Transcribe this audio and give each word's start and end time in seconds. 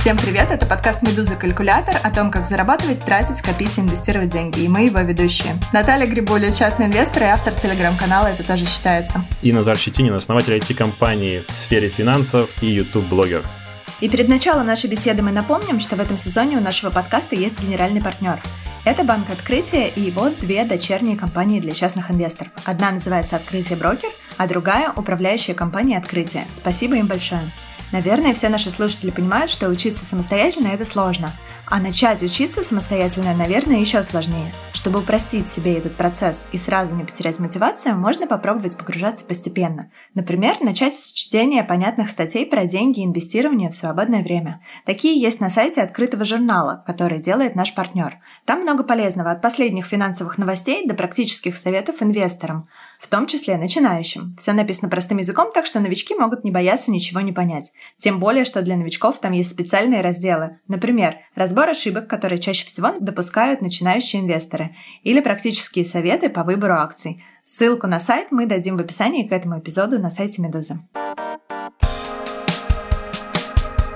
Всем 0.00 0.16
привет, 0.16 0.50
это 0.50 0.64
подкаст 0.64 1.02
«Медуза 1.02 1.34
Калькулятор» 1.34 1.94
о 2.02 2.10
том, 2.10 2.30
как 2.30 2.46
зарабатывать, 2.46 3.04
тратить, 3.04 3.42
копить 3.42 3.76
и 3.76 3.82
инвестировать 3.82 4.30
деньги. 4.30 4.60
И 4.60 4.66
мы 4.66 4.86
его 4.86 4.98
ведущие. 5.00 5.52
Наталья 5.74 6.06
Грибуля, 6.06 6.50
частный 6.54 6.86
инвестор 6.86 7.24
и 7.24 7.26
автор 7.26 7.52
телеграм-канала 7.52 8.28
«Это 8.28 8.42
тоже 8.42 8.64
считается». 8.64 9.22
И 9.42 9.52
Назар 9.52 9.76
Щетинин, 9.76 10.14
основатель 10.14 10.54
IT-компании 10.54 11.44
в 11.46 11.52
сфере 11.52 11.90
финансов 11.90 12.48
и 12.62 12.68
YouTube-блогер. 12.68 13.44
И 14.00 14.08
перед 14.08 14.28
началом 14.28 14.66
нашей 14.66 14.88
беседы 14.88 15.20
мы 15.20 15.32
напомним, 15.32 15.80
что 15.80 15.96
в 15.96 16.00
этом 16.00 16.16
сезоне 16.16 16.56
у 16.56 16.60
нашего 16.62 16.88
подкаста 16.88 17.36
есть 17.36 17.60
генеральный 17.60 18.00
партнер. 18.00 18.40
Это 18.86 19.04
Банк 19.04 19.28
Открытия 19.28 19.88
и 19.88 20.00
его 20.00 20.30
две 20.30 20.64
дочерние 20.64 21.18
компании 21.18 21.60
для 21.60 21.72
частных 21.72 22.10
инвесторов. 22.10 22.52
Одна 22.64 22.90
называется 22.90 23.36
«Открытие 23.36 23.76
Брокер», 23.76 24.08
а 24.38 24.46
другая– 24.46 24.94
управляющая 24.96 25.54
компания 25.54 25.98
«Открытие». 25.98 26.46
Спасибо 26.56 26.96
им 26.96 27.06
большое. 27.06 27.42
Наверное, 27.92 28.34
все 28.34 28.48
наши 28.48 28.70
слушатели 28.70 29.10
понимают, 29.10 29.50
что 29.50 29.68
учиться 29.68 30.04
самостоятельно– 30.04 30.68
это 30.72 30.84
сложно. 30.84 31.32
А 31.66 31.80
начать 31.80 32.22
учиться 32.22 32.62
самостоятельно, 32.62 33.34
наверное, 33.34 33.78
еще 33.78 34.02
сложнее. 34.02 34.52
Чтобы 34.72 35.00
упростить 35.00 35.48
себе 35.48 35.76
этот 35.76 35.94
процесс 35.96 36.44
и 36.52 36.58
сразу 36.58 36.94
не 36.94 37.04
потерять 37.04 37.38
мотивацию, 37.38 37.96
можно 37.96 38.26
попробовать 38.26 38.76
погружаться 38.76 39.24
постепенно. 39.24 39.90
Например, 40.14 40.56
начать 40.60 40.96
с 40.96 41.12
чтения 41.12 41.62
понятных 41.62 42.10
статей 42.10 42.46
про 42.46 42.64
деньги 42.64 43.00
и 43.00 43.04
инвестирование 43.04 43.70
в 43.70 43.76
свободное 43.76 44.22
время. 44.22 44.60
Такие 44.84 45.20
есть 45.20 45.40
на 45.40 45.50
сайте 45.50 45.82
открытого 45.82 46.24
журнала, 46.24 46.82
который 46.86 47.20
делает 47.20 47.54
наш 47.54 47.74
партнер. 47.74 48.18
Там 48.46 48.62
много 48.62 48.82
полезного, 48.82 49.32
от 49.32 49.42
последних 49.42 49.86
финансовых 49.86 50.38
новостей 50.38 50.86
до 50.86 50.94
практических 50.94 51.56
советов 51.56 51.96
инвесторам 52.00 52.68
в 53.00 53.08
том 53.08 53.26
числе 53.26 53.56
начинающим. 53.56 54.36
Все 54.38 54.52
написано 54.52 54.90
простым 54.90 55.18
языком, 55.18 55.50
так 55.52 55.64
что 55.66 55.80
новички 55.80 56.14
могут 56.14 56.44
не 56.44 56.50
бояться 56.50 56.90
ничего 56.90 57.20
не 57.20 57.32
понять. 57.32 57.72
Тем 57.98 58.20
более, 58.20 58.44
что 58.44 58.60
для 58.62 58.76
новичков 58.76 59.18
там 59.18 59.32
есть 59.32 59.50
специальные 59.50 60.02
разделы. 60.02 60.58
Например, 60.68 61.16
разбор 61.34 61.70
ошибок, 61.70 62.08
которые 62.08 62.38
чаще 62.38 62.66
всего 62.66 62.92
допускают 63.00 63.62
начинающие 63.62 64.20
инвесторы, 64.20 64.76
или 65.02 65.20
практические 65.20 65.86
советы 65.86 66.28
по 66.28 66.44
выбору 66.44 66.74
акций. 66.74 67.24
Ссылку 67.44 67.86
на 67.86 67.98
сайт 67.98 68.28
мы 68.30 68.46
дадим 68.46 68.76
в 68.76 68.80
описании 68.80 69.26
к 69.26 69.32
этому 69.32 69.58
эпизоду 69.58 69.98
на 69.98 70.10
сайте 70.10 70.42
Медузы. 70.42 70.78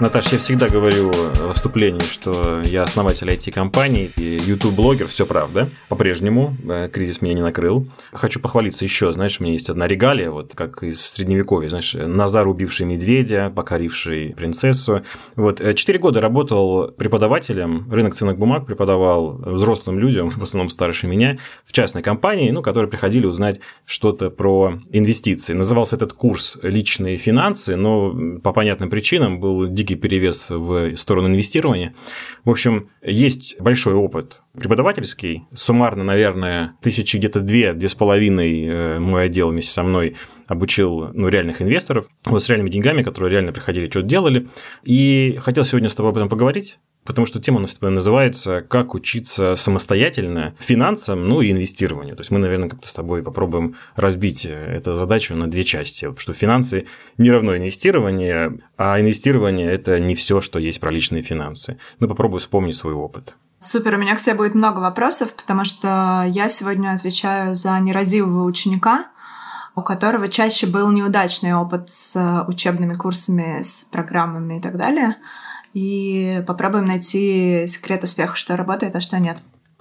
Наташа, 0.00 0.30
я 0.32 0.38
всегда 0.38 0.68
говорю 0.68 1.12
в 1.12 1.48
выступлении, 1.48 2.00
что 2.00 2.62
я 2.64 2.82
основатель 2.82 3.28
IT-компании 3.28 4.10
и 4.16 4.40
YouTube-блогер, 4.44 5.06
все 5.06 5.24
правда. 5.24 5.70
По-прежнему 5.88 6.56
э, 6.68 6.88
кризис 6.92 7.22
меня 7.22 7.34
не 7.34 7.42
накрыл. 7.42 7.86
Хочу 8.12 8.40
похвалиться 8.40 8.84
еще, 8.84 9.12
знаешь, 9.12 9.40
у 9.40 9.44
меня 9.44 9.52
есть 9.52 9.70
одна 9.70 9.86
регалия, 9.86 10.32
вот 10.32 10.54
как 10.56 10.82
из 10.82 11.00
Средневековья, 11.00 11.68
знаешь, 11.68 11.94
Назар, 11.94 12.48
убивший 12.48 12.86
медведя, 12.86 13.52
покоривший 13.54 14.34
принцессу. 14.36 15.02
Вот, 15.36 15.60
э, 15.60 15.74
четыре 15.74 16.00
года 16.00 16.20
работал 16.20 16.88
преподавателем, 16.88 17.88
рынок 17.90 18.16
ценных 18.16 18.36
бумаг 18.36 18.66
преподавал 18.66 19.38
взрослым 19.44 20.00
людям, 20.00 20.30
в 20.30 20.42
основном 20.42 20.70
старше 20.70 21.06
меня, 21.06 21.38
в 21.64 21.72
частной 21.72 22.02
компании, 22.02 22.50
ну, 22.50 22.62
которые 22.62 22.90
приходили 22.90 23.26
узнать 23.26 23.60
что-то 23.86 24.30
про 24.30 24.80
инвестиции. 24.90 25.52
Назывался 25.52 25.94
этот 25.94 26.14
курс 26.14 26.58
«Личные 26.62 27.16
финансы», 27.16 27.76
но 27.76 28.40
по 28.42 28.52
понятным 28.52 28.90
причинам 28.90 29.38
был 29.38 29.68
дикий 29.68 29.83
перевес 29.92 30.48
в 30.48 30.96
сторону 30.96 31.28
инвестирования. 31.28 31.94
В 32.44 32.50
общем, 32.50 32.88
есть 33.02 33.60
большой 33.60 33.92
опыт 33.92 34.40
преподавательский. 34.58 35.44
Суммарно, 35.52 36.02
наверное, 36.02 36.76
тысячи 36.80 37.18
где-то 37.18 37.40
две, 37.40 37.74
две 37.74 37.90
с 37.90 37.94
половиной 37.94 38.64
э, 38.64 38.98
мой 38.98 39.26
отдел 39.26 39.50
вместе 39.50 39.72
со 39.72 39.82
мной 39.82 40.16
обучил 40.46 41.10
ну, 41.12 41.28
реальных 41.28 41.62
инвесторов 41.62 42.08
вот 42.24 42.42
с 42.42 42.48
реальными 42.48 42.70
деньгами, 42.70 43.02
которые 43.02 43.30
реально 43.30 43.52
приходили, 43.52 43.88
что-то 43.90 44.06
делали. 44.06 44.48
И 44.82 45.38
хотел 45.40 45.64
сегодня 45.64 45.88
с 45.88 45.94
тобой 45.94 46.12
об 46.12 46.16
этом 46.16 46.28
поговорить, 46.28 46.78
потому 47.04 47.26
что 47.26 47.40
тема 47.40 47.58
у 47.58 47.60
нас 47.60 47.80
называется 47.80 48.62
«Как 48.62 48.94
учиться 48.94 49.56
самостоятельно 49.56 50.54
финансам, 50.58 51.28
ну 51.28 51.40
и 51.40 51.50
инвестированию». 51.52 52.16
То 52.16 52.22
есть 52.22 52.30
мы, 52.30 52.38
наверное, 52.38 52.68
как-то 52.68 52.88
с 52.88 52.94
тобой 52.94 53.22
попробуем 53.22 53.76
разбить 53.96 54.46
эту 54.46 54.96
задачу 54.96 55.34
на 55.34 55.50
две 55.50 55.64
части, 55.64 56.12
что 56.16 56.32
финансы 56.32 56.86
не 57.18 57.30
равно 57.30 57.56
инвестирование, 57.56 58.58
а 58.76 59.00
инвестирование– 59.00 59.70
это 59.72 60.00
не 60.00 60.14
все, 60.14 60.40
что 60.40 60.58
есть 60.58 60.80
про 60.80 60.90
личные 60.90 61.22
финансы. 61.22 61.78
Ну, 62.00 62.08
попробую 62.08 62.40
вспомнить 62.40 62.76
свой 62.76 62.94
опыт. 62.94 63.36
Супер, 63.60 63.94
у 63.94 63.96
меня 63.98 64.14
к 64.14 64.20
тебе 64.20 64.34
будет 64.34 64.54
много 64.54 64.80
вопросов, 64.80 65.32
потому 65.34 65.64
что 65.64 66.24
я 66.28 66.50
сегодня 66.50 66.92
отвечаю 66.92 67.54
за 67.54 67.78
нерадивого 67.80 68.44
ученика, 68.44 69.06
у 69.76 69.82
которого 69.82 70.28
чаще 70.28 70.66
был 70.66 70.90
неудачный 70.90 71.54
опыт 71.54 71.90
с 71.90 72.44
учебными 72.46 72.94
курсами, 72.94 73.62
с 73.62 73.86
программами 73.90 74.58
и 74.58 74.60
так 74.60 74.76
далее. 74.76 75.16
И 75.72 76.42
попробуем 76.46 76.86
найти 76.86 77.66
секрет 77.66 78.04
успеха, 78.04 78.36
что 78.36 78.56
работает, 78.56 78.94
а 78.94 79.00
что 79.00 79.18
нет. 79.18 79.38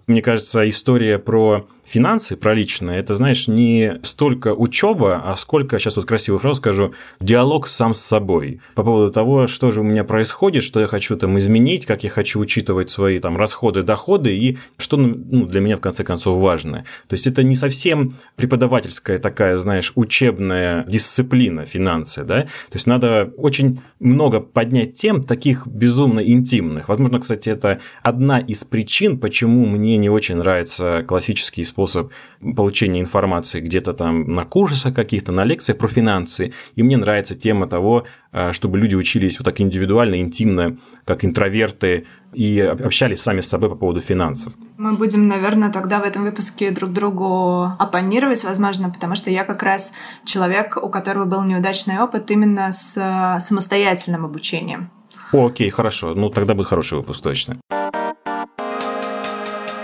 Мне 0.08 0.22
кажется, 0.22 0.68
история 0.68 1.20
про 1.20 1.68
финансы, 1.86 2.36
про 2.36 2.54
личное, 2.54 3.00
это, 3.00 3.14
знаешь, 3.14 3.48
не 3.48 4.00
столько 4.04 4.54
учеба, 4.54 5.22
а 5.26 5.36
сколько, 5.36 5.80
сейчас 5.80 5.98
вот 5.98 6.06
красивую 6.06 6.40
фразу 6.40 6.56
скажу, 6.58 6.94
диалог 7.20 7.68
сам 7.68 7.94
с 7.94 8.02
собой 8.02 8.62
по 8.76 8.84
поводу 8.84 9.12
того, 9.12 9.48
что 9.48 9.72
же 9.72 9.82
у 9.82 9.84
меня 9.84 10.04
происходит, 10.04 10.64
что 10.64 10.80
я 10.80 10.88
хочу 10.88 11.18
там 11.18 11.38
изменить, 11.38 11.86
как 11.86 12.04
я 12.04 12.10
хочу 12.10 12.40
учитывать 12.40 12.90
свои 12.90 13.20
там 13.20 13.38
расходы, 13.38 13.84
доходы 13.84 14.36
и 14.36 14.58
что 14.78 14.98
ну, 14.98 15.46
для 15.46 15.62
меня 15.62 15.78
в 15.78 15.82
конце 15.82 16.04
концов 16.04 16.42
важно. 16.42 16.86
То 17.08 17.14
есть 17.14 17.28
это 17.28 17.44
не 17.44 17.56
совсем 17.56 18.16
преподавательская 18.36 19.20
такая, 19.20 19.58
знаешь, 19.58 19.92
учебная 19.96 20.86
дисциплина 20.88 21.66
финансы, 21.66 22.24
да, 22.24 22.44
то 22.44 22.76
есть 22.76 22.88
надо 22.88 23.34
очень 23.38 23.82
много 24.00 24.40
поднять 24.40 24.96
тем 24.96 25.24
таких 25.24 25.68
безумно 25.68 26.20
интимных. 26.20 26.90
Возможно, 26.90 27.20
кстати, 27.20 27.50
это 27.50 27.80
одна 28.02 28.40
из 28.40 28.64
причин, 28.64 29.20
почему 29.20 29.66
мне 29.66 29.98
не 29.98 30.10
очень 30.10 30.38
нравится 30.38 31.04
классический 31.08 31.64
способ 31.74 32.12
получения 32.56 33.02
информации 33.02 33.62
где-то 33.62 33.94
там 33.94 34.36
на 34.36 34.46
курсах 34.46 34.94
каких-то, 34.94 35.32
на 35.32 35.44
лекциях 35.46 35.78
про 35.78 35.88
финансы. 35.88 36.54
И 36.78 36.84
мне 36.84 36.98
нравится 36.98 37.36
тема 37.36 37.68
того, 37.68 38.06
э, 38.32 38.52
чтобы 38.52 38.78
люди 38.78 38.96
учились 38.96 39.40
вот 39.40 39.46
так 39.46 39.60
индивидуально, 39.62 40.20
интимно, 40.20 40.78
как 41.06 41.26
интроверты, 41.26 42.06
и 42.34 42.60
общались 42.60 43.22
сами 43.22 43.42
с 43.42 43.48
собой 43.48 43.70
по 43.70 43.76
поводу 43.76 44.02
финансов. 44.02 44.54
Мы 44.78 44.94
будем, 44.94 45.28
наверное, 45.28 45.72
тогда 45.72 46.00
в 46.00 46.04
этом 46.04 46.24
выпуске 46.24 46.72
друг 46.72 46.92
другу 46.92 47.64
оппонировать, 47.80 48.44
возможно, 48.44 48.90
потому 48.90 49.16
что 49.16 49.30
я 49.30 49.44
как 49.44 49.64
раз 49.64 49.92
человек, 50.26 50.78
у 50.78 50.90
которого 50.90 51.26
был 51.26 51.44
неудачный 51.44 52.00
опыт 52.00 52.32
именно 52.32 52.72
с 52.72 52.98
э, 52.98 53.40
самостоятельным 53.40 54.26
обучением. 54.26 54.90
О, 55.32 55.48
окей, 55.48 55.70
хорошо. 55.70 56.14
Ну, 56.16 56.30
тогда 56.30 56.54
будет 56.54 56.68
хороший 56.68 56.98
выпуск 56.98 57.22
точно. 57.22 57.58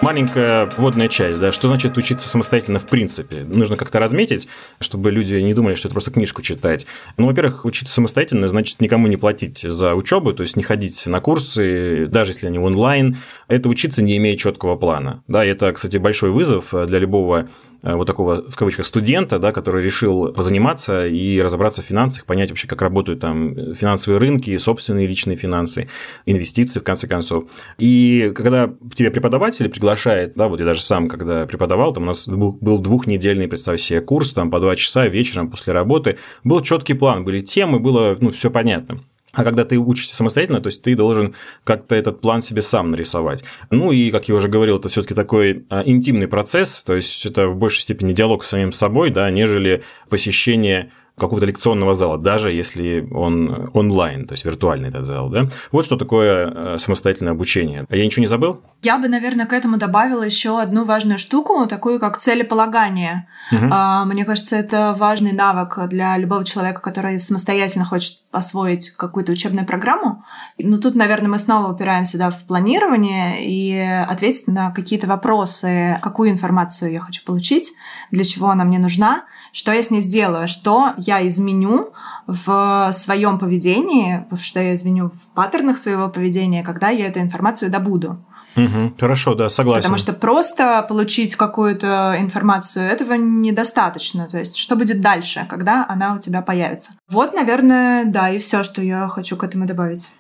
Маленькая 0.09 0.67
вводная 0.75 1.07
часть, 1.07 1.39
да, 1.39 1.51
что 1.51 1.67
значит 1.67 1.95
учиться 1.95 2.27
самостоятельно 2.27 2.79
в 2.79 2.87
принципе? 2.87 3.43
Нужно 3.43 3.75
как-то 3.75 3.99
разметить, 3.99 4.47
чтобы 4.79 5.11
люди 5.11 5.35
не 5.35 5.53
думали, 5.53 5.75
что 5.75 5.87
это 5.87 5.93
просто 5.93 6.09
книжку 6.09 6.41
читать. 6.41 6.87
Ну, 7.17 7.27
во-первых, 7.27 7.63
учиться 7.63 7.93
самостоятельно 7.93 8.47
значит 8.47 8.81
никому 8.81 9.05
не 9.05 9.17
платить 9.17 9.59
за 9.59 9.93
учебу, 9.93 10.33
то 10.33 10.41
есть 10.41 10.55
не 10.55 10.63
ходить 10.63 11.05
на 11.05 11.21
курсы, 11.21 12.07
даже 12.07 12.31
если 12.31 12.47
они 12.47 12.57
онлайн. 12.57 13.17
Это 13.47 13.69
учиться 13.69 14.01
не 14.01 14.17
имея 14.17 14.35
четкого 14.35 14.77
плана. 14.77 15.21
Да, 15.27 15.45
это, 15.45 15.71
кстати, 15.73 15.97
большой 15.97 16.31
вызов 16.31 16.73
для 16.87 16.97
любого 16.97 17.47
вот 17.81 18.05
такого, 18.05 18.49
в 18.49 18.55
кавычках, 18.55 18.85
студента, 18.85 19.39
да, 19.39 19.51
который 19.51 19.83
решил 19.83 20.33
позаниматься 20.33 21.07
и 21.07 21.41
разобраться 21.41 21.81
в 21.81 21.85
финансах, 21.85 22.25
понять 22.25 22.49
вообще, 22.49 22.67
как 22.67 22.81
работают 22.81 23.19
там 23.19 23.73
финансовые 23.75 24.19
рынки, 24.19 24.57
собственные 24.57 25.07
личные 25.07 25.37
финансы, 25.37 25.87
инвестиции, 26.25 26.79
в 26.79 26.83
конце 26.83 27.07
концов. 27.07 27.45
И 27.77 28.31
когда 28.35 28.69
тебе 28.93 29.11
преподаватель 29.11 29.69
приглашает, 29.69 30.33
да, 30.35 30.47
вот 30.47 30.59
я 30.59 30.65
даже 30.65 30.81
сам, 30.81 31.07
когда 31.07 31.45
преподавал, 31.45 31.93
там 31.93 32.03
у 32.03 32.07
нас 32.07 32.27
был 32.27 32.79
двухнедельный, 32.79 33.47
представь 33.47 33.81
себе, 33.81 34.01
курс, 34.01 34.33
там 34.33 34.51
по 34.51 34.59
два 34.59 34.75
часа 34.75 35.07
вечером 35.07 35.49
после 35.49 35.73
работы, 35.73 36.17
был 36.43 36.61
четкий 36.61 36.93
план, 36.93 37.23
были 37.23 37.39
темы, 37.39 37.79
было, 37.79 38.17
ну, 38.19 38.31
все 38.31 38.49
понятно. 38.49 38.99
А 39.33 39.43
когда 39.43 39.63
ты 39.65 39.77
учишься 39.77 40.15
самостоятельно, 40.15 40.61
то 40.61 40.67
есть 40.67 40.81
ты 40.81 40.95
должен 40.95 41.35
как-то 41.63 41.95
этот 41.95 42.21
план 42.21 42.41
себе 42.41 42.61
сам 42.61 42.91
нарисовать. 42.91 43.43
Ну 43.69 43.91
и, 43.91 44.11
как 44.11 44.27
я 44.27 44.35
уже 44.35 44.47
говорил, 44.47 44.77
это 44.77 44.89
все-таки 44.89 45.13
такой 45.13 45.65
а, 45.69 45.83
интимный 45.85 46.27
процесс, 46.27 46.83
то 46.83 46.95
есть 46.95 47.25
это 47.25 47.47
в 47.47 47.57
большей 47.57 47.81
степени 47.81 48.13
диалог 48.13 48.43
с 48.43 48.49
самим 48.49 48.71
собой, 48.71 49.11
да, 49.11 49.29
нежели 49.29 49.83
посещение 50.09 50.91
какого-то 51.19 51.45
лекционного 51.45 51.93
зала, 51.93 52.17
даже 52.17 52.51
если 52.51 53.07
он 53.11 53.69
онлайн, 53.73 54.25
то 54.27 54.33
есть 54.33 54.45
виртуальный 54.45 54.89
этот 54.89 55.05
зал. 55.05 55.29
Да? 55.29 55.49
Вот 55.71 55.85
что 55.85 55.97
такое 55.97 56.51
э, 56.53 56.77
самостоятельное 56.79 57.33
обучение. 57.33 57.85
А 57.89 57.95
я 57.95 58.05
ничего 58.05 58.21
не 58.21 58.27
забыл? 58.27 58.61
Я 58.81 58.97
бы, 58.97 59.07
наверное, 59.07 59.45
к 59.45 59.53
этому 59.53 59.77
добавила 59.77 60.23
еще 60.23 60.61
одну 60.61 60.85
важную 60.85 61.19
штуку, 61.19 61.67
такую 61.67 61.99
как 61.99 62.17
целеполагание. 62.17 63.27
Угу. 63.51 63.65
Мне 64.05 64.25
кажется, 64.25 64.55
это 64.55 64.95
важный 64.97 65.33
навык 65.33 65.77
для 65.89 66.17
любого 66.17 66.45
человека, 66.45 66.81
который 66.81 67.19
самостоятельно 67.19 67.85
хочет 67.85 68.19
освоить 68.31 68.91
какую-то 68.91 69.31
учебную 69.31 69.65
программу. 69.65 70.23
Но 70.57 70.77
тут, 70.77 70.95
наверное, 70.95 71.29
мы 71.29 71.39
снова 71.39 71.73
упираемся 71.73 72.17
да, 72.17 72.29
в 72.29 72.43
планирование 72.45 73.45
и 73.45 73.77
ответить 73.79 74.47
на 74.47 74.71
какие-то 74.71 75.07
вопросы, 75.07 75.99
какую 76.01 76.29
информацию 76.29 76.91
я 76.91 76.99
хочу 76.99 77.23
получить, 77.25 77.73
для 78.11 78.23
чего 78.23 78.49
она 78.49 78.63
мне 78.63 78.79
нужна, 78.79 79.25
что 79.51 79.71
я 79.71 79.81
с 79.81 79.89
ней 79.89 80.01
сделаю, 80.01 80.47
что 80.47 80.93
я 81.09 81.27
изменю 81.27 81.91
в 82.27 82.91
своем 82.93 83.39
поведении, 83.39 84.25
что 84.39 84.59
я 84.59 84.75
изменю 84.75 85.09
в 85.09 85.35
паттернах 85.35 85.77
своего 85.77 86.07
поведения, 86.07 86.63
когда 86.63 86.89
я 86.89 87.07
эту 87.07 87.19
информацию 87.19 87.71
добуду. 87.71 88.19
Угу, 88.55 88.93
хорошо, 88.99 89.35
да, 89.35 89.49
согласен. 89.49 89.83
Потому 89.83 89.97
что 89.97 90.13
просто 90.13 90.85
получить 90.87 91.35
какую-то 91.35 92.15
информацию 92.19 92.85
этого 92.85 93.13
недостаточно. 93.13 94.27
То 94.27 94.37
есть, 94.37 94.57
что 94.57 94.75
будет 94.75 95.01
дальше, 95.01 95.47
когда 95.49 95.85
она 95.89 96.15
у 96.15 96.19
тебя 96.19 96.41
появится? 96.41 96.91
Вот, 97.09 97.33
наверное, 97.33 98.05
да, 98.05 98.29
и 98.29 98.37
все, 98.37 98.63
что 98.63 98.81
я 98.81 99.07
хочу 99.07 99.35
к 99.35 99.43
этому 99.43 99.65
добавить. 99.65 100.11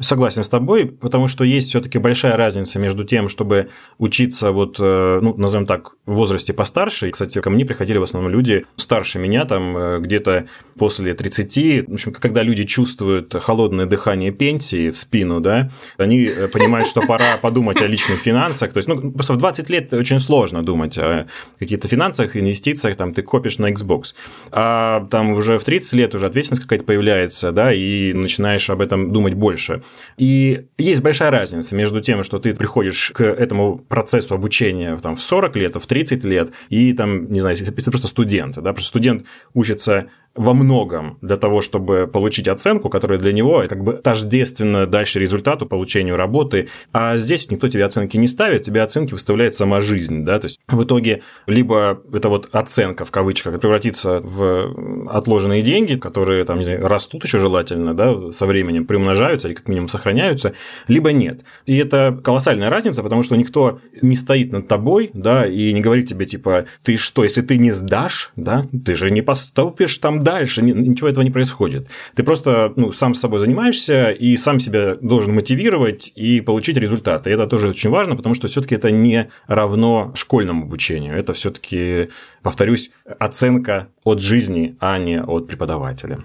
Согласен 0.00 0.42
с 0.42 0.48
тобой, 0.48 0.86
потому 0.86 1.28
что 1.28 1.44
есть 1.44 1.68
все-таки 1.68 1.98
большая 1.98 2.36
разница 2.36 2.80
между 2.80 3.04
тем, 3.04 3.28
чтобы 3.28 3.68
учиться 3.98 4.50
вот, 4.50 4.76
э, 4.80 5.20
ну, 5.22 5.34
назовем 5.36 5.66
так, 5.66 5.92
в 6.06 6.14
возрасте 6.14 6.52
постарше. 6.52 7.10
Кстати, 7.10 7.40
ко 7.40 7.50
мне 7.50 7.64
приходили 7.64 7.98
в 7.98 8.02
основном 8.02 8.30
люди 8.30 8.66
старше 8.76 9.18
меня, 9.18 9.46
там 9.46 9.76
э, 9.76 9.98
где-то 10.00 10.46
после 10.78 11.14
30. 11.14 11.88
В 11.88 11.94
общем, 11.94 12.12
когда 12.12 12.42
люди 12.42 12.64
чувствуют 12.64 13.34
холодное 13.34 13.86
дыхание 13.86 14.30
пенсии 14.30 14.90
в 14.90 14.98
спину, 14.98 15.40
да, 15.40 15.70
они 15.96 16.24
э, 16.24 16.48
понимают, 16.48 16.88
что 16.88 17.02
пора 17.06 17.38
подумать 17.38 17.80
о 17.80 17.86
личных 17.86 18.20
финансах. 18.20 18.72
То 18.72 18.78
есть, 18.78 18.88
ну, 18.88 19.12
просто 19.12 19.32
в 19.32 19.38
20 19.38 19.70
лет 19.70 19.92
очень 19.94 20.18
сложно 20.18 20.62
думать 20.62 20.98
о 20.98 21.26
каких-то 21.58 21.88
финансах, 21.88 22.36
инвестициях, 22.36 22.96
там 22.96 23.14
ты 23.14 23.22
копишь 23.22 23.58
на 23.58 23.72
Xbox. 23.72 24.14
А 24.52 25.06
там 25.10 25.32
уже 25.32 25.56
в 25.56 25.64
30 25.64 25.92
лет 25.94 26.14
уже 26.14 26.26
ответственность 26.26 26.62
какая-то 26.62 26.84
появляется, 26.84 27.50
да, 27.50 27.72
и 27.72 28.12
начинаешь 28.12 28.68
об 28.68 28.82
этом 28.82 29.10
думать 29.10 29.34
больше. 29.34 29.82
И 30.18 30.66
есть 30.76 31.00
большая 31.00 31.30
разница 31.30 31.74
между 31.76 32.02
тем, 32.02 32.22
что 32.24 32.38
ты 32.38 32.54
приходишь 32.54 33.10
к 33.14 33.22
этому 33.22 33.78
процессу 33.78 34.34
обучения 34.34 34.96
там, 34.96 35.16
в 35.16 35.22
40 35.22 35.56
лет, 35.56 35.76
в 35.76 35.86
30 35.94 36.24
лет, 36.24 36.52
и 36.70 36.92
там, 36.92 37.32
не 37.32 37.40
знаю, 37.40 37.56
если 37.56 37.70
просто 37.90 38.08
студент, 38.08 38.56
да, 38.56 38.72
просто 38.72 38.88
студент 38.88 39.24
учится 39.54 40.08
во 40.34 40.52
многом 40.52 41.18
для 41.20 41.36
того, 41.36 41.60
чтобы 41.60 42.08
получить 42.12 42.48
оценку, 42.48 42.90
которая 42.90 43.18
для 43.18 43.32
него 43.32 43.64
как 43.68 43.82
бы 43.84 43.92
тождественна 43.94 44.86
дальше 44.86 45.20
результату, 45.20 45.66
получению 45.66 46.16
работы. 46.16 46.68
А 46.92 47.16
здесь 47.16 47.50
никто 47.50 47.68
тебе 47.68 47.84
оценки 47.84 48.16
не 48.16 48.26
ставит, 48.26 48.64
тебе 48.64 48.82
оценки 48.82 49.12
выставляет 49.12 49.54
сама 49.54 49.80
жизнь. 49.80 50.24
Да? 50.24 50.38
То 50.38 50.46
есть 50.46 50.58
в 50.66 50.82
итоге 50.82 51.22
либо 51.46 52.00
это 52.12 52.28
вот 52.28 52.48
оценка 52.52 53.04
в 53.04 53.10
кавычках 53.10 53.60
превратится 53.60 54.20
в 54.22 55.08
отложенные 55.08 55.62
деньги, 55.62 55.94
которые 55.94 56.44
там, 56.44 56.58
не 56.58 56.64
знаю, 56.64 56.86
растут 56.86 57.24
еще 57.24 57.38
желательно, 57.38 57.94
да, 57.94 58.30
со 58.32 58.46
временем 58.46 58.86
приумножаются 58.86 59.48
или 59.48 59.54
как 59.54 59.68
минимум 59.68 59.88
сохраняются, 59.88 60.54
либо 60.88 61.12
нет. 61.12 61.44
И 61.66 61.76
это 61.76 62.18
колоссальная 62.24 62.70
разница, 62.70 63.02
потому 63.02 63.22
что 63.22 63.36
никто 63.36 63.80
не 64.02 64.16
стоит 64.16 64.52
над 64.52 64.66
тобой, 64.66 65.10
да, 65.14 65.46
и 65.46 65.72
не 65.72 65.80
говорит 65.80 66.08
тебе 66.08 66.26
типа, 66.26 66.66
ты 66.82 66.96
что, 66.96 67.22
если 67.22 67.42
ты 67.42 67.56
не 67.58 67.70
сдашь, 67.70 68.32
да, 68.36 68.66
ты 68.84 68.96
же 68.96 69.10
не 69.10 69.22
поступишь 69.22 69.96
там 69.98 70.23
дальше, 70.24 70.62
ничего 70.62 71.08
этого 71.08 71.22
не 71.22 71.30
происходит. 71.30 71.88
Ты 72.14 72.22
просто 72.22 72.72
ну, 72.76 72.92
сам 72.92 73.14
с 73.14 73.20
собой 73.20 73.40
занимаешься 73.40 74.10
и 74.10 74.36
сам 74.36 74.58
себя 74.58 74.96
должен 74.96 75.34
мотивировать 75.34 76.10
и 76.14 76.40
получить 76.40 76.76
результаты. 76.76 77.30
И 77.30 77.32
это 77.32 77.46
тоже 77.46 77.68
очень 77.68 77.90
важно, 77.90 78.16
потому 78.16 78.34
что 78.34 78.48
все-таки 78.48 78.74
это 78.74 78.90
не 78.90 79.28
равно 79.46 80.12
школьному 80.14 80.64
обучению. 80.64 81.14
Это 81.14 81.32
все-таки, 81.34 82.08
повторюсь, 82.42 82.90
оценка 83.18 83.88
от 84.02 84.20
жизни, 84.20 84.76
а 84.80 84.98
не 84.98 85.22
от 85.22 85.46
преподавателя. 85.46 86.24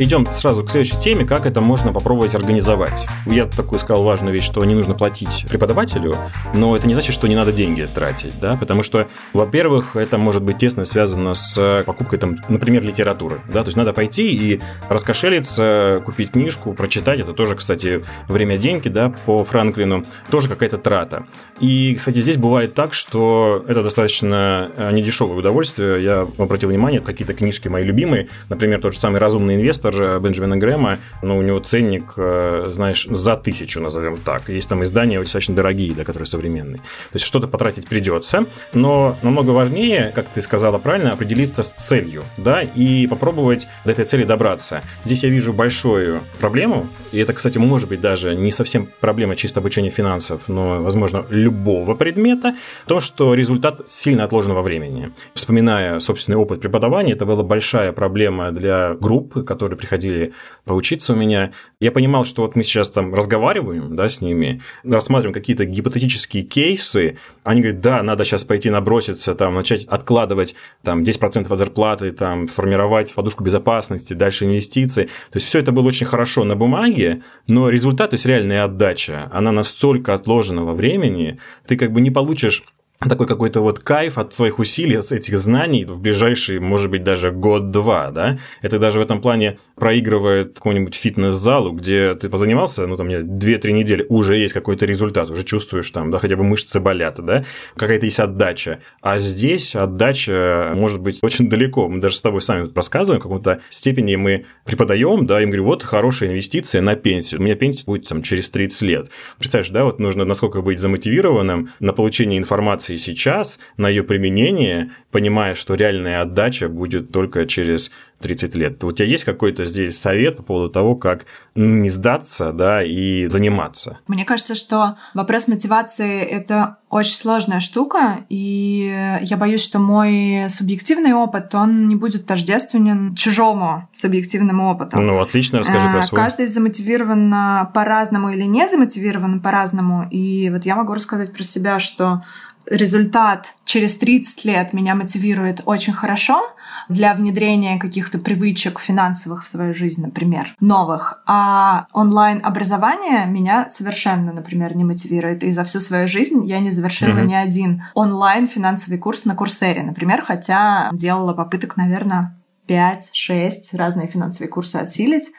Идем 0.00 0.26
сразу 0.32 0.62
к 0.62 0.70
следующей 0.70 0.96
теме, 0.96 1.26
как 1.26 1.44
это 1.44 1.60
можно 1.60 1.92
попробовать 1.92 2.36
организовать. 2.36 3.08
Я 3.26 3.46
такую 3.46 3.80
сказал 3.80 4.04
важную 4.04 4.32
вещь, 4.32 4.44
что 4.44 4.64
не 4.64 4.74
нужно 4.74 4.94
платить 4.94 5.44
преподавателю, 5.48 6.14
но 6.54 6.76
это 6.76 6.86
не 6.86 6.94
значит, 6.94 7.12
что 7.12 7.26
не 7.26 7.34
надо 7.34 7.50
деньги 7.50 7.84
тратить, 7.92 8.38
да, 8.40 8.56
потому 8.56 8.84
что, 8.84 9.08
во-первых, 9.32 9.96
это 9.96 10.16
может 10.16 10.44
быть 10.44 10.58
тесно 10.58 10.84
связано 10.84 11.34
с 11.34 11.82
покупкой, 11.84 12.20
там, 12.20 12.38
например, 12.48 12.84
литературы, 12.84 13.40
да, 13.52 13.64
то 13.64 13.68
есть 13.68 13.76
надо 13.76 13.92
пойти 13.92 14.30
и 14.30 14.60
раскошелиться, 14.88 16.00
купить 16.04 16.30
книжку, 16.30 16.74
прочитать, 16.74 17.18
это 17.18 17.32
тоже, 17.32 17.56
кстати, 17.56 18.04
время 18.28 18.56
деньги, 18.56 18.88
да, 18.88 19.12
по 19.26 19.42
Франклину, 19.42 20.04
тоже 20.30 20.48
какая-то 20.48 20.78
трата. 20.78 21.26
И, 21.58 21.96
кстати, 21.98 22.20
здесь 22.20 22.36
бывает 22.36 22.72
так, 22.72 22.92
что 22.92 23.64
это 23.66 23.82
достаточно 23.82 24.70
э, 24.76 24.92
недешевое 24.92 25.38
удовольствие. 25.38 26.04
Я 26.04 26.28
обратил 26.38 26.68
внимание, 26.68 27.00
какие-то 27.00 27.34
книжки 27.34 27.66
мои 27.66 27.82
любимые, 27.82 28.28
например, 28.48 28.80
тот 28.80 28.94
же 28.94 29.00
самый 29.00 29.18
«Разумный 29.18 29.56
инвестор», 29.56 29.87
автор 29.88 30.20
Бенджамина 30.20 30.56
Грэма, 30.56 30.98
но 31.22 31.38
у 31.38 31.42
него 31.42 31.58
ценник, 31.60 32.14
э, 32.16 32.66
знаешь, 32.68 33.06
за 33.10 33.36
тысячу, 33.36 33.80
назовем 33.80 34.16
так. 34.16 34.48
Есть 34.48 34.68
там 34.68 34.82
издания 34.82 35.20
достаточно 35.20 35.54
дорогие, 35.54 35.94
да, 35.94 36.04
которые 36.04 36.26
современные. 36.26 36.78
То 36.78 37.14
есть 37.14 37.26
что-то 37.26 37.48
потратить 37.48 37.88
придется, 37.88 38.46
но 38.72 39.16
намного 39.22 39.50
важнее, 39.50 40.12
как 40.14 40.28
ты 40.28 40.42
сказала 40.42 40.78
правильно, 40.78 41.12
определиться 41.12 41.62
с 41.62 41.72
целью, 41.72 42.22
да, 42.36 42.62
и 42.62 43.06
попробовать 43.06 43.66
до 43.84 43.92
этой 43.92 44.04
цели 44.04 44.24
добраться. 44.24 44.82
Здесь 45.04 45.24
я 45.24 45.30
вижу 45.30 45.52
большую 45.52 46.22
проблему, 46.40 46.88
и 47.12 47.18
это, 47.18 47.32
кстати, 47.32 47.58
может 47.58 47.88
быть 47.88 48.00
даже 48.00 48.34
не 48.34 48.52
совсем 48.52 48.88
проблема 49.00 49.36
чисто 49.36 49.60
обучения 49.60 49.90
финансов, 49.90 50.48
но, 50.48 50.82
возможно, 50.82 51.24
любого 51.30 51.94
предмета, 51.94 52.56
то, 52.86 53.00
что 53.00 53.34
результат 53.34 53.88
сильно 53.88 54.24
отложен 54.24 54.52
во 54.52 54.62
времени. 54.62 55.12
Вспоминая 55.34 56.00
собственный 56.00 56.36
опыт 56.36 56.60
преподавания, 56.60 57.12
это 57.12 57.26
была 57.26 57.42
большая 57.42 57.92
проблема 57.92 58.52
для 58.52 58.94
групп, 58.94 59.44
которые 59.44 59.77
приходили 59.78 60.32
поучиться 60.64 61.14
у 61.14 61.16
меня, 61.16 61.52
я 61.80 61.90
понимал, 61.92 62.24
что 62.24 62.42
вот 62.42 62.56
мы 62.56 62.64
сейчас 62.64 62.90
там 62.90 63.14
разговариваем 63.14 63.96
да, 63.96 64.08
с 64.08 64.20
ними, 64.20 64.60
рассматриваем 64.84 65.32
какие-то 65.32 65.64
гипотетические 65.64 66.42
кейсы, 66.42 67.16
они 67.44 67.62
говорят, 67.62 67.80
да, 67.80 68.02
надо 68.02 68.24
сейчас 68.24 68.44
пойти 68.44 68.68
наброситься, 68.68 69.34
там, 69.34 69.54
начать 69.54 69.84
откладывать 69.86 70.54
там, 70.82 71.02
10% 71.02 71.50
от 71.50 71.58
зарплаты, 71.58 72.12
там, 72.12 72.48
формировать 72.48 73.14
подушку 73.14 73.44
безопасности, 73.44 74.12
дальше 74.12 74.44
инвестиции. 74.44 75.04
То 75.04 75.36
есть 75.36 75.46
все 75.46 75.60
это 75.60 75.72
было 75.72 75.88
очень 75.88 76.06
хорошо 76.06 76.44
на 76.44 76.56
бумаге, 76.56 77.22
но 77.46 77.70
результат, 77.70 78.10
то 78.10 78.14
есть 78.14 78.26
реальная 78.26 78.64
отдача, 78.64 79.30
она 79.32 79.52
настолько 79.52 80.14
отложена 80.14 80.64
во 80.64 80.74
времени, 80.74 81.38
ты 81.66 81.76
как 81.76 81.92
бы 81.92 82.00
не 82.00 82.10
получишь 82.10 82.64
такой 83.06 83.26
какой-то 83.28 83.60
вот 83.60 83.78
кайф 83.78 84.18
от 84.18 84.34
своих 84.34 84.58
усилий, 84.58 84.96
от 84.96 85.12
этих 85.12 85.38
знаний 85.38 85.84
в 85.84 86.00
ближайший, 86.00 86.58
может 86.58 86.90
быть, 86.90 87.04
даже 87.04 87.30
год-два, 87.30 88.10
да. 88.10 88.38
Это 88.60 88.78
даже 88.78 88.98
в 88.98 89.02
этом 89.02 89.20
плане 89.20 89.58
проигрывает 89.76 90.54
какому-нибудь 90.54 90.96
фитнес-залу, 90.96 91.72
где 91.72 92.14
ты 92.14 92.28
позанимался, 92.28 92.86
ну, 92.88 92.96
там, 92.96 93.08
2-3 93.08 93.70
недели, 93.70 94.04
уже 94.08 94.36
есть 94.36 94.52
какой-то 94.52 94.84
результат, 94.84 95.30
уже 95.30 95.44
чувствуешь 95.44 95.88
там, 95.90 96.10
да, 96.10 96.18
хотя 96.18 96.36
бы 96.36 96.42
мышцы 96.42 96.80
болят, 96.80 97.24
да, 97.24 97.44
какая-то 97.76 98.06
есть 98.06 98.18
отдача. 98.18 98.80
А 99.00 99.18
здесь 99.18 99.76
отдача 99.76 100.72
может 100.74 101.00
быть 101.00 101.20
очень 101.22 101.48
далеко. 101.48 101.88
Мы 101.88 102.00
даже 102.00 102.16
с 102.16 102.20
тобой 102.20 102.42
сами 102.42 102.68
рассказываем, 102.74 103.20
в 103.20 103.22
каком-то 103.22 103.60
степени 103.70 104.16
мы 104.16 104.46
преподаем, 104.64 105.24
да, 105.24 105.40
им 105.40 105.50
говорю, 105.50 105.64
вот 105.64 105.84
хорошая 105.84 106.30
инвестиция 106.30 106.82
на 106.82 106.96
пенсию. 106.96 107.40
У 107.40 107.44
меня 107.44 107.54
пенсия 107.54 107.84
будет 107.86 108.08
там 108.08 108.22
через 108.22 108.50
30 108.50 108.82
лет. 108.82 109.10
Представляешь, 109.38 109.70
да, 109.70 109.84
вот 109.84 110.00
нужно 110.00 110.24
насколько 110.24 110.62
быть 110.62 110.80
замотивированным 110.80 111.70
на 111.78 111.92
получение 111.92 112.38
информации 112.38 112.87
информации 112.88 112.96
сейчас, 112.96 113.58
на 113.76 113.88
ее 113.88 114.02
применение, 114.02 114.90
понимая, 115.10 115.54
что 115.54 115.74
реальная 115.74 116.22
отдача 116.22 116.68
будет 116.68 117.10
только 117.12 117.46
через 117.46 117.90
30 118.20 118.54
лет. 118.56 118.84
У 118.84 118.92
тебя 118.92 119.06
есть 119.06 119.24
какой-то 119.24 119.64
здесь 119.64 119.98
совет 119.98 120.36
по 120.36 120.42
поводу 120.42 120.70
того, 120.70 120.96
как 120.96 121.26
не 121.54 121.88
сдаться, 121.88 122.52
да, 122.52 122.82
и 122.82 123.28
заниматься? 123.28 123.98
Мне 124.08 124.24
кажется, 124.24 124.54
что 124.54 124.96
вопрос 125.14 125.46
мотивации– 125.46 126.22
это 126.22 126.78
очень 126.90 127.14
сложная 127.14 127.60
штука, 127.60 128.24
и 128.28 129.18
я 129.20 129.36
боюсь, 129.36 129.62
что 129.62 129.78
мой 129.78 130.46
субъективный 130.48 131.12
опыт, 131.12 131.54
он 131.54 131.86
не 131.86 131.96
будет 131.96 132.26
тождественен 132.26 133.14
чужому 133.14 133.88
субъективному 133.94 134.70
опыту. 134.70 134.98
Ну, 134.98 135.20
отлично, 135.20 135.58
расскажи 135.60 135.88
про 135.90 135.98
э, 135.98 136.02
свой. 136.02 136.20
Каждый 136.20 136.46
замотивирован 136.46 137.30
по-разному 137.74 138.30
или 138.30 138.44
не 138.44 138.66
замотивирован 138.68 139.40
по-разному, 139.40 140.08
и 140.10 140.50
вот 140.50 140.64
я 140.64 140.76
могу 140.76 140.94
рассказать 140.94 141.32
про 141.32 141.42
себя, 141.42 141.78
что 141.78 142.22
результат 142.70 143.54
через 143.64 143.96
30 143.96 144.44
лет 144.44 144.72
меня 144.72 144.94
мотивирует 144.94 145.62
очень 145.64 145.92
хорошо 145.92 146.42
для 146.88 147.14
внедрения 147.14 147.78
каких-то 147.78 148.18
привычек 148.18 148.78
финансовых 148.78 149.44
в 149.44 149.48
свою 149.48 149.74
жизнь, 149.74 150.02
например, 150.02 150.54
новых. 150.60 151.22
А 151.26 151.86
онлайн-образование 151.92 153.26
меня 153.26 153.68
совершенно, 153.68 154.32
например, 154.32 154.76
не 154.76 154.84
мотивирует. 154.84 155.42
И 155.42 155.50
за 155.50 155.64
всю 155.64 155.80
свою 155.80 156.08
жизнь 156.08 156.44
я 156.46 156.60
не 156.60 156.70
завершила 156.70 157.18
mm-hmm. 157.18 157.26
ни 157.26 157.34
один 157.34 157.82
онлайн-финансовый 157.94 158.98
курс 158.98 159.24
на 159.24 159.34
Курсере, 159.34 159.82
например, 159.82 160.22
хотя 160.22 160.90
делала 160.92 161.32
попыток, 161.32 161.76
наверное, 161.76 162.36
5-6 162.68 163.50
разные 163.72 164.06
финансовые 164.08 164.50
курсы 164.50 164.76
отсилить 164.76 165.30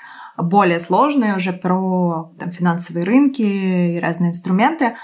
более 0.42 0.80
сложные 0.80 1.36
уже 1.36 1.54
про 1.54 2.32
там, 2.40 2.52
финансовые 2.52 3.04
рынки 3.04 3.42
и 3.42 4.00
разные 4.00 4.30
инструменты. 4.30 4.96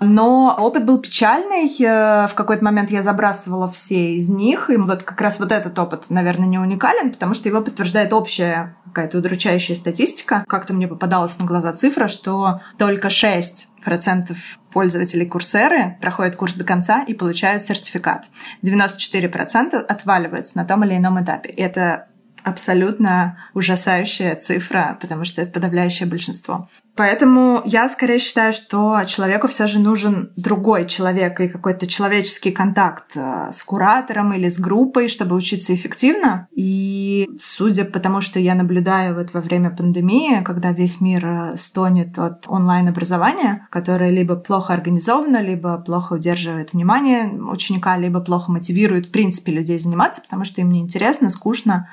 Но 0.00 0.54
опыт 0.58 0.84
был 0.84 0.98
печальный. 0.98 1.68
Э, 1.80 2.26
в 2.28 2.34
какой-то 2.34 2.64
момент 2.64 2.90
я 2.90 3.02
забрасывала 3.02 3.68
все 3.68 4.14
из 4.14 4.28
них. 4.28 4.70
И 4.70 4.76
вот 4.76 5.02
как 5.02 5.20
раз 5.20 5.38
вот 5.38 5.52
этот 5.52 5.78
опыт, 5.78 6.06
наверное, 6.10 6.48
не 6.48 6.58
уникален, 6.58 7.12
потому 7.12 7.34
что 7.34 7.48
его 7.48 7.60
подтверждает 7.62 8.12
общая 8.12 8.76
какая-то 8.86 9.18
удручающая 9.18 9.74
статистика. 9.74 10.44
Как-то 10.48 10.72
мне 10.72 10.88
попадалась 10.88 11.38
на 11.38 11.44
глаза 11.44 11.72
цифра, 11.74 12.08
что 12.08 12.60
только 12.78 13.10
6 13.10 13.68
процентов 13.84 14.38
пользователей 14.72 15.26
Курсеры 15.26 15.96
проходят 16.00 16.36
курс 16.36 16.54
до 16.54 16.64
конца 16.64 17.02
и 17.02 17.14
получают 17.14 17.62
сертификат. 17.64 18.26
94% 18.64 19.76
отваливаются 19.76 20.56
на 20.56 20.64
том 20.64 20.84
или 20.84 20.96
ином 20.96 21.22
этапе. 21.22 21.50
И 21.50 21.60
это 21.60 22.08
абсолютно 22.42 23.38
ужасающая 23.54 24.36
цифра, 24.36 24.96
потому 25.00 25.24
что 25.24 25.42
это 25.42 25.52
подавляющее 25.52 26.08
большинство. 26.08 26.68
Поэтому 26.96 27.60
я 27.66 27.88
скорее 27.90 28.18
считаю, 28.18 28.54
что 28.54 28.98
человеку 29.06 29.48
все 29.48 29.66
же 29.66 29.78
нужен 29.78 30.32
другой 30.36 30.86
человек 30.86 31.38
и 31.40 31.48
какой-то 31.48 31.86
человеческий 31.86 32.52
контакт 32.52 33.12
э, 33.14 33.50
с 33.52 33.62
куратором 33.62 34.32
или 34.32 34.48
с 34.48 34.58
группой, 34.58 35.08
чтобы 35.08 35.36
учиться 35.36 35.74
эффективно. 35.74 36.48
И 36.52 37.28
судя 37.38 37.84
по 37.84 38.00
тому, 38.00 38.22
что 38.22 38.40
я 38.40 38.54
наблюдаю 38.54 39.14
вот 39.14 39.34
во 39.34 39.42
время 39.42 39.70
пандемии, 39.70 40.42
когда 40.42 40.72
весь 40.72 41.02
мир 41.02 41.26
э, 41.26 41.56
стонет 41.58 42.18
от 42.18 42.44
онлайн-образования, 42.48 43.68
которое 43.70 44.10
либо 44.10 44.34
плохо 44.36 44.72
организовано, 44.72 45.42
либо 45.42 45.76
плохо 45.76 46.14
удерживает 46.14 46.72
внимание 46.72 47.30
ученика, 47.30 47.98
либо 47.98 48.20
плохо 48.20 48.50
мотивирует 48.50 49.06
в 49.06 49.10
принципе 49.12 49.52
людей 49.52 49.78
заниматься, 49.78 50.22
потому 50.22 50.44
что 50.44 50.62
им 50.62 50.70
неинтересно, 50.70 51.28
скучно, 51.28 51.88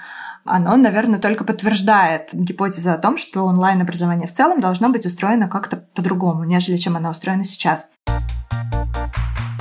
оно, 0.45 0.75
наверное, 0.75 1.19
только 1.19 1.45
подтверждает 1.45 2.29
гипотезу 2.33 2.91
о 2.91 2.97
том, 2.97 3.17
что 3.17 3.43
онлайн-образование 3.43 4.27
в 4.27 4.33
целом 4.33 4.59
должно 4.59 4.89
быть 4.93 5.05
устроено 5.05 5.49
как-то 5.49 5.83
по-другому, 5.95 6.45
нежели 6.45 6.77
чем 6.77 6.95
оно 6.95 7.09
устроено 7.09 7.43
сейчас. 7.43 7.89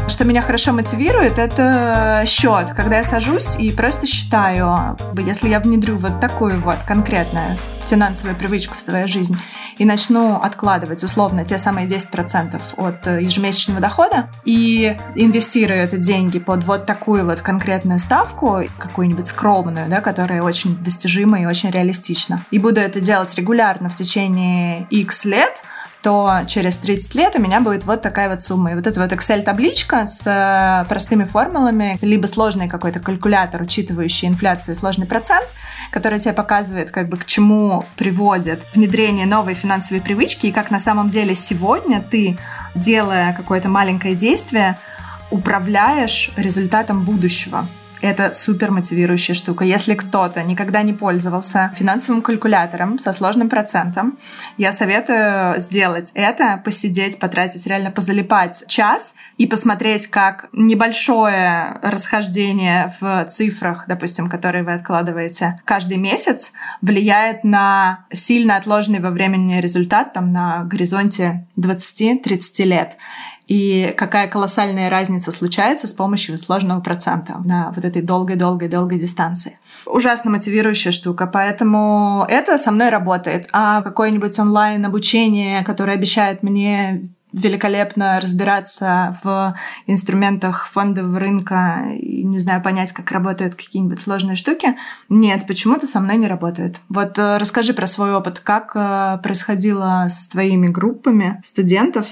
Что 0.07 0.25
меня 0.25 0.43
хорошо 0.43 0.73
мотивирует, 0.73 1.39
это 1.39 2.23
счет. 2.27 2.71
Когда 2.77 2.99
я 2.99 3.05
сажусь 3.05 3.57
и 3.57 3.73
просто 3.73 4.07
считаю, 4.07 4.97
если 5.27 5.49
я 5.49 5.59
внедрю 5.59 5.97
вот 5.97 6.21
такую 6.21 6.61
вот 6.61 6.77
конкретную 6.87 7.57
финансовую 7.93 8.35
привычку 8.35 8.75
в 8.75 8.81
свою 8.81 9.07
жизнь 9.07 9.37
и 9.77 9.85
начну 9.85 10.37
откладывать 10.37 11.05
условно 11.05 11.45
те 11.45 11.59
самые 11.59 11.87
10% 11.87 12.59
от 12.79 13.07
ежемесячного 13.07 13.81
дохода 13.81 14.31
и 14.47 14.97
инвестирую 15.15 15.83
эти 15.83 15.97
деньги 15.97 16.39
под 16.39 16.65
вот 16.65 16.87
такую 16.87 17.27
вот 17.27 17.43
конкретную 17.43 18.01
ставку, 18.01 18.63
какую-нибудь 18.79 19.27
скромную, 19.27 19.91
да, 19.91 20.01
которая 20.01 20.43
очень 20.43 20.75
достижима 20.83 21.43
и 21.43 21.45
очень 21.45 21.71
реалистична, 21.71 22.41
и 22.51 22.59
буду 22.59 22.81
это 22.81 22.99
делать 23.03 23.35
регулярно 23.35 23.91
в 23.91 23.95
течение 23.95 24.87
X 24.89 25.27
лет– 25.27 25.53
то 26.03 26.41
через 26.49 26.77
30 26.77 27.15
лет 27.15 27.37
у 27.37 27.41
меня 27.41 27.61
будет 27.61 27.85
вот 27.85 28.03
такая 28.03 28.29
вот 28.29 28.43
сумма. 28.43 28.73
И 28.73 28.75
вот 28.75 28.87
эта 28.87 29.01
вот 29.01 29.13
Excel-табличка 29.13 30.07
с 30.07 30.27
э, 30.27 30.85
простыми 30.89 31.25
формулами, 31.25 31.97
либо 32.03 32.27
сложный 32.27 32.69
какой-то 32.69 32.99
калькулятор, 32.99 33.63
учитывающий 33.63 34.29
инфляцию 34.29 34.75
сложный 34.75 35.07
процент, 35.07 35.47
который 35.93 36.19
тебе 36.19 36.33
показывает, 36.33 36.91
как 36.91 37.09
бы 37.09 37.17
к 37.17 37.25
чему 37.25 37.85
приводит 37.97 38.63
внедрение 38.75 39.27
новой 39.27 39.55
финансовой 39.55 40.03
привычки, 40.03 40.47
и 40.47 40.53
как 40.53 40.71
на 40.71 40.81
самом 40.81 41.09
деле 41.09 41.37
сегодня 41.37 42.03
ты, 42.03 42.37
делая 42.75 43.33
какое-то 43.33 43.69
маленькое 43.69 44.17
действие, 44.17 44.79
управляешь 45.31 46.31
результатом 46.37 47.05
будущего. 47.05 47.69
Это 48.03 48.35
супер 48.35 48.73
мотивирующая 48.73 49.37
штука. 49.37 49.65
Если 49.65 49.95
кто-то 49.95 50.43
никогда 50.43 50.83
не 50.83 50.93
пользовался 50.93 51.73
финансовым 51.77 52.21
калькулятором 52.21 52.99
со 52.99 53.13
сложным 53.13 53.49
процентом, 53.49 54.19
я 54.59 54.73
советую 54.73 55.61
сделать 55.61 56.11
это, 56.15 56.61
посидеть, 56.65 57.21
потратить, 57.21 57.65
реально 57.65 57.93
позалипать 57.93 58.65
час 58.67 59.15
и 59.39 59.47
посмотреть, 59.47 60.09
как 60.09 60.49
небольшое 60.53 61.79
расхождение 61.81 62.93
в 63.01 63.27
цифрах, 63.31 63.85
допустим, 63.87 64.29
которые 64.29 64.65
вы 64.65 64.73
откладываете 64.73 65.61
каждый 65.65 65.97
месяц, 65.97 66.51
влияет 66.81 67.45
на 67.45 68.05
сильно 68.13 68.57
отложенный 68.57 68.99
во 68.99 69.11
времени 69.11 69.61
результат 69.61 70.13
там, 70.13 70.33
на 70.33 70.65
горизонте 70.65 71.47
20-30 71.57 72.65
лет 72.65 72.97
и 73.47 73.95
какая 73.97 74.29
колоссальная 74.29 74.91
разница 74.91 75.33
случается 75.33 75.87
с 75.87 75.93
помощью 75.93 76.39
сложного 76.39 76.81
процента 76.81 77.41
на 77.45 77.73
вот 77.75 77.85
этой 77.85 78.03
долгой-долгой-долгой 78.03 78.99
дистанции. 78.99 79.59
Ужасно 79.87 80.31
мотивирующая 80.31 80.93
штука, 80.93 81.27
поэтому 81.27 82.25
это 82.29 82.59
со 82.59 82.71
мной 82.71 82.91
работает. 82.91 83.49
А 83.53 83.83
какое-нибудь 83.83 84.39
онлайн-обучение, 84.39 85.65
которое 85.65 85.95
обещает 85.95 86.43
мне 86.43 87.09
великолепно 87.33 88.21
разбираться 88.21 89.19
в 89.23 89.55
инструментах 89.87 90.69
фондового 90.69 91.19
рынка 91.19 91.85
и, 91.99 92.23
не 92.25 92.39
знаю, 92.39 92.63
понять, 92.63 92.93
как 92.93 93.11
работают 93.11 93.55
какие-нибудь 93.55 94.01
сложные 94.01 94.37
штуки. 94.37 94.77
Нет, 95.09 95.47
почему-то 95.47 95.87
со 95.87 96.01
мной 96.01 96.19
не 96.19 96.27
работает. 96.27 96.81
Вот 96.89 97.19
э, 97.19 97.39
расскажи 97.39 97.73
про 97.73 97.87
свой 97.87 98.15
опыт. 98.15 98.41
Как 98.41 98.73
э, 98.75 99.19
происходило 99.23 100.09
с 100.11 100.29
твоими 100.29 100.69
группами 100.69 101.41
студентов? 101.43 102.07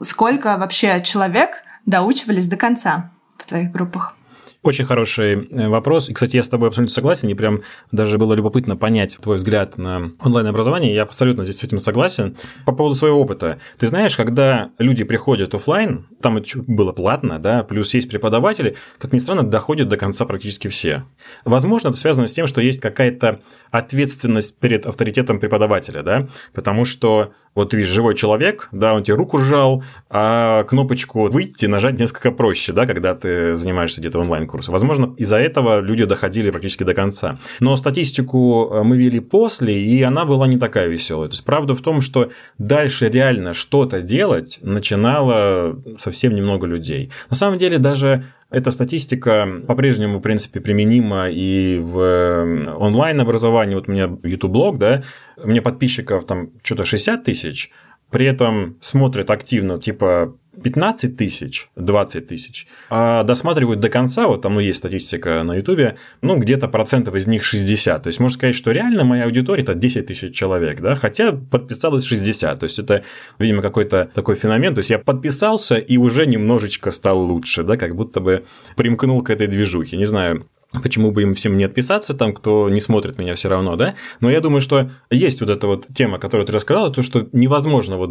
Сколько 0.00 0.56
вообще 0.58 1.02
человек 1.02 1.62
доучивались 1.86 2.46
до 2.46 2.56
конца 2.56 3.10
в 3.38 3.46
твоих 3.46 3.70
группах? 3.72 4.14
Очень 4.62 4.86
хороший 4.86 5.48
э, 5.50 5.68
вопрос. 5.68 6.08
И, 6.08 6.12
кстати, 6.12 6.36
я 6.36 6.42
с 6.42 6.48
тобой 6.48 6.68
абсолютно 6.68 6.92
согласен. 6.92 7.28
И 7.28 7.34
прям 7.34 7.62
даже 7.92 8.18
было 8.18 8.34
любопытно 8.34 8.76
понять 8.76 9.16
твой 9.20 9.36
взгляд 9.36 9.78
на 9.78 10.10
онлайн-образование. 10.20 10.92
Я 10.92 11.02
абсолютно 11.02 11.44
здесь 11.44 11.60
с 11.60 11.64
этим 11.64 11.78
согласен. 11.78 12.36
По 12.66 12.72
поводу 12.72 12.96
своего 12.96 13.20
опыта. 13.20 13.60
Ты 13.78 13.86
знаешь, 13.86 14.16
когда 14.16 14.70
люди 14.78 15.04
приходят 15.04 15.54
офлайн, 15.54 16.08
там 16.20 16.38
это 16.38 16.48
было 16.66 16.90
платно, 16.90 17.38
да, 17.38 17.62
плюс 17.62 17.94
есть 17.94 18.10
преподаватели, 18.10 18.74
как 18.98 19.12
ни 19.12 19.18
странно, 19.18 19.44
доходят 19.44 19.88
до 19.88 19.96
конца 19.96 20.26
практически 20.26 20.66
все. 20.66 21.04
Возможно, 21.44 21.88
это 21.88 21.96
связано 21.96 22.26
с 22.26 22.32
тем, 22.32 22.46
что 22.46 22.60
есть 22.60 22.80
какая-то 22.80 23.40
ответственность 23.70 24.58
перед 24.58 24.86
авторитетом 24.86 25.40
преподавателя, 25.40 26.02
да, 26.02 26.28
потому 26.52 26.84
что 26.84 27.32
вот 27.58 27.74
видишь, 27.74 27.88
живой 27.88 28.14
человек, 28.14 28.68
да, 28.70 28.94
он 28.94 29.02
тебе 29.02 29.16
руку 29.16 29.38
сжал, 29.38 29.82
а 30.10 30.62
кнопочку 30.62 31.28
«выйти» 31.28 31.66
нажать 31.66 31.98
несколько 31.98 32.30
проще, 32.30 32.72
да, 32.72 32.86
когда 32.86 33.16
ты 33.16 33.56
занимаешься 33.56 34.00
где-то 34.00 34.20
онлайн-курсом. 34.20 34.70
Возможно, 34.70 35.12
из-за 35.16 35.38
этого 35.38 35.80
люди 35.80 36.04
доходили 36.04 36.52
практически 36.52 36.84
до 36.84 36.94
конца. 36.94 37.38
Но 37.58 37.76
статистику 37.76 38.70
э, 38.70 38.82
мы 38.84 38.96
вели 38.96 39.18
после, 39.18 39.82
и 39.82 40.00
она 40.02 40.24
была 40.24 40.46
не 40.46 40.56
такая 40.56 40.86
веселая. 40.86 41.28
То 41.30 41.32
есть, 41.32 41.44
правда 41.44 41.74
в 41.74 41.80
том, 41.80 42.00
что 42.00 42.30
дальше 42.58 43.08
реально 43.08 43.54
что-то 43.54 44.02
делать 44.02 44.60
начинало 44.62 45.82
совсем 45.98 46.36
немного 46.36 46.64
людей. 46.68 47.10
На 47.28 47.34
самом 47.34 47.58
деле, 47.58 47.78
даже 47.78 48.24
эта 48.50 48.70
статистика 48.70 49.46
по-прежнему, 49.66 50.18
в 50.18 50.22
принципе, 50.22 50.60
применима 50.60 51.28
и 51.28 51.78
в 51.78 52.74
онлайн-образовании. 52.78 53.74
Вот 53.74 53.88
у 53.88 53.92
меня 53.92 54.10
YouTube-блог, 54.22 54.78
да, 54.78 55.02
у 55.36 55.48
меня 55.48 55.60
подписчиков 55.62 56.24
там 56.26 56.50
что-то 56.62 56.84
60 56.84 57.24
тысяч, 57.24 57.70
при 58.10 58.26
этом 58.26 58.78
смотрят 58.80 59.30
активно 59.30 59.78
типа 59.78 60.34
15 60.62 61.16
тысяч, 61.16 61.68
20 61.76 62.26
тысяч, 62.26 62.66
а 62.90 63.22
досматривают 63.22 63.80
до 63.80 63.88
конца, 63.88 64.26
вот 64.26 64.42
там 64.42 64.54
ну, 64.54 64.60
есть 64.60 64.78
статистика 64.78 65.42
на 65.42 65.56
Ютубе, 65.56 65.96
ну, 66.20 66.36
где-то 66.38 66.68
процентов 66.68 67.14
из 67.14 67.26
них 67.26 67.44
60. 67.44 68.02
То 68.02 68.08
есть, 68.08 68.20
можно 68.20 68.34
сказать, 68.34 68.54
что 68.54 68.70
реально 68.70 69.04
моя 69.04 69.24
аудитория– 69.24 69.62
это 69.64 69.74
10 69.74 70.06
тысяч 70.06 70.34
человек, 70.34 70.80
да, 70.80 70.96
хотя 70.96 71.32
подписалось 71.32 72.04
60. 72.04 72.58
То 72.58 72.64
есть, 72.64 72.78
это, 72.78 73.04
видимо, 73.38 73.62
какой-то 73.62 74.10
такой 74.14 74.34
феномен. 74.34 74.74
То 74.74 74.80
есть, 74.80 74.90
я 74.90 74.98
подписался 74.98 75.76
и 75.76 75.96
уже 75.96 76.26
немножечко 76.26 76.90
стал 76.90 77.20
лучше, 77.20 77.62
да, 77.62 77.76
как 77.76 77.94
будто 77.94 78.20
бы 78.20 78.44
примкнул 78.76 79.22
к 79.22 79.30
этой 79.30 79.46
движухе. 79.46 79.96
Не 79.96 80.06
знаю, 80.06 80.46
Почему 80.70 81.12
бы 81.12 81.22
им 81.22 81.34
всем 81.34 81.56
не 81.56 81.64
отписаться, 81.64 82.12
там, 82.12 82.34
кто 82.34 82.68
не 82.68 82.80
смотрит 82.80 83.16
меня 83.16 83.34
все 83.34 83.48
равно, 83.48 83.76
да? 83.76 83.94
Но 84.20 84.30
я 84.30 84.40
думаю, 84.40 84.60
что 84.60 84.90
есть 85.10 85.40
вот 85.40 85.48
эта 85.48 85.66
вот 85.66 85.86
тема, 85.94 86.18
которую 86.18 86.46
ты 86.46 86.52
рассказала, 86.52 86.90
то, 86.90 87.00
что 87.00 87.26
невозможно 87.32 87.96
вот 87.96 88.10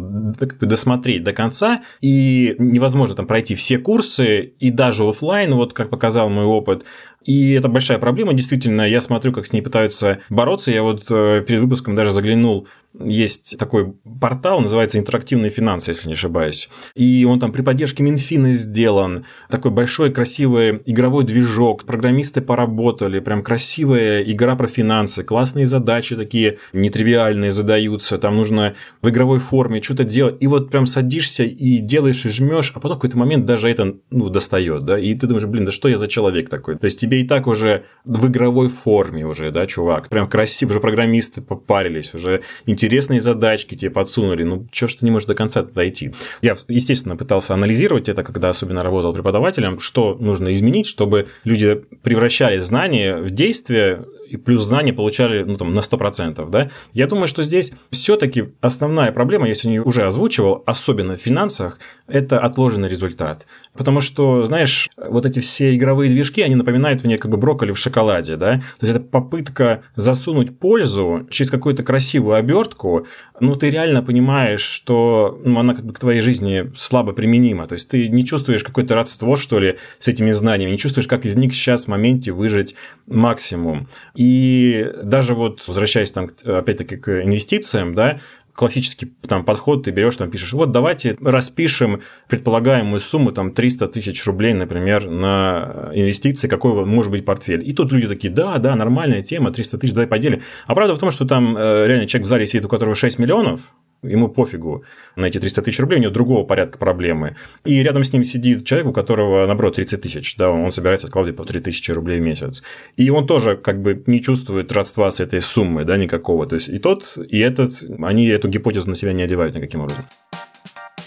досмотреть 0.60 1.22
до 1.22 1.32
конца, 1.32 1.82
и 2.00 2.56
невозможно 2.58 3.14
там 3.14 3.28
пройти 3.28 3.54
все 3.54 3.78
курсы, 3.78 4.54
и 4.58 4.70
даже 4.70 5.04
офлайн, 5.04 5.54
вот 5.54 5.72
как 5.72 5.88
показал 5.88 6.28
мой 6.30 6.46
опыт, 6.46 6.84
и 7.24 7.52
это 7.52 7.68
большая 7.68 7.98
проблема, 7.98 8.32
действительно, 8.32 8.88
я 8.88 9.00
смотрю, 9.00 9.32
как 9.32 9.44
с 9.44 9.52
ней 9.52 9.60
пытаются 9.60 10.20
бороться. 10.30 10.70
Я 10.70 10.82
вот 10.82 11.04
э, 11.10 11.44
перед 11.46 11.60
выпуском 11.60 11.94
даже 11.94 12.10
заглянул 12.10 12.66
есть 12.98 13.56
такой 13.58 13.92
портал, 14.20 14.60
называется 14.60 14.98
«Интерактивные 14.98 15.50
финансы», 15.50 15.90
если 15.90 16.08
не 16.08 16.14
ошибаюсь. 16.14 16.68
И 16.94 17.24
он 17.28 17.38
там 17.38 17.52
при 17.52 17.62
поддержке 17.62 18.02
Минфина 18.02 18.52
сделан. 18.52 19.24
Такой 19.50 19.70
большой, 19.70 20.10
красивый 20.10 20.80
игровой 20.86 21.24
движок. 21.24 21.84
Программисты 21.84 22.40
поработали. 22.40 23.20
Прям 23.20 23.42
красивая 23.42 24.22
игра 24.22 24.56
про 24.56 24.66
финансы. 24.66 25.22
Классные 25.22 25.66
задачи 25.66 26.16
такие 26.16 26.58
нетривиальные 26.72 27.52
задаются. 27.52 28.18
Там 28.18 28.36
нужно 28.36 28.74
в 29.02 29.08
игровой 29.08 29.38
форме 29.38 29.82
что-то 29.82 30.04
делать. 30.04 30.36
И 30.40 30.46
вот 30.46 30.70
прям 30.70 30.86
садишься 30.86 31.44
и 31.44 31.78
делаешь, 31.78 32.24
и 32.24 32.30
жмешь, 32.30 32.72
а 32.74 32.80
потом 32.80 32.96
в 32.96 33.00
какой-то 33.00 33.18
момент 33.18 33.44
даже 33.44 33.68
это 33.68 33.96
ну, 34.10 34.28
достает. 34.30 34.84
Да? 34.84 34.98
И 34.98 35.14
ты 35.14 35.26
думаешь, 35.26 35.46
блин, 35.46 35.66
да 35.66 35.72
что 35.72 35.88
я 35.88 35.98
за 35.98 36.08
человек 36.08 36.48
такой? 36.48 36.76
То 36.76 36.86
есть 36.86 36.98
тебе 36.98 37.20
и 37.20 37.28
так 37.28 37.46
уже 37.46 37.84
в 38.04 38.26
игровой 38.28 38.68
форме 38.68 39.26
уже, 39.26 39.50
да, 39.52 39.66
чувак. 39.66 40.08
Прям 40.08 40.28
красиво, 40.28 40.70
уже 40.70 40.80
программисты 40.80 41.42
попарились, 41.42 42.14
уже 42.14 42.42
интересные 42.88 43.20
задачки 43.20 43.74
тебе 43.74 43.90
подсунули, 43.90 44.42
ну, 44.44 44.66
что 44.72 44.88
ж 44.88 44.94
ты 44.94 45.04
не 45.04 45.10
можешь 45.10 45.26
до 45.26 45.34
конца 45.34 45.62
дойти? 45.62 46.14
Я, 46.40 46.56
естественно, 46.68 47.16
пытался 47.16 47.52
анализировать 47.52 48.08
это, 48.08 48.24
когда 48.24 48.48
особенно 48.48 48.82
работал 48.82 49.12
преподавателем, 49.12 49.78
что 49.78 50.16
нужно 50.18 50.54
изменить, 50.54 50.86
чтобы 50.86 51.28
люди 51.44 51.82
превращали 52.02 52.58
знания 52.60 53.16
в 53.16 53.30
действие 53.30 54.06
и 54.28 54.36
плюс 54.36 54.62
знания 54.62 54.92
получали 54.92 55.42
ну, 55.42 55.56
там, 55.56 55.74
на 55.74 55.80
100%. 55.80 56.48
Да? 56.50 56.70
Я 56.92 57.06
думаю, 57.06 57.28
что 57.28 57.42
здесь 57.42 57.72
все-таки 57.90 58.50
основная 58.60 59.12
проблема, 59.12 59.48
если 59.48 59.68
не 59.68 59.80
уже 59.80 60.04
озвучивал, 60.04 60.62
особенно 60.66 61.16
в 61.16 61.20
финансах, 61.20 61.78
это 62.06 62.38
отложенный 62.40 62.88
результат. 62.88 63.46
Потому 63.74 64.00
что, 64.00 64.44
знаешь, 64.46 64.88
вот 64.96 65.26
эти 65.26 65.40
все 65.40 65.74
игровые 65.74 66.10
движки, 66.10 66.42
они 66.42 66.54
напоминают 66.54 67.04
мне 67.04 67.18
как 67.18 67.30
бы 67.30 67.36
брокколи 67.36 67.72
в 67.72 67.78
шоколаде. 67.78 68.36
Да? 68.36 68.56
То 68.78 68.86
есть 68.86 68.94
это 68.96 69.04
попытка 69.04 69.82
засунуть 69.96 70.58
пользу 70.58 71.26
через 71.30 71.50
какую-то 71.50 71.82
красивую 71.82 72.36
обертку, 72.36 73.06
ну, 73.40 73.56
ты 73.56 73.70
реально 73.70 74.02
понимаешь, 74.02 74.60
что 74.60 75.40
ну, 75.44 75.58
она 75.58 75.74
как 75.74 75.84
бы 75.84 75.92
к 75.92 75.98
твоей 75.98 76.20
жизни 76.20 76.70
слабо 76.74 77.12
применима. 77.12 77.66
То 77.66 77.74
есть 77.74 77.88
ты 77.88 78.08
не 78.08 78.24
чувствуешь 78.24 78.64
какое-то 78.64 78.94
родство, 78.94 79.36
что 79.36 79.58
ли, 79.58 79.76
с 79.98 80.08
этими 80.08 80.32
знаниями, 80.32 80.72
не 80.72 80.78
чувствуешь, 80.78 81.06
как 81.06 81.24
из 81.24 81.36
них 81.36 81.54
сейчас 81.54 81.84
в 81.84 81.88
моменте 81.88 82.32
выжить 82.32 82.74
максимум. 83.06 83.88
И 84.18 84.84
даже 85.00 85.36
вот, 85.36 85.62
возвращаясь 85.68 86.10
там, 86.10 86.28
опять-таки, 86.44 86.96
к 86.96 87.22
инвестициям, 87.22 87.94
да, 87.94 88.18
классический 88.52 89.06
там 89.28 89.44
подход, 89.44 89.84
ты 89.84 89.92
берешь, 89.92 90.16
там 90.16 90.28
пишешь, 90.28 90.52
вот 90.54 90.72
давайте 90.72 91.16
распишем 91.20 92.00
предполагаемую 92.28 92.98
сумму, 92.98 93.30
там 93.30 93.52
300 93.52 93.86
тысяч 93.86 94.26
рублей, 94.26 94.54
например, 94.54 95.08
на 95.08 95.92
инвестиции, 95.94 96.48
какой 96.48 96.84
может 96.84 97.12
быть 97.12 97.24
портфель. 97.24 97.62
И 97.64 97.72
тут 97.72 97.92
люди 97.92 98.08
такие, 98.08 98.34
да, 98.34 98.58
да, 98.58 98.74
нормальная 98.74 99.22
тема, 99.22 99.52
300 99.52 99.78
тысяч, 99.78 99.94
давай 99.94 100.08
поделим. 100.08 100.42
А 100.66 100.74
правда 100.74 100.96
в 100.96 100.98
том, 100.98 101.12
что 101.12 101.24
там 101.24 101.56
э, 101.56 101.86
реально 101.86 102.08
человек 102.08 102.26
в 102.26 102.28
зале 102.28 102.48
сидит, 102.48 102.64
у 102.64 102.68
которого 102.68 102.96
6 102.96 103.20
миллионов, 103.20 103.72
ему 104.02 104.28
пофигу 104.28 104.84
на 105.16 105.26
эти 105.26 105.38
300 105.38 105.62
тысяч 105.62 105.80
рублей, 105.80 105.98
у 105.98 106.02
него 106.02 106.12
другого 106.12 106.44
порядка 106.44 106.78
проблемы. 106.78 107.36
И 107.64 107.82
рядом 107.82 108.04
с 108.04 108.12
ним 108.12 108.24
сидит 108.24 108.64
человек, 108.64 108.88
у 108.88 108.92
которого, 108.92 109.46
наоборот, 109.46 109.76
30 109.76 110.00
тысяч, 110.00 110.36
да, 110.36 110.50
он 110.50 110.72
собирается 110.72 111.06
откладывать 111.06 111.36
по 111.36 111.44
3 111.44 111.60
тысячи 111.60 111.90
рублей 111.90 112.18
в 112.18 112.22
месяц. 112.22 112.62
И 112.96 113.10
он 113.10 113.26
тоже 113.26 113.56
как 113.56 113.82
бы 113.82 114.02
не 114.06 114.22
чувствует 114.22 114.72
родства 114.72 115.10
с 115.10 115.20
этой 115.20 115.40
суммой, 115.40 115.84
да, 115.84 115.96
никакого. 115.96 116.46
То 116.46 116.56
есть 116.56 116.68
и 116.68 116.78
тот, 116.78 117.18
и 117.28 117.38
этот, 117.38 117.84
они 118.02 118.26
эту 118.26 118.48
гипотезу 118.48 118.88
на 118.88 118.96
себя 118.96 119.12
не 119.12 119.22
одевают 119.22 119.54
никаким 119.54 119.80
образом. 119.80 120.04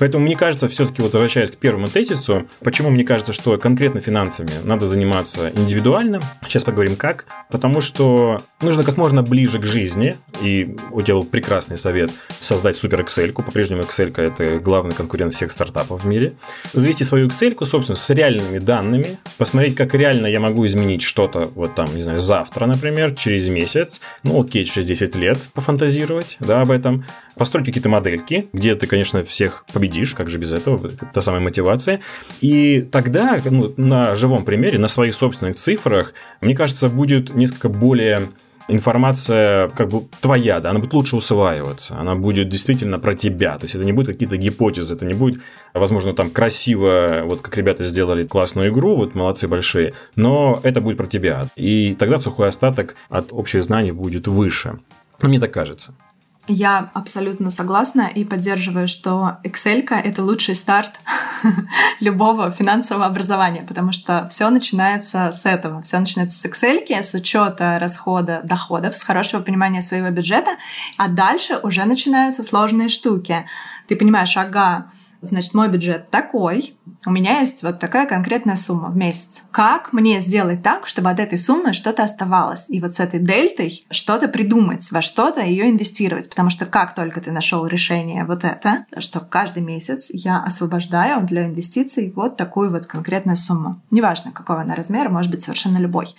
Поэтому 0.01 0.25
мне 0.25 0.35
кажется, 0.35 0.67
все-таки 0.67 1.03
вот 1.03 1.13
возвращаясь 1.13 1.51
к 1.51 1.57
первому 1.57 1.87
тезису, 1.87 2.47
почему 2.61 2.89
мне 2.89 3.03
кажется, 3.03 3.33
что 3.33 3.55
конкретно 3.59 3.99
финансами 3.99 4.49
надо 4.63 4.87
заниматься 4.87 5.51
индивидуально. 5.55 6.19
Сейчас 6.47 6.63
поговорим 6.63 6.95
как. 6.95 7.27
Потому 7.51 7.81
что 7.81 8.41
нужно 8.61 8.83
как 8.83 8.97
можно 8.97 9.21
ближе 9.21 9.59
к 9.59 9.65
жизни. 9.67 10.17
И 10.41 10.75
у 10.89 11.03
тебя 11.03 11.17
был 11.17 11.23
прекрасный 11.23 11.77
совет 11.77 12.09
создать 12.39 12.77
супер 12.77 13.01
Excel. 13.01 13.31
По-прежнему 13.31 13.83
Excel 13.83 14.11
это 14.19 14.57
главный 14.57 14.95
конкурент 14.95 15.35
всех 15.35 15.51
стартапов 15.51 16.03
в 16.03 16.07
мире. 16.07 16.33
Завести 16.73 17.03
свою 17.03 17.27
Excel, 17.27 17.63
собственно, 17.63 17.95
с 17.95 18.09
реальными 18.09 18.57
данными. 18.57 19.19
Посмотреть, 19.37 19.75
как 19.75 19.93
реально 19.93 20.25
я 20.25 20.39
могу 20.39 20.65
изменить 20.65 21.03
что-то 21.03 21.51
вот 21.53 21.75
там, 21.75 21.95
не 21.95 22.01
знаю, 22.01 22.17
завтра, 22.17 22.65
например, 22.65 23.13
через 23.13 23.49
месяц. 23.49 24.01
Ну, 24.23 24.41
окей, 24.41 24.65
через 24.65 24.87
10 24.87 25.15
лет 25.15 25.37
пофантазировать, 25.53 26.37
да, 26.39 26.61
об 26.61 26.71
этом. 26.71 27.05
Построить 27.35 27.67
какие-то 27.67 27.89
модельки, 27.89 28.47
где 28.51 28.73
ты, 28.73 28.87
конечно, 28.87 29.21
всех 29.21 29.63
победишь 29.71 29.90
победишь, 29.91 30.13
как 30.13 30.29
же 30.29 30.37
без 30.37 30.53
этого, 30.53 30.89
та 31.13 31.21
самая 31.21 31.41
мотивация. 31.41 31.99
И 32.41 32.81
тогда 32.91 33.39
ну, 33.49 33.73
на 33.77 34.15
живом 34.15 34.43
примере, 34.45 34.79
на 34.79 34.87
своих 34.87 35.13
собственных 35.13 35.55
цифрах, 35.55 36.13
мне 36.41 36.55
кажется, 36.55 36.89
будет 36.89 37.35
несколько 37.35 37.69
более 37.69 38.29
информация 38.67 39.69
как 39.69 39.89
бы 39.89 40.03
твоя, 40.21 40.59
да, 40.59 40.69
она 40.69 40.79
будет 40.79 40.93
лучше 40.93 41.15
усваиваться, 41.15 41.97
она 41.99 42.15
будет 42.15 42.47
действительно 42.47 42.99
про 42.99 43.15
тебя, 43.15 43.57
то 43.57 43.65
есть 43.65 43.75
это 43.75 43.83
не 43.83 43.91
будет 43.91 44.07
какие-то 44.07 44.37
гипотезы, 44.37 44.93
это 44.93 45.05
не 45.05 45.13
будет, 45.13 45.41
возможно, 45.73 46.13
там 46.13 46.29
красиво, 46.29 47.23
вот 47.25 47.41
как 47.41 47.57
ребята 47.57 47.83
сделали 47.83 48.23
классную 48.23 48.69
игру, 48.69 48.95
вот 48.95 49.15
молодцы 49.15 49.47
большие, 49.47 49.93
но 50.15 50.59
это 50.63 50.79
будет 50.79 50.97
про 50.97 51.07
тебя, 51.07 51.47
и 51.57 51.95
тогда 51.99 52.17
сухой 52.17 52.47
остаток 52.47 52.95
от 53.09 53.33
общих 53.33 53.61
знаний 53.61 53.91
будет 53.91 54.27
выше. 54.27 54.79
Ну, 55.21 55.27
мне 55.27 55.39
так 55.39 55.51
кажется. 55.51 55.93
Я 56.53 56.89
абсолютно 56.93 57.49
согласна 57.49 58.11
и 58.13 58.25
поддерживаю, 58.25 58.89
что 58.89 59.37
Excel— 59.45 59.87
это 59.89 60.21
лучший 60.21 60.53
старт 60.53 60.99
любого 62.01 62.51
финансового 62.51 63.05
образования, 63.05 63.63
потому 63.65 63.93
что 63.93 64.27
все 64.29 64.49
начинается 64.49 65.31
с 65.31 65.45
этого. 65.45 65.81
Все 65.81 65.97
начинается 65.97 66.37
с 66.37 66.43
Excel, 66.43 66.85
с 67.01 67.13
учета 67.13 67.79
расхода 67.79 68.41
доходов, 68.43 68.97
с 68.97 69.03
хорошего 69.03 69.41
понимания 69.41 69.81
своего 69.81 70.09
бюджета, 70.09 70.57
а 70.97 71.07
дальше 71.07 71.57
уже 71.63 71.85
начинаются 71.85 72.43
сложные 72.43 72.89
штуки. 72.89 73.45
Ты 73.87 73.95
понимаешь, 73.95 74.35
ага, 74.35 74.91
значит, 75.21 75.53
мой 75.53 75.69
бюджет 75.69 76.09
такой, 76.09 76.75
у 77.05 77.11
меня 77.11 77.39
есть 77.39 77.63
вот 77.63 77.79
такая 77.79 78.05
конкретная 78.05 78.55
сумма 78.55 78.89
в 78.89 78.95
месяц. 78.95 79.43
Как 79.51 79.93
мне 79.93 80.21
сделать 80.21 80.61
так, 80.63 80.87
чтобы 80.87 81.09
от 81.09 81.19
этой 81.19 81.37
суммы 81.37 81.73
что-то 81.73 82.03
оставалось? 82.03 82.65
И 82.69 82.79
вот 82.79 82.93
с 82.93 82.99
этой 82.99 83.19
дельтой 83.19 83.85
что-то 83.89 84.27
придумать, 84.27 84.91
во 84.91 85.01
что-то 85.01 85.41
ее 85.41 85.69
инвестировать. 85.69 86.29
Потому 86.29 86.49
что 86.49 86.65
как 86.65 86.95
только 86.95 87.21
ты 87.21 87.31
нашел 87.31 87.65
решение 87.65 88.25
вот 88.25 88.43
это, 88.43 88.85
что 88.99 89.19
каждый 89.19 89.63
месяц 89.63 90.09
я 90.11 90.43
освобождаю 90.43 91.25
для 91.25 91.45
инвестиций 91.45 92.11
вот 92.15 92.37
такую 92.37 92.71
вот 92.71 92.85
конкретную 92.85 93.35
сумму. 93.35 93.81
Неважно, 93.89 94.31
какого 94.31 94.61
она 94.61 94.75
размера, 94.75 95.09
может 95.09 95.31
быть 95.31 95.43
совершенно 95.43 95.77
любой. 95.77 96.15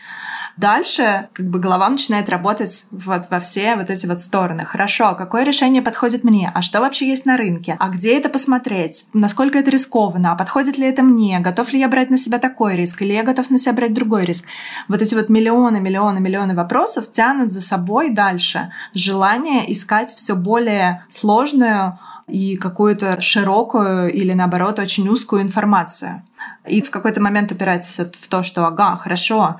Дальше 0.57 1.29
как 1.33 1.47
бы 1.47 1.59
голова 1.59 1.89
начинает 1.89 2.29
работать 2.29 2.85
вот 2.91 3.31
во 3.31 3.41
все 3.41 3.77
вот 3.77 3.91
эти 3.91 4.07
вот 4.07 4.21
стороны. 4.21 4.65
Хорошо, 4.65 5.15
какое 5.15 5.45
решение 5.45 5.83
подходит 5.83 6.25
мне? 6.25 6.51
А 6.55 6.63
что 6.63 6.81
вообще 6.81 7.09
есть 7.09 7.25
на 7.25 7.37
рынке? 7.37 7.77
А 7.79 7.89
где 7.89 8.19
это 8.19 8.29
посмотреть? 8.29 8.92
Насколько 9.13 9.59
это 9.59 9.71
рискованно? 9.71 10.33
А 10.33 10.37
подходит 10.37 10.79
ли 10.79 10.87
это 10.87 11.03
мне? 11.03 11.41
Готов 11.41 11.73
ли 11.73 11.81
я 11.81 11.89
брать 11.89 12.11
на 12.11 12.17
себя 12.17 12.39
такой 12.39 12.77
риск? 12.77 13.03
Или 13.03 13.13
я 13.13 13.23
готов 13.23 13.51
на 13.51 13.59
себя 13.59 13.73
брать 13.73 13.95
другой 13.95 14.25
риск? 14.25 14.45
Вот 14.89 15.03
эти 15.03 15.15
вот 15.15 15.29
миллионы, 15.29 15.81
миллионы, 15.81 16.21
миллионы 16.21 16.55
вопросов 16.55 17.11
тянут 17.11 17.53
за 17.53 17.61
собой 17.61 18.11
дальше 18.11 18.73
желание 18.95 19.71
искать 19.73 20.15
все 20.15 20.35
более 20.35 21.05
сложную 21.11 21.99
и 22.29 22.57
какую-то 22.57 23.21
широкую 23.21 24.13
или 24.13 24.33
наоборот 24.33 24.79
очень 24.79 25.09
узкую 25.09 25.43
информацию. 25.43 26.23
И 26.67 26.81
в 26.81 26.91
какой-то 26.91 27.21
момент 27.21 27.53
упирается 27.53 28.05
в 28.05 28.29
то, 28.29 28.43
что 28.43 28.67
ага, 28.67 28.97
хорошо, 28.97 29.57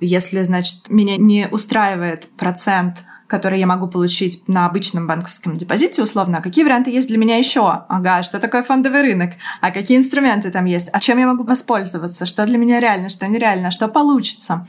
если, 0.00 0.42
значит, 0.42 0.88
меня 0.88 1.16
не 1.16 1.48
устраивает 1.48 2.28
процент 2.36 3.04
который 3.26 3.58
я 3.58 3.66
могу 3.66 3.88
получить 3.88 4.46
на 4.48 4.66
обычном 4.66 5.06
банковском 5.06 5.56
депозите, 5.56 6.02
условно, 6.02 6.38
а 6.38 6.42
какие 6.42 6.64
варианты 6.64 6.90
есть 6.90 7.08
для 7.08 7.18
меня 7.18 7.36
еще? 7.36 7.84
Ага, 7.88 8.22
что 8.22 8.38
такое 8.38 8.62
фондовый 8.62 9.02
рынок? 9.02 9.32
А 9.60 9.70
какие 9.70 9.98
инструменты 9.98 10.50
там 10.50 10.64
есть? 10.64 10.88
А 10.92 11.00
чем 11.00 11.18
я 11.18 11.26
могу 11.26 11.44
воспользоваться? 11.44 12.26
Что 12.26 12.46
для 12.46 12.58
меня 12.58 12.80
реально, 12.80 13.08
что 13.08 13.26
нереально? 13.26 13.70
Что 13.70 13.88
получится? 13.88 14.66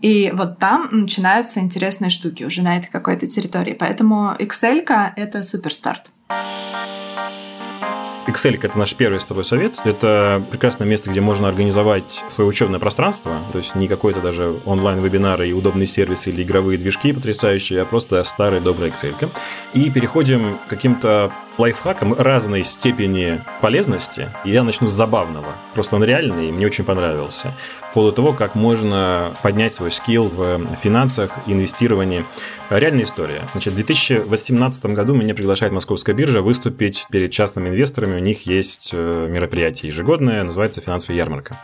И 0.00 0.30
вот 0.34 0.58
там 0.58 0.88
начинаются 0.92 1.60
интересные 1.60 2.10
штуки 2.10 2.44
уже 2.44 2.62
на 2.62 2.78
этой 2.78 2.88
какой-то 2.88 3.26
территории. 3.26 3.74
Поэтому 3.74 4.34
Excel— 4.38 4.84
это 5.16 5.42
супер 5.42 5.74
старт. 5.74 6.10
Excel— 8.30 8.58
это 8.62 8.78
наш 8.78 8.94
первый 8.94 9.20
с 9.20 9.24
тобой 9.24 9.44
совет. 9.44 9.74
Это 9.84 10.42
прекрасное 10.50 10.86
место, 10.86 11.10
где 11.10 11.20
можно 11.20 11.48
организовать 11.48 12.24
свое 12.28 12.48
учебное 12.48 12.78
пространство. 12.78 13.32
То 13.52 13.58
есть 13.58 13.74
не 13.74 13.88
какой-то 13.88 14.20
даже 14.20 14.56
онлайн-вебинары 14.64 15.48
и 15.48 15.52
удобные 15.52 15.86
сервисы 15.86 16.30
или 16.30 16.42
игровые 16.42 16.78
движки 16.78 17.12
потрясающие, 17.12 17.82
а 17.82 17.84
просто 17.84 18.22
старая 18.24 18.60
добрая 18.60 18.90
Excel. 18.90 19.30
И 19.74 19.90
переходим 19.90 20.58
к 20.66 20.70
каким-то 20.70 21.32
лайфхакам 21.58 22.14
разной 22.14 22.64
степени 22.64 23.40
полезности. 23.60 24.28
Я 24.44 24.62
начну 24.62 24.88
с 24.88 24.92
забавного. 24.92 25.46
Просто 25.74 25.96
он 25.96 26.04
реальный, 26.04 26.48
и 26.48 26.52
мне 26.52 26.66
очень 26.66 26.84
понравился. 26.84 27.52
По 27.94 28.10
того, 28.12 28.32
как 28.32 28.54
можно 28.54 29.32
поднять 29.42 29.74
свой 29.74 29.90
скилл 29.90 30.28
в 30.28 30.60
финансах, 30.80 31.32
инвестировании. 31.46 32.24
Реальная 32.70 33.02
история. 33.02 33.42
Значит, 33.52 33.72
в 33.72 33.76
2018 33.76 34.86
году 34.86 35.14
меня 35.14 35.34
приглашает 35.34 35.72
Московская 35.72 36.12
биржа 36.12 36.40
выступить 36.40 37.06
перед 37.10 37.32
частными 37.32 37.68
инвесторами. 37.68 38.16
У 38.16 38.22
них 38.22 38.46
есть 38.46 38.90
э, 38.92 39.28
мероприятие 39.28 39.88
ежегодное, 39.90 40.44
называется 40.44 40.80
«Финансовая 40.80 41.16
ярмарка». 41.16 41.58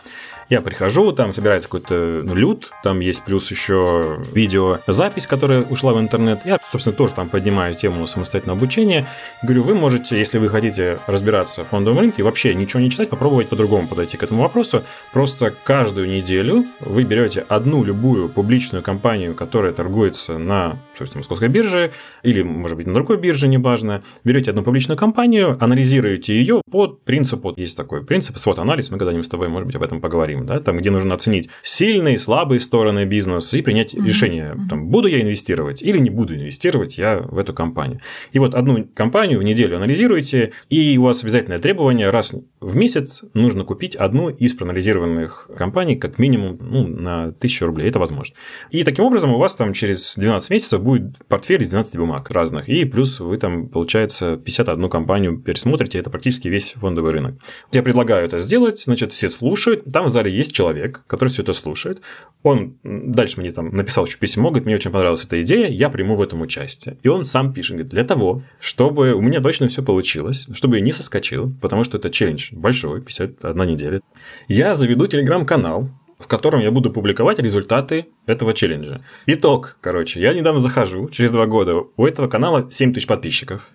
Я 0.49 0.61
прихожу, 0.61 1.11
там 1.11 1.33
собирается 1.33 1.67
какой-то 1.67 2.21
ну, 2.23 2.33
люд, 2.33 2.71
там 2.81 3.01
есть 3.01 3.23
плюс 3.25 3.51
еще 3.51 4.17
видеозапись, 4.33 5.27
которая 5.27 5.63
ушла 5.63 5.91
в 5.91 5.99
интернет. 5.99 6.45
Я, 6.45 6.57
собственно, 6.65 6.95
тоже 6.95 7.13
там 7.13 7.27
поднимаю 7.27 7.75
тему 7.75 8.07
самостоятельного 8.07 8.57
обучения. 8.57 9.05
Говорю, 9.43 9.63
вы 9.63 9.75
можете, 9.75 10.17
если 10.17 10.37
вы 10.37 10.47
хотите 10.47 10.99
разбираться 11.05 11.65
в 11.65 11.67
фондовом 11.67 11.99
рынке, 11.99 12.23
вообще 12.23 12.55
ничего 12.55 12.79
не 12.79 12.89
читать, 12.89 13.09
попробовать 13.09 13.49
по-другому 13.49 13.89
подойти 13.89 14.15
к 14.15 14.23
этому 14.23 14.41
вопросу. 14.41 14.83
Просто 15.11 15.53
каждую 15.65 16.07
неделю 16.07 16.63
вы 16.79 17.03
берете 17.03 17.45
одну 17.49 17.83
любую 17.83 18.29
публичную 18.29 18.81
компанию, 18.81 19.35
которая 19.35 19.73
торгуется 19.73 20.37
на, 20.37 20.77
собственно, 20.97 21.19
Московской 21.19 21.49
бирже 21.49 21.91
или, 22.23 22.41
может 22.41 22.77
быть, 22.77 22.87
на 22.87 22.93
другой 22.93 23.17
бирже, 23.17 23.49
неважно. 23.49 24.01
Берете 24.23 24.51
одну 24.51 24.63
публичную 24.63 24.97
компанию, 24.97 25.57
анализируете 25.59 26.35
ее 26.35 26.61
под 26.71 27.03
принципу, 27.03 27.53
есть 27.57 27.75
такой 27.75 28.05
принцип, 28.05 28.37
свод-анализ, 28.37 28.91
мы 28.91 28.97
когда-нибудь 28.97 29.25
с 29.25 29.29
тобой, 29.29 29.49
может 29.49 29.67
быть, 29.67 29.75
об 29.75 29.83
этом 29.83 29.99
поговорим 29.99 30.36
говорим, 30.37 30.45
да, 30.45 30.59
там, 30.59 30.77
где 30.77 30.89
нужно 30.89 31.15
оценить 31.15 31.49
сильные, 31.63 32.17
слабые 32.17 32.59
стороны 32.59 33.05
бизнеса 33.05 33.57
и 33.57 33.61
принять 33.61 33.93
mm-hmm. 33.93 34.05
решение, 34.05 34.57
там, 34.69 34.87
буду 34.87 35.07
я 35.07 35.21
инвестировать 35.21 35.81
или 35.81 35.97
не 35.97 36.09
буду 36.09 36.35
инвестировать 36.35 36.97
я 36.97 37.19
в 37.19 37.37
эту 37.37 37.53
компанию. 37.53 37.99
И 38.31 38.39
вот 38.39 38.55
одну 38.55 38.87
компанию 38.93 39.39
в 39.39 39.43
неделю 39.43 39.77
анализируете, 39.77 40.53
и 40.69 40.97
у 40.97 41.03
вас 41.03 41.23
обязательное 41.23 41.59
требование 41.59 42.09
раз 42.09 42.33
в 42.59 42.75
месяц 42.75 43.23
нужно 43.33 43.63
купить 43.63 43.95
одну 43.95 44.29
из 44.29 44.53
проанализированных 44.53 45.49
компаний 45.57 45.95
как 45.95 46.19
минимум 46.19 46.57
ну, 46.61 46.87
на 46.87 47.25
1000 47.25 47.65
рублей. 47.65 47.87
Это 47.87 47.99
возможно. 47.99 48.35
И 48.71 48.83
таким 48.83 49.05
образом 49.05 49.31
у 49.31 49.37
вас 49.37 49.55
там 49.55 49.73
через 49.73 50.15
12 50.17 50.49
месяцев 50.49 50.81
будет 50.81 51.25
портфель 51.27 51.61
из 51.61 51.69
12 51.69 51.97
бумаг 51.97 52.29
разных. 52.31 52.69
И 52.69 52.85
плюс 52.85 53.19
вы 53.19 53.37
там, 53.37 53.67
получается, 53.67 54.37
51 54.37 54.89
компанию 54.89 55.37
пересмотрите. 55.37 55.99
Это 55.99 56.09
практически 56.09 56.47
весь 56.47 56.73
фондовый 56.73 57.11
рынок. 57.11 57.35
Я 57.71 57.83
предлагаю 57.83 58.25
это 58.25 58.39
сделать. 58.39 58.81
Значит, 58.81 59.11
все 59.11 59.29
слушают. 59.29 59.85
Там 59.85 60.05
в 60.05 60.09
зале 60.09 60.26
есть 60.27 60.53
человек, 60.53 61.03
который 61.07 61.29
все 61.29 61.43
это 61.43 61.53
слушает. 61.53 62.01
Он 62.43 62.77
дальше 62.83 63.39
мне 63.39 63.51
там 63.51 63.75
написал 63.75 64.05
еще 64.05 64.17
письмо, 64.17 64.49
говорит, 64.49 64.65
мне 64.65 64.75
очень 64.75 64.91
понравилась 64.91 65.25
эта 65.25 65.41
идея, 65.41 65.67
я 65.67 65.89
приму 65.89 66.15
в 66.15 66.21
этом 66.21 66.41
участие. 66.41 66.97
И 67.03 67.07
он 67.07 67.25
сам 67.25 67.53
пишет, 67.53 67.73
говорит, 67.73 67.91
для 67.91 68.03
того, 68.03 68.43
чтобы 68.59 69.13
у 69.13 69.21
меня 69.21 69.41
точно 69.41 69.67
все 69.67 69.83
получилось, 69.83 70.47
чтобы 70.53 70.77
я 70.77 70.81
не 70.81 70.91
соскочил, 70.91 71.53
потому 71.61 71.83
что 71.83 71.97
это 71.97 72.09
челлендж 72.09 72.49
большой, 72.51 73.01
51 73.01 73.67
неделя, 73.67 74.01
я 74.47 74.75
заведу 74.75 75.07
телеграм-канал, 75.07 75.89
в 76.19 76.27
котором 76.27 76.61
я 76.61 76.71
буду 76.71 76.91
публиковать 76.91 77.39
результаты 77.39 78.07
этого 78.25 78.53
челленджа. 78.53 79.01
Итог, 79.27 79.77
короче, 79.81 80.19
я 80.19 80.33
недавно 80.33 80.59
захожу, 80.59 81.09
через 81.09 81.31
два 81.31 81.45
года, 81.45 81.83
у 81.95 82.05
этого 82.05 82.27
канала 82.27 82.67
7 82.71 82.93
тысяч 82.93 83.07
подписчиков. 83.07 83.69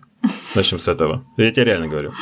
Начнем 0.55 0.79
с 0.79 0.89
этого. 0.89 1.25
Я 1.37 1.51
тебе 1.51 1.65
реально 1.65 1.89
говорю. 1.89 2.13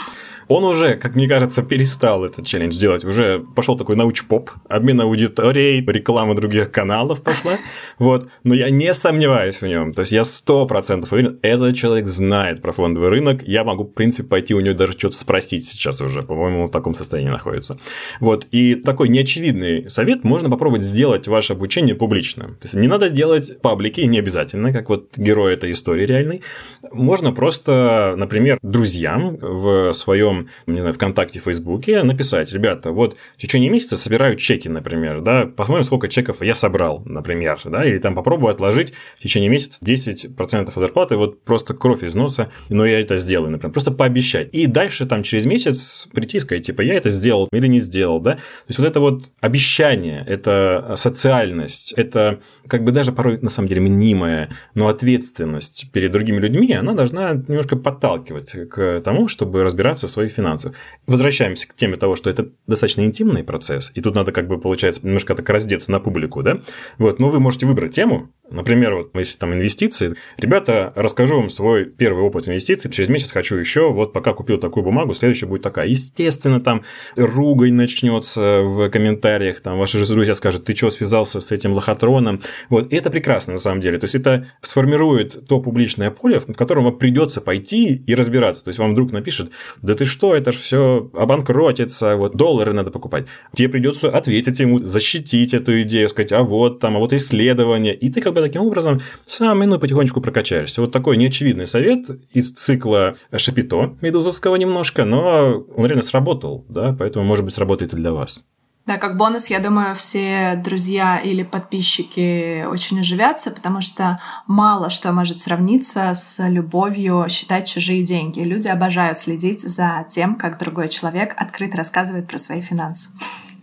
Он 0.50 0.64
уже, 0.64 0.96
как 0.96 1.14
мне 1.14 1.28
кажется, 1.28 1.62
перестал 1.62 2.24
этот 2.24 2.44
челлендж 2.44 2.76
делать. 2.76 3.04
Уже 3.04 3.38
пошел 3.54 3.76
такой 3.76 3.94
науч-поп, 3.94 4.50
обмен 4.68 5.00
аудиторией, 5.00 5.80
реклама 5.86 6.34
других 6.34 6.72
каналов 6.72 7.22
пошла. 7.22 7.52
Вот. 7.98 8.28
Но 8.44 8.54
я 8.54 8.70
не 8.70 8.92
сомневаюсь 8.94 9.60
в 9.60 9.66
нем. 9.66 9.92
То 9.92 10.00
есть 10.00 10.10
я 10.10 10.24
сто 10.24 10.66
процентов 10.66 11.12
уверен, 11.12 11.38
этот 11.42 11.76
человек 11.76 12.06
знает 12.06 12.62
про 12.62 12.72
фондовый 12.72 13.10
рынок. 13.10 13.42
Я 13.46 13.62
могу, 13.62 13.84
в 13.84 13.92
принципе, 13.92 14.26
пойти 14.26 14.54
у 14.54 14.60
него 14.60 14.74
даже 14.74 14.92
что-то 14.92 15.16
спросить 15.16 15.66
сейчас 15.66 16.00
уже. 16.00 16.22
По-моему, 16.22 16.62
он 16.62 16.66
в 16.66 16.70
таком 16.72 16.96
состоянии 16.96 17.30
находится. 17.30 17.78
Вот. 18.18 18.46
И 18.50 18.74
такой 18.74 19.08
неочевидный 19.08 19.88
совет 19.88 20.24
можно 20.24 20.50
попробовать 20.50 20.82
сделать 20.82 21.28
ваше 21.28 21.52
обучение 21.52 21.94
публичным. 21.94 22.56
То 22.56 22.64
есть 22.64 22.74
не 22.74 22.88
надо 22.88 23.10
делать 23.10 23.60
паблики, 23.60 24.00
не 24.00 24.18
обязательно, 24.18 24.72
как 24.72 24.88
вот 24.88 25.16
герой 25.16 25.54
этой 25.54 25.70
истории 25.70 26.06
реальной. 26.06 26.42
Можно 26.90 27.32
просто, 27.32 28.14
например, 28.16 28.58
друзьям 28.62 29.36
в 29.40 29.92
своем 29.92 30.39
не 30.66 30.80
знаю, 30.80 30.94
ВКонтакте, 30.94 31.40
Фейсбуке, 31.40 32.02
написать, 32.02 32.52
ребята, 32.52 32.92
вот 32.92 33.16
в 33.36 33.40
течение 33.40 33.70
месяца 33.70 33.96
собираю 33.96 34.36
чеки, 34.36 34.68
например, 34.68 35.20
да, 35.20 35.46
посмотрим, 35.46 35.84
сколько 35.84 36.08
чеков 36.08 36.42
я 36.42 36.54
собрал, 36.54 37.02
например, 37.04 37.58
да, 37.64 37.84
или 37.84 37.98
там 37.98 38.14
попробую 38.14 38.50
отложить 38.50 38.92
в 39.18 39.22
течение 39.22 39.48
месяца 39.48 39.84
10% 39.84 40.68
от 40.68 40.74
зарплаты, 40.74 41.16
вот 41.16 41.42
просто 41.42 41.74
кровь 41.74 42.02
из 42.02 42.14
носа, 42.14 42.50
но 42.68 42.86
я 42.86 43.00
это 43.00 43.16
сделаю, 43.16 43.50
например, 43.50 43.72
просто 43.72 43.90
пообещать. 43.90 44.48
И 44.52 44.66
дальше 44.66 45.06
там 45.06 45.22
через 45.22 45.46
месяц 45.46 46.08
прийти 46.12 46.38
и 46.38 46.40
сказать, 46.40 46.66
типа, 46.66 46.82
я 46.82 46.94
это 46.94 47.08
сделал 47.08 47.48
или 47.52 47.66
не 47.66 47.80
сделал, 47.80 48.20
да. 48.20 48.32
То 48.32 48.40
есть 48.68 48.78
вот 48.78 48.86
это 48.86 49.00
вот 49.00 49.30
обещание, 49.40 50.24
это 50.26 50.94
социальность, 50.96 51.92
это 51.96 52.40
как 52.66 52.84
бы 52.84 52.92
даже 52.92 53.12
порой 53.12 53.38
на 53.40 53.50
самом 53.50 53.68
деле 53.68 53.80
мнимая, 53.80 54.48
но 54.74 54.88
ответственность 54.88 55.90
перед 55.92 56.12
другими 56.12 56.38
людьми, 56.38 56.72
она 56.72 56.92
должна 56.92 57.32
немножко 57.32 57.76
подталкивать 57.76 58.68
к 58.70 59.00
тому, 59.00 59.28
чтобы 59.28 59.62
разбираться 59.62 60.06
в 60.06 60.10
своих 60.10 60.29
своих 60.30 60.34
финансах. 60.34 60.74
Возвращаемся 61.06 61.68
к 61.68 61.74
теме 61.74 61.96
того, 61.96 62.16
что 62.16 62.30
это 62.30 62.48
достаточно 62.66 63.02
интимный 63.02 63.42
процесс, 63.42 63.92
и 63.94 64.00
тут 64.00 64.14
надо 64.14 64.32
как 64.32 64.48
бы, 64.48 64.58
получается, 64.58 65.04
немножко 65.04 65.34
так 65.34 65.48
раздеться 65.50 65.90
на 65.90 66.00
публику, 66.00 66.42
да? 66.42 66.60
Вот, 66.98 67.18
но 67.18 67.28
вы 67.28 67.40
можете 67.40 67.66
выбрать 67.66 67.94
тему, 67.94 68.30
например, 68.50 68.94
вот 68.94 69.10
если 69.14 69.38
там 69.38 69.52
инвестиции, 69.52 70.14
ребята, 70.36 70.92
расскажу 70.96 71.36
вам 71.36 71.50
свой 71.50 71.84
первый 71.84 72.22
опыт 72.22 72.48
инвестиций, 72.48 72.90
через 72.90 73.08
месяц 73.08 73.32
хочу 73.32 73.56
еще, 73.56 73.92
вот 73.92 74.12
пока 74.12 74.32
купил 74.32 74.58
такую 74.58 74.84
бумагу, 74.84 75.14
следующая 75.14 75.46
будет 75.46 75.62
такая. 75.62 75.86
Естественно, 75.86 76.60
там 76.60 76.82
ругань 77.16 77.74
начнется 77.74 78.62
в 78.62 78.88
комментариях, 78.90 79.60
там 79.60 79.78
ваши 79.78 79.98
же 79.98 80.14
друзья 80.14 80.34
скажут, 80.34 80.64
ты 80.64 80.74
что 80.74 80.90
связался 80.90 81.40
с 81.40 81.52
этим 81.52 81.72
лохотроном? 81.72 82.40
Вот, 82.68 82.92
и 82.92 82.96
это 82.96 83.10
прекрасно 83.10 83.54
на 83.54 83.58
самом 83.58 83.80
деле, 83.80 83.98
то 83.98 84.04
есть 84.04 84.14
это 84.14 84.46
сформирует 84.62 85.46
то 85.46 85.60
публичное 85.60 86.10
поле, 86.10 86.40
в 86.40 86.52
котором 86.54 86.84
вам 86.84 86.98
придется 86.98 87.40
пойти 87.40 87.94
и 87.94 88.14
разбираться, 88.14 88.64
то 88.64 88.68
есть 88.68 88.78
вам 88.78 88.92
вдруг 88.92 89.12
напишет, 89.12 89.50
да 89.82 89.94
ты 89.94 90.04
что, 90.04 90.19
это 90.22 90.52
же 90.52 90.58
все 90.58 91.10
обанкротится, 91.14 92.16
вот 92.16 92.36
доллары 92.36 92.72
надо 92.72 92.90
покупать. 92.90 93.26
Тебе 93.54 93.68
придется 93.68 94.08
ответить 94.08 94.60
ему, 94.60 94.78
защитить 94.78 95.54
эту 95.54 95.82
идею, 95.82 96.08
сказать, 96.08 96.32
а 96.32 96.42
вот 96.42 96.80
там, 96.80 96.96
а 96.96 96.98
вот 96.98 97.12
исследование. 97.12 97.94
И 97.94 98.08
ты 98.10 98.20
как 98.20 98.34
бы 98.34 98.40
таким 98.40 98.62
образом 98.62 99.00
сам 99.26 99.60
ну, 99.60 99.78
потихонечку 99.78 100.20
прокачаешься. 100.20 100.80
Вот 100.80 100.92
такой 100.92 101.16
неочевидный 101.16 101.66
совет 101.66 102.06
из 102.32 102.52
цикла 102.52 103.14
Шапито 103.36 103.96
Медузовского 104.00 104.56
немножко, 104.56 105.04
но 105.04 105.64
он 105.76 105.86
реально 105.86 106.02
сработал, 106.02 106.64
да, 106.68 106.94
поэтому, 106.98 107.24
может 107.24 107.44
быть, 107.44 107.54
сработает 107.54 107.92
и 107.92 107.96
для 107.96 108.12
вас. 108.12 108.44
Да, 108.90 108.96
как 108.96 109.16
бонус, 109.16 109.46
я 109.46 109.60
думаю, 109.60 109.94
все 109.94 110.60
друзья 110.64 111.20
или 111.20 111.44
подписчики 111.44 112.64
очень 112.64 112.98
оживятся, 112.98 113.52
потому 113.52 113.82
что 113.82 114.20
мало 114.48 114.90
что 114.90 115.12
может 115.12 115.40
сравниться 115.40 116.12
с 116.12 116.44
любовью 116.44 117.26
считать 117.28 117.68
чужие 117.68 118.02
деньги. 118.02 118.40
Люди 118.40 118.66
обожают 118.66 119.16
следить 119.16 119.60
за 119.60 120.04
тем, 120.10 120.34
как 120.34 120.58
другой 120.58 120.88
человек 120.88 121.34
открыто 121.36 121.76
рассказывает 121.76 122.26
про 122.26 122.36
свои 122.38 122.60
финансы. 122.62 123.10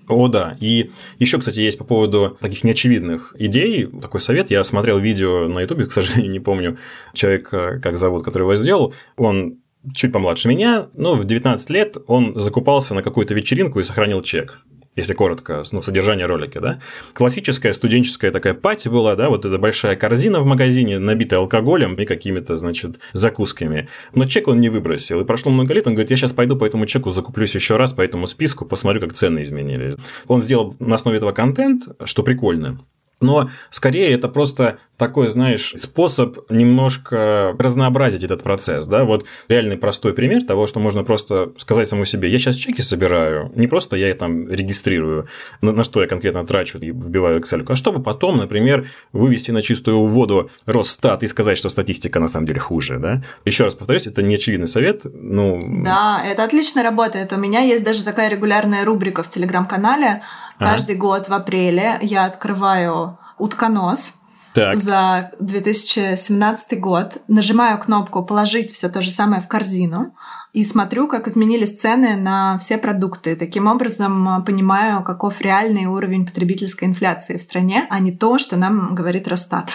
О, 0.07 0.29
да. 0.29 0.55
И 0.61 0.91
еще, 1.19 1.39
кстати, 1.39 1.59
есть 1.59 1.77
по 1.77 1.83
поводу 1.83 2.37
таких 2.39 2.63
неочевидных 2.63 3.35
идей 3.37 3.85
такой 4.01 4.21
совет. 4.21 4.49
Я 4.49 4.63
смотрел 4.63 4.97
видео 4.97 5.49
на 5.49 5.59
Ютубе, 5.59 5.87
к 5.87 5.91
сожалению, 5.91 6.31
не 6.31 6.39
помню 6.39 6.77
человек, 7.11 7.49
как 7.49 7.97
зовут, 7.97 8.23
который 8.23 8.43
его 8.43 8.55
сделал. 8.55 8.93
Он 9.17 9.57
чуть 9.93 10.13
помладше 10.13 10.47
меня, 10.47 10.87
но 10.93 11.15
в 11.15 11.25
19 11.25 11.69
лет 11.71 11.97
он 12.07 12.39
закупался 12.39 12.93
на 12.93 13.03
какую-то 13.03 13.33
вечеринку 13.33 13.81
и 13.81 13.83
сохранил 13.83 14.21
чек 14.21 14.63
если 14.97 15.13
коротко, 15.13 15.63
ну, 15.71 15.81
содержание 15.81 16.25
ролика, 16.25 16.59
да. 16.59 16.79
Классическая 17.13 17.71
студенческая 17.71 18.31
такая 18.31 18.53
пати 18.53 18.89
была, 18.89 19.15
да, 19.15 19.29
вот 19.29 19.45
эта 19.45 19.57
большая 19.57 19.95
корзина 19.95 20.41
в 20.41 20.45
магазине, 20.45 20.99
набитая 20.99 21.39
алкоголем 21.39 21.95
и 21.95 22.05
какими-то, 22.05 22.55
значит, 22.55 22.99
закусками. 23.13 23.87
Но 24.15 24.25
чек 24.25 24.47
он 24.47 24.59
не 24.59 24.69
выбросил. 24.69 25.21
И 25.21 25.25
прошло 25.25 25.51
много 25.51 25.73
лет, 25.73 25.87
он 25.87 25.93
говорит, 25.93 26.09
я 26.11 26.17
сейчас 26.17 26.33
пойду 26.33 26.57
по 26.57 26.65
этому 26.65 26.85
чеку 26.87 27.11
закуплюсь 27.11 27.55
еще 27.55 27.77
раз 27.77 27.93
по 27.93 28.01
этому 28.01 28.27
списку, 28.27 28.65
посмотрю, 28.65 28.99
как 28.99 29.13
цены 29.13 29.43
изменились. 29.43 29.95
Он 30.27 30.41
сделал 30.41 30.75
на 30.79 30.95
основе 30.95 31.17
этого 31.17 31.31
контент, 31.31 31.83
что 32.03 32.23
прикольно. 32.23 32.79
Но 33.19 33.49
скорее 33.71 34.11
это 34.11 34.27
просто 34.27 34.77
такой, 34.97 35.27
знаешь, 35.27 35.73
способ 35.75 36.49
немножко 36.49 37.55
разнообразить 37.57 38.23
этот 38.23 38.43
процесс. 38.43 38.87
Да? 38.87 39.05
Вот 39.05 39.25
реальный 39.47 39.77
простой 39.77 40.13
пример 40.13 40.43
того, 40.43 40.67
что 40.67 40.79
можно 40.79 41.03
просто 41.03 41.51
сказать 41.57 41.87
самому 41.87 42.05
себе, 42.05 42.29
я 42.29 42.39
сейчас 42.39 42.55
чеки 42.55 42.81
собираю, 42.81 43.51
не 43.55 43.67
просто 43.67 43.95
я 43.95 44.13
там 44.13 44.49
регистрирую, 44.49 45.27
на, 45.61 45.71
на 45.71 45.83
что 45.83 46.01
я 46.01 46.07
конкретно 46.07 46.45
трачу 46.45 46.79
и 46.79 46.91
вбиваю 46.91 47.39
Excel, 47.39 47.63
а 47.67 47.75
чтобы 47.75 48.01
потом, 48.01 48.37
например, 48.37 48.87
вывести 49.13 49.51
на 49.51 49.61
чистую 49.61 50.05
воду 50.05 50.49
Росстат 50.65 51.23
и 51.23 51.27
сказать, 51.27 51.57
что 51.57 51.69
статистика 51.69 52.19
на 52.19 52.27
самом 52.27 52.47
деле 52.47 52.59
хуже. 52.59 52.97
Да? 52.97 53.21
Еще 53.45 53.63
раз 53.63 53.75
повторюсь, 53.75 54.07
это 54.07 54.21
не 54.21 54.35
очевидный 54.35 54.67
совет. 54.67 55.01
Ну... 55.05 55.83
Да, 55.83 56.21
это 56.23 56.43
отлично 56.43 56.83
работает. 56.83 57.33
У 57.33 57.37
меня 57.37 57.61
есть 57.61 57.83
даже 57.83 58.03
такая 58.03 58.29
регулярная 58.29 58.83
рубрика 58.85 59.21
в 59.23 59.29
Телеграм-канале, 59.29 60.23
Каждый 60.59 60.95
ага. 60.95 61.01
год 61.01 61.29
в 61.29 61.33
апреле 61.33 61.99
я 62.01 62.25
открываю 62.25 63.17
утконос 63.37 64.13
так. 64.53 64.75
за 64.75 65.31
2017 65.39 66.79
год, 66.79 67.17
нажимаю 67.27 67.77
кнопку 67.79 68.25
«Положить 68.25 68.71
все 68.71 68.89
то 68.89 69.01
же 69.01 69.11
самое 69.11 69.41
в 69.41 69.47
корзину» 69.47 70.15
и 70.53 70.63
смотрю, 70.63 71.07
как 71.07 71.27
изменились 71.27 71.79
цены 71.79 72.15
на 72.15 72.57
все 72.57 72.79
продукты. 72.79 73.35
Таким 73.35 73.67
образом, 73.67 74.43
понимаю, 74.45 75.03
каков 75.03 75.41
реальный 75.41 75.85
уровень 75.85 76.25
потребительской 76.25 76.87
инфляции 76.87 77.37
в 77.37 77.41
стране, 77.43 77.85
а 77.91 77.99
не 77.99 78.11
то, 78.11 78.39
что 78.39 78.55
нам 78.55 78.95
говорит 78.95 79.27
Росстат. 79.27 79.69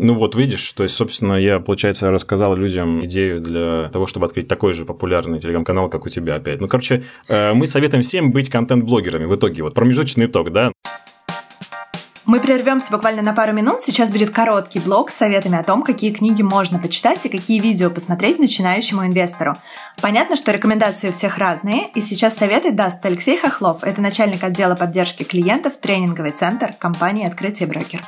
Ну 0.00 0.14
вот, 0.14 0.36
видишь, 0.36 0.72
то 0.74 0.84
есть, 0.84 0.94
собственно, 0.94 1.34
я, 1.34 1.58
получается, 1.58 2.12
рассказал 2.12 2.54
людям 2.54 3.04
идею 3.04 3.40
для 3.40 3.88
того, 3.88 4.06
чтобы 4.06 4.26
открыть 4.26 4.46
такой 4.46 4.72
же 4.72 4.84
популярный 4.84 5.40
телеграм-канал, 5.40 5.88
как 5.88 6.06
у 6.06 6.08
тебя 6.08 6.36
опять. 6.36 6.60
Ну, 6.60 6.68
короче, 6.68 7.02
э, 7.26 7.52
мы 7.52 7.66
советуем 7.66 8.04
всем 8.04 8.30
быть 8.30 8.48
контент-блогерами 8.48 9.24
в 9.24 9.34
итоге. 9.34 9.64
Вот 9.64 9.74
промежуточный 9.74 10.26
итог, 10.26 10.52
да? 10.52 10.70
Мы 12.26 12.38
прервемся 12.38 12.92
буквально 12.92 13.22
на 13.22 13.32
пару 13.32 13.52
минут. 13.52 13.82
Сейчас 13.82 14.10
будет 14.10 14.30
короткий 14.30 14.78
блог 14.78 15.10
с 15.10 15.16
советами 15.16 15.58
о 15.58 15.64
том, 15.64 15.82
какие 15.82 16.12
книги 16.12 16.42
можно 16.42 16.78
почитать 16.78 17.24
и 17.26 17.28
какие 17.28 17.58
видео 17.58 17.90
посмотреть 17.90 18.38
начинающему 18.38 19.04
инвестору. 19.04 19.56
Понятно, 20.00 20.36
что 20.36 20.52
рекомендации 20.52 21.08
у 21.08 21.12
всех 21.12 21.38
разные, 21.38 21.88
и 21.96 22.02
сейчас 22.02 22.36
советы 22.36 22.70
даст 22.70 23.04
Алексей 23.04 23.36
Хохлов. 23.36 23.82
Это 23.82 24.00
начальник 24.00 24.44
отдела 24.44 24.76
поддержки 24.76 25.24
клиентов, 25.24 25.76
тренинговый 25.78 26.30
центр 26.30 26.70
компании 26.78 27.26
«Открытие 27.26 27.66
брокер». 27.66 28.02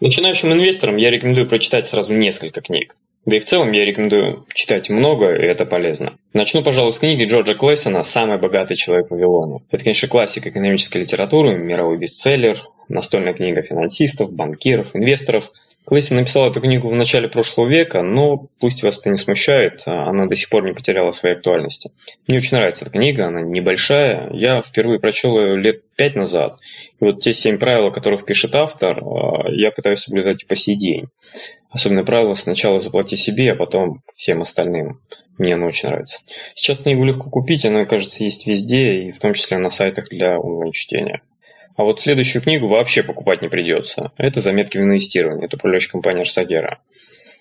Начинающим 0.00 0.52
инвесторам 0.52 0.96
я 0.96 1.10
рекомендую 1.10 1.46
прочитать 1.46 1.86
сразу 1.86 2.12
несколько 2.12 2.60
книг. 2.60 2.96
Да 3.24 3.36
и 3.36 3.40
в 3.40 3.44
целом 3.44 3.72
я 3.72 3.84
рекомендую 3.84 4.46
читать 4.54 4.88
много, 4.88 5.34
и 5.34 5.42
это 5.42 5.66
полезно. 5.66 6.16
Начну, 6.32 6.62
пожалуй, 6.62 6.92
с 6.92 6.98
книги 6.98 7.24
Джорджа 7.24 7.54
Клэссона 7.54 8.02
«Самый 8.04 8.38
богатый 8.38 8.76
человек 8.76 9.10
Вавилона». 9.10 9.60
Это, 9.70 9.82
конечно, 9.82 10.08
классика 10.08 10.48
экономической 10.48 10.98
литературы, 10.98 11.56
мировой 11.56 11.98
бестселлер, 11.98 12.62
настольная 12.88 13.34
книга 13.34 13.62
финансистов, 13.62 14.32
банкиров, 14.32 14.94
инвесторов– 14.94 15.50
Клэсси 15.86 16.14
написал 16.14 16.50
эту 16.50 16.60
книгу 16.60 16.88
в 16.88 16.94
начале 16.96 17.28
прошлого 17.28 17.68
века, 17.68 18.02
но 18.02 18.48
пусть 18.58 18.82
вас 18.82 18.98
это 18.98 19.08
не 19.08 19.16
смущает, 19.16 19.82
она 19.86 20.26
до 20.26 20.34
сих 20.34 20.48
пор 20.48 20.64
не 20.64 20.72
потеряла 20.72 21.12
своей 21.12 21.36
актуальности. 21.36 21.92
Мне 22.26 22.38
очень 22.38 22.56
нравится 22.56 22.84
эта 22.84 22.92
книга, 22.92 23.28
она 23.28 23.40
небольшая. 23.40 24.28
Я 24.32 24.62
впервые 24.62 24.98
прочел 24.98 25.38
ее 25.38 25.56
лет 25.56 25.82
пять 25.96 26.16
назад. 26.16 26.58
И 27.00 27.04
вот 27.04 27.20
те 27.20 27.32
семь 27.32 27.58
правил, 27.58 27.86
о 27.86 27.90
которых 27.92 28.24
пишет 28.24 28.56
автор, 28.56 28.98
а, 28.98 29.48
я 29.48 29.70
пытаюсь 29.70 30.00
соблюдать 30.00 30.42
и 30.42 30.46
по 30.46 30.56
сей 30.56 30.74
день. 30.74 31.06
Особенно 31.70 32.04
правило 32.04 32.34
сначала 32.34 32.80
заплати 32.80 33.14
себе, 33.14 33.52
а 33.52 33.54
потом 33.54 34.02
всем 34.12 34.42
остальным. 34.42 35.00
Мне 35.38 35.54
оно 35.54 35.66
очень 35.66 35.88
нравится. 35.88 36.18
Сейчас 36.54 36.78
книгу 36.78 37.04
легко 37.04 37.30
купить, 37.30 37.64
она, 37.64 37.84
кажется, 37.84 38.24
есть 38.24 38.46
везде, 38.46 39.02
и 39.02 39.10
в 39.12 39.20
том 39.20 39.34
числе 39.34 39.58
на 39.58 39.70
сайтах 39.70 40.08
для 40.08 40.38
онлайн-чтения. 40.38 41.22
А 41.76 41.84
вот 41.84 42.00
следующую 42.00 42.42
книгу 42.42 42.68
вообще 42.68 43.02
покупать 43.02 43.42
не 43.42 43.48
придется. 43.48 44.12
Это 44.16 44.40
заметки 44.40 44.78
в 44.78 44.82
инвестировании. 44.82 45.44
Это 45.44 45.56
управляющая 45.56 45.92
компания 45.92 46.20
Арсагера. 46.20 46.78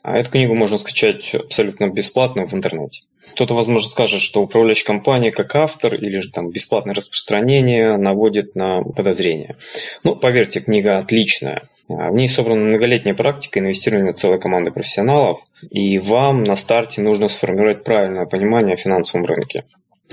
А 0.04 0.18
эту 0.18 0.30
книгу 0.30 0.54
можно 0.54 0.78
скачать 0.78 1.34
абсолютно 1.34 1.90
бесплатно 1.90 2.46
в 2.46 2.54
интернете. 2.54 3.06
Кто-то, 3.32 3.56
возможно, 3.56 3.90
скажет, 3.90 4.22
что 4.22 4.44
управляющая 4.44 4.86
компания 4.86 5.32
как 5.32 5.56
автор 5.56 5.96
или 5.96 6.20
же 6.20 6.30
там 6.30 6.52
бесплатное 6.52 6.94
распространение 6.94 7.98
наводит 7.98 8.56
на 8.56 8.84
подозрения. 8.84 9.56
Ну, 10.04 10.16
поверьте, 10.16 10.60
книга 10.60 11.00
отличная. 11.00 11.64
В 11.88 12.14
ней 12.14 12.28
собрана 12.28 12.62
многолетняя 12.62 13.16
практика 13.16 13.60
инвестирования 13.60 14.12
целой 14.12 14.40
команды 14.40 14.70
профессионалов, 14.70 15.40
и 15.72 15.98
вам 15.98 16.44
на 16.44 16.56
старте 16.56 17.02
нужно 17.02 17.28
сформировать 17.28 17.84
правильное 17.84 18.26
понимание 18.26 18.74
о 18.74 18.78
финансовом 18.78 19.26
рынке. 19.26 19.64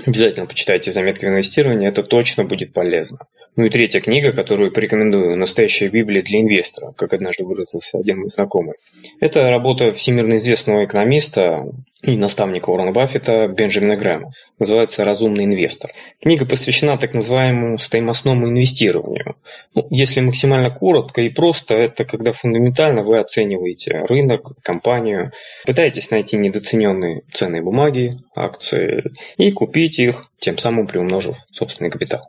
Обязательно 0.07 0.47
почитайте 0.47 0.91
заметки 0.91 1.25
в 1.25 1.29
инвестировании, 1.29 1.87
это 1.87 2.01
точно 2.01 2.45
будет 2.45 2.73
полезно. 2.73 3.19
Ну 3.55 3.65
и 3.65 3.69
третья 3.69 4.01
книга, 4.01 4.31
которую 4.31 4.71
порекомендую, 4.71 5.37
«Настоящая 5.37 5.89
Библия 5.89 6.23
для 6.23 6.41
инвестора», 6.41 6.91
как 6.97 7.13
однажды 7.13 7.43
выразился 7.43 7.99
один 7.99 8.21
мой 8.21 8.29
знакомый. 8.29 8.73
Это 9.19 9.49
работа 9.51 9.91
всемирно 9.91 10.37
известного 10.37 10.85
экономиста 10.85 11.67
и 12.01 12.17
наставника 12.17 12.71
Уоррена 12.71 12.91
Баффета 12.91 13.47
Бенджамина 13.47 13.95
Грэма. 13.95 14.31
Называется 14.57 15.05
«Разумный 15.05 15.45
инвестор». 15.45 15.91
Книга 16.19 16.47
посвящена 16.47 16.97
так 16.97 17.13
называемому 17.13 17.77
стоимостному 17.77 18.49
инвестированию. 18.49 19.35
Ну, 19.75 19.85
если 19.91 20.19
максимально 20.19 20.71
коротко 20.71 21.21
и 21.21 21.29
просто, 21.29 21.75
это 21.75 22.05
когда 22.05 22.31
фундаментально 22.31 23.03
вы 23.03 23.19
оцениваете 23.19 24.03
рынок, 24.09 24.51
компанию, 24.63 25.31
пытаетесь 25.67 26.09
найти 26.09 26.37
недооцененные 26.37 27.21
ценные 27.31 27.61
бумаги, 27.61 28.17
акции 28.35 29.03
и 29.37 29.51
купить 29.51 29.99
их, 29.99 30.25
тем 30.39 30.57
самым 30.57 30.87
приумножив 30.87 31.37
собственный 31.51 31.91
капитал. 31.91 32.23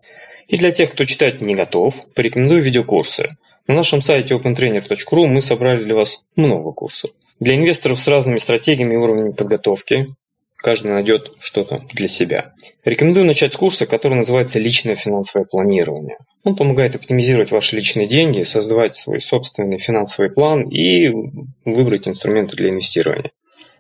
И 0.48 0.57
для 0.59 0.70
тех, 0.70 0.92
кто 0.92 1.04
читать 1.04 1.40
не 1.40 1.54
готов, 1.54 1.94
порекомендую 2.14 2.62
видеокурсы. 2.62 3.37
На 3.66 3.74
нашем 3.74 4.02
сайте 4.02 4.35
opentrainer.ru 4.35 5.26
мы 5.26 5.40
собрали 5.40 5.85
для 5.85 5.94
вас 5.94 6.22
много 6.37 6.72
курсов. 6.72 7.11
Для 7.40 7.57
инвесторов 7.57 7.98
с 7.98 8.09
разными 8.09 8.37
стратегиями 8.37 8.94
и 8.94 8.98
уровнями 8.98 9.33
подготовки 9.33 10.14
каждый 10.57 10.92
найдет 10.92 11.33
что-то 11.40 11.83
для 11.92 12.09
себя. 12.09 12.52
Рекомендую 12.85 13.26
начать 13.26 13.52
с 13.52 13.57
курса, 13.57 13.87
который 13.87 14.14
называется 14.14 14.59
«Личное 14.59 14.96
финансовое 14.96 15.46
планирование». 15.46 16.18
Он 16.42 16.57
помогает 16.57 16.94
оптимизировать 16.94 17.50
ваши 17.50 17.76
личные 17.76 18.07
деньги, 18.07 18.42
создавать 18.42 18.96
свой 18.96 19.20
собственный 19.20 19.78
финансовый 19.78 20.30
план 20.30 20.68
и 20.68 21.09
выбрать 21.64 22.09
инструменты 22.09 22.57
для 22.57 22.70
инвестирования. 22.70 23.30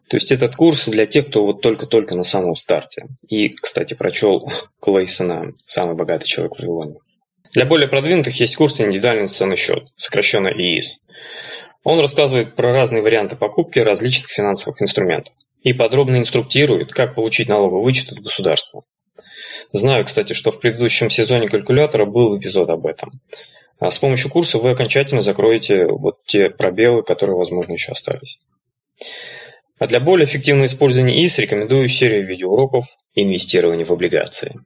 То 0.08 0.16
есть 0.16 0.32
этот 0.32 0.54
курс 0.54 0.86
для 0.86 1.06
тех, 1.06 1.28
кто 1.28 1.44
вот 1.44 1.62
только-только 1.62 2.14
на 2.14 2.24
самом 2.24 2.54
старте. 2.54 3.06
И, 3.28 3.48
кстати, 3.48 3.94
прочел 3.94 4.52
Клейсона 4.80 5.52
«Самый 5.66 5.96
богатый 5.96 6.26
человек 6.26 6.56
в 6.56 6.58
Вавилоне». 6.58 6.96
Для 7.52 7.64
более 7.64 7.88
продвинутых 7.88 8.38
есть 8.40 8.56
курс 8.56 8.80
«Индивидуальный 8.80 9.22
инвестиционный 9.22 9.56
счет», 9.56 9.84
сокращенно 9.96 10.48
ИИС. 10.48 11.00
Он 11.84 12.00
рассказывает 12.00 12.54
про 12.54 12.72
разные 12.72 13.02
варианты 13.02 13.36
покупки 13.36 13.78
различных 13.78 14.30
финансовых 14.30 14.82
инструментов 14.82 15.34
и 15.62 15.72
подробно 15.72 16.16
инструктирует, 16.16 16.92
как 16.92 17.14
получить 17.14 17.48
налоговый 17.48 17.82
вычет 17.82 18.12
от 18.12 18.20
государства. 18.20 18.82
Знаю, 19.72 20.04
кстати, 20.04 20.32
что 20.32 20.50
в 20.50 20.60
предыдущем 20.60 21.10
сезоне 21.10 21.48
калькулятора 21.48 22.04
был 22.06 22.38
эпизод 22.38 22.70
об 22.70 22.86
этом. 22.86 23.10
А 23.78 23.90
с 23.90 23.98
помощью 23.98 24.30
курса 24.30 24.58
вы 24.58 24.70
окончательно 24.70 25.20
закроете 25.20 25.86
вот 25.86 26.24
те 26.26 26.50
пробелы, 26.50 27.02
которые, 27.02 27.36
возможно, 27.36 27.72
еще 27.72 27.92
остались. 27.92 28.38
А 29.84 29.86
для 29.86 30.00
более 30.00 30.24
эффективного 30.24 30.64
использования 30.64 31.22
ИС 31.26 31.38
рекомендую 31.40 31.88
серию 31.88 32.26
видеоуроков 32.26 32.86
«Инвестирование 33.14 33.84
в 33.84 33.90
облигации». 33.90 34.58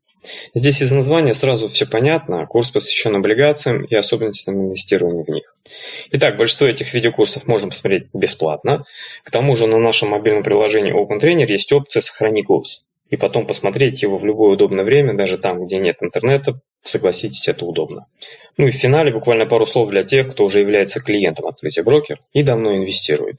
Здесь 0.55 0.81
из 0.81 0.93
названия 0.93 1.35
сразу 1.35 1.67
все 1.67 1.87
понятно, 1.87 2.47
курс 2.47 2.71
посвящен 2.71 3.17
облигациям 3.17 3.83
и 3.83 3.97
особенностям 3.97 4.55
инвестирования 4.55 5.25
в 5.25 5.29
них. 5.29 5.57
Итак, 6.13 6.37
большинство 6.37 6.69
этих 6.69 6.95
видеокурсов 6.95 7.49
можно 7.49 7.71
посмотреть 7.71 8.05
бесплатно. 8.13 8.85
К 9.25 9.33
тому 9.33 9.57
же 9.57 9.67
на 9.67 9.79
нашем 9.79 10.11
мобильном 10.11 10.45
приложении 10.45 10.95
OpenTrainer 10.95 11.51
есть 11.51 11.73
опция 11.73 12.01
«Сохрани 12.01 12.45
курс». 12.45 12.83
И 13.11 13.17
потом 13.17 13.45
посмотреть 13.45 14.01
его 14.05 14.19
в 14.19 14.25
любое 14.25 14.53
удобное 14.53 14.85
время, 14.85 15.17
даже 15.17 15.37
там, 15.37 15.65
где 15.65 15.79
нет 15.79 15.97
интернета, 16.01 16.61
согласитесь, 16.85 17.49
это 17.49 17.67
удобно. 17.67 18.07
Ну 18.57 18.69
и 18.69 18.71
в 18.71 18.77
финале 18.77 19.11
буквально 19.11 19.47
пару 19.47 19.67
слов 19.67 19.91
для 19.91 20.05
тех, 20.05 20.31
кто 20.31 20.45
уже 20.45 20.61
является 20.61 21.01
клиентом 21.01 21.49
открытия 21.49 21.83
брокер 21.83 22.21
и 22.33 22.45
давно 22.45 22.77
инвестирует. 22.77 23.39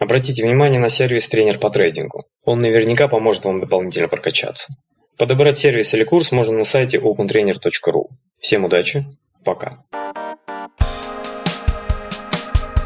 Обратите 0.00 0.42
внимание 0.42 0.80
на 0.80 0.88
сервис 0.88 1.28
«Тренер 1.28 1.58
по 1.58 1.68
трейдингу». 1.68 2.24
Он 2.44 2.62
наверняка 2.62 3.06
поможет 3.06 3.44
вам 3.44 3.60
дополнительно 3.60 4.08
прокачаться. 4.08 4.74
Подобрать 5.18 5.58
сервис 5.58 5.92
или 5.92 6.04
курс 6.04 6.32
можно 6.32 6.56
на 6.56 6.64
сайте 6.64 6.96
opentrainer.ru. 6.96 8.04
Всем 8.38 8.64
удачи, 8.64 9.04
пока. 9.44 9.84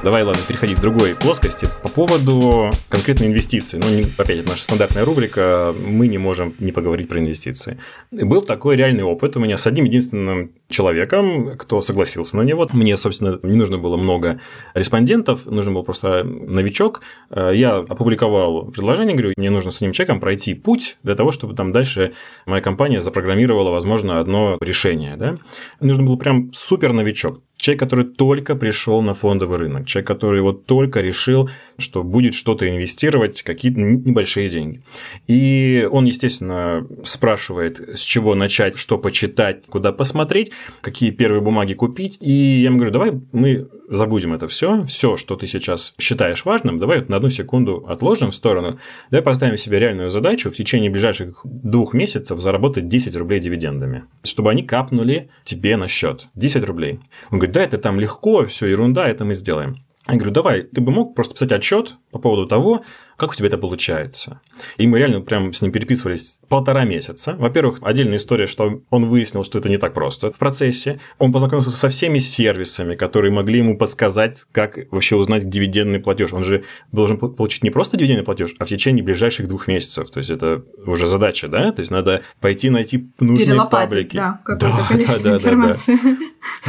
Давай, 0.04 0.22
ладно, 0.22 0.42
переходить 0.46 0.76
к 0.76 0.80
другой 0.82 1.14
плоскости. 1.14 1.66
По 1.82 1.88
поводу 1.88 2.70
конкретной 2.90 3.28
инвестиции. 3.28 3.78
Ну, 3.78 4.06
опять, 4.18 4.40
это 4.40 4.50
наша 4.50 4.62
стандартная 4.62 5.02
рубрика. 5.02 5.74
Мы 5.74 6.08
не 6.08 6.18
можем 6.18 6.54
не 6.58 6.72
поговорить 6.72 7.08
про 7.08 7.20
инвестиции. 7.20 7.78
Был 8.10 8.42
такой 8.42 8.76
реальный 8.76 9.02
опыт 9.02 9.34
у 9.38 9.40
меня 9.40 9.56
с 9.56 9.66
одним 9.66 9.86
единственным 9.86 10.52
человеком, 10.68 11.56
кто 11.56 11.80
согласился 11.80 12.36
на 12.36 12.42
него. 12.42 12.68
Мне, 12.74 12.98
собственно, 12.98 13.40
не 13.42 13.56
нужно 13.56 13.78
было 13.78 13.96
много 13.96 14.40
респондентов, 14.74 15.46
нужен 15.46 15.72
был 15.72 15.84
просто 15.84 16.22
новичок. 16.22 17.00
Я 17.34 17.78
опубликовал 17.78 18.66
предложение, 18.66 19.16
говорю, 19.16 19.32
мне 19.38 19.48
нужно 19.48 19.70
с 19.70 19.78
этим 19.78 19.92
человеком 19.92 20.20
пройти 20.20 20.52
путь 20.52 20.98
для 21.02 21.14
того, 21.14 21.30
чтобы 21.30 21.54
там 21.54 21.72
дальше 21.72 22.12
моя 22.44 22.60
компания 22.60 23.00
запрограммировала, 23.00 23.70
возможно, 23.70 24.20
одно 24.20 24.58
решение. 24.60 25.16
Да? 25.16 25.38
Нужно 25.80 26.02
был 26.02 26.18
прям 26.18 26.52
супер 26.52 26.92
новичок. 26.92 27.40
Человек, 27.64 27.80
который 27.80 28.04
только 28.04 28.56
пришел 28.56 29.00
на 29.00 29.14
фондовый 29.14 29.56
рынок, 29.56 29.86
человек, 29.86 30.06
который 30.06 30.42
вот 30.42 30.66
только 30.66 31.00
решил, 31.00 31.48
что 31.78 32.02
будет 32.02 32.34
что-то 32.34 32.68
инвестировать, 32.68 33.42
какие-то 33.42 33.80
небольшие 33.80 34.48
деньги. 34.48 34.82
И 35.26 35.88
он, 35.90 36.04
естественно, 36.04 36.86
спрашивает, 37.04 37.80
с 37.94 38.00
чего 38.00 38.34
начать, 38.34 38.76
что 38.76 38.98
почитать, 38.98 39.66
куда 39.66 39.92
посмотреть, 39.92 40.50
какие 40.80 41.10
первые 41.10 41.40
бумаги 41.40 41.74
купить. 41.74 42.18
И 42.20 42.32
я 42.32 42.66
ему 42.66 42.76
говорю, 42.76 42.92
давай 42.92 43.12
мы 43.32 43.68
забудем 43.88 44.32
это 44.32 44.48
все, 44.48 44.84
все, 44.84 45.16
что 45.16 45.36
ты 45.36 45.46
сейчас 45.46 45.94
считаешь 45.98 46.44
важным, 46.44 46.78
давай 46.78 47.04
на 47.06 47.16
одну 47.16 47.28
секунду 47.30 47.84
отложим 47.88 48.30
в 48.30 48.34
сторону, 48.34 48.78
давай 49.10 49.22
поставим 49.22 49.56
себе 49.56 49.78
реальную 49.78 50.10
задачу 50.10 50.50
в 50.50 50.54
течение 50.54 50.90
ближайших 50.90 51.40
двух 51.44 51.94
месяцев 51.94 52.40
заработать 52.40 52.88
10 52.88 53.16
рублей 53.16 53.40
дивидендами, 53.40 54.04
чтобы 54.22 54.50
они 54.50 54.62
капнули 54.62 55.28
тебе 55.44 55.76
на 55.76 55.88
счет. 55.88 56.26
10 56.34 56.64
рублей. 56.64 57.00
Он 57.30 57.38
говорит, 57.38 57.54
да, 57.54 57.62
это 57.62 57.78
там 57.78 58.00
легко, 58.00 58.46
все 58.46 58.66
ерунда, 58.66 59.08
это 59.08 59.24
мы 59.24 59.34
сделаем. 59.34 59.84
Я 60.06 60.16
говорю, 60.16 60.32
давай, 60.32 60.62
ты 60.62 60.80
бы 60.82 60.92
мог 60.92 61.14
просто 61.14 61.34
писать 61.34 61.52
отчет 61.52 61.96
по 62.10 62.18
поводу 62.18 62.46
того, 62.46 62.82
как 63.16 63.30
у 63.30 63.34
тебя 63.34 63.48
это 63.48 63.58
получается. 63.58 64.40
И 64.76 64.86
мы 64.86 64.98
реально 64.98 65.20
прям 65.20 65.52
с 65.52 65.62
ним 65.62 65.72
переписывались 65.72 66.38
полтора 66.48 66.84
месяца. 66.84 67.34
Во-первых, 67.34 67.78
отдельная 67.82 68.18
история, 68.18 68.46
что 68.46 68.82
он 68.90 69.04
выяснил, 69.06 69.44
что 69.44 69.58
это 69.58 69.68
не 69.68 69.78
так 69.78 69.94
просто 69.94 70.30
в 70.30 70.38
процессе. 70.38 71.00
Он 71.18 71.32
познакомился 71.32 71.70
со 71.70 71.88
всеми 71.88 72.18
сервисами, 72.18 72.94
которые 72.94 73.32
могли 73.32 73.58
ему 73.58 73.76
подсказать, 73.76 74.44
как 74.52 74.78
вообще 74.90 75.16
узнать 75.16 75.48
дивидендный 75.48 75.98
платеж. 75.98 76.32
Он 76.32 76.44
же 76.44 76.64
должен 76.92 77.18
получить 77.18 77.64
не 77.64 77.70
просто 77.70 77.96
дивидендный 77.96 78.24
платеж, 78.24 78.54
а 78.58 78.64
в 78.64 78.68
течение 78.68 79.04
ближайших 79.04 79.48
двух 79.48 79.66
месяцев. 79.68 80.10
То 80.10 80.18
есть 80.18 80.30
это 80.30 80.64
уже 80.86 81.06
задача, 81.06 81.48
да? 81.48 81.72
То 81.72 81.80
есть 81.80 81.90
надо 81.90 82.22
пойти 82.40 82.70
найти 82.70 83.08
нужные 83.18 83.66
паблики. 83.68 84.16
да, 84.46 85.18
да, 85.22 85.38
да, 85.38 85.54
да. 85.54 85.76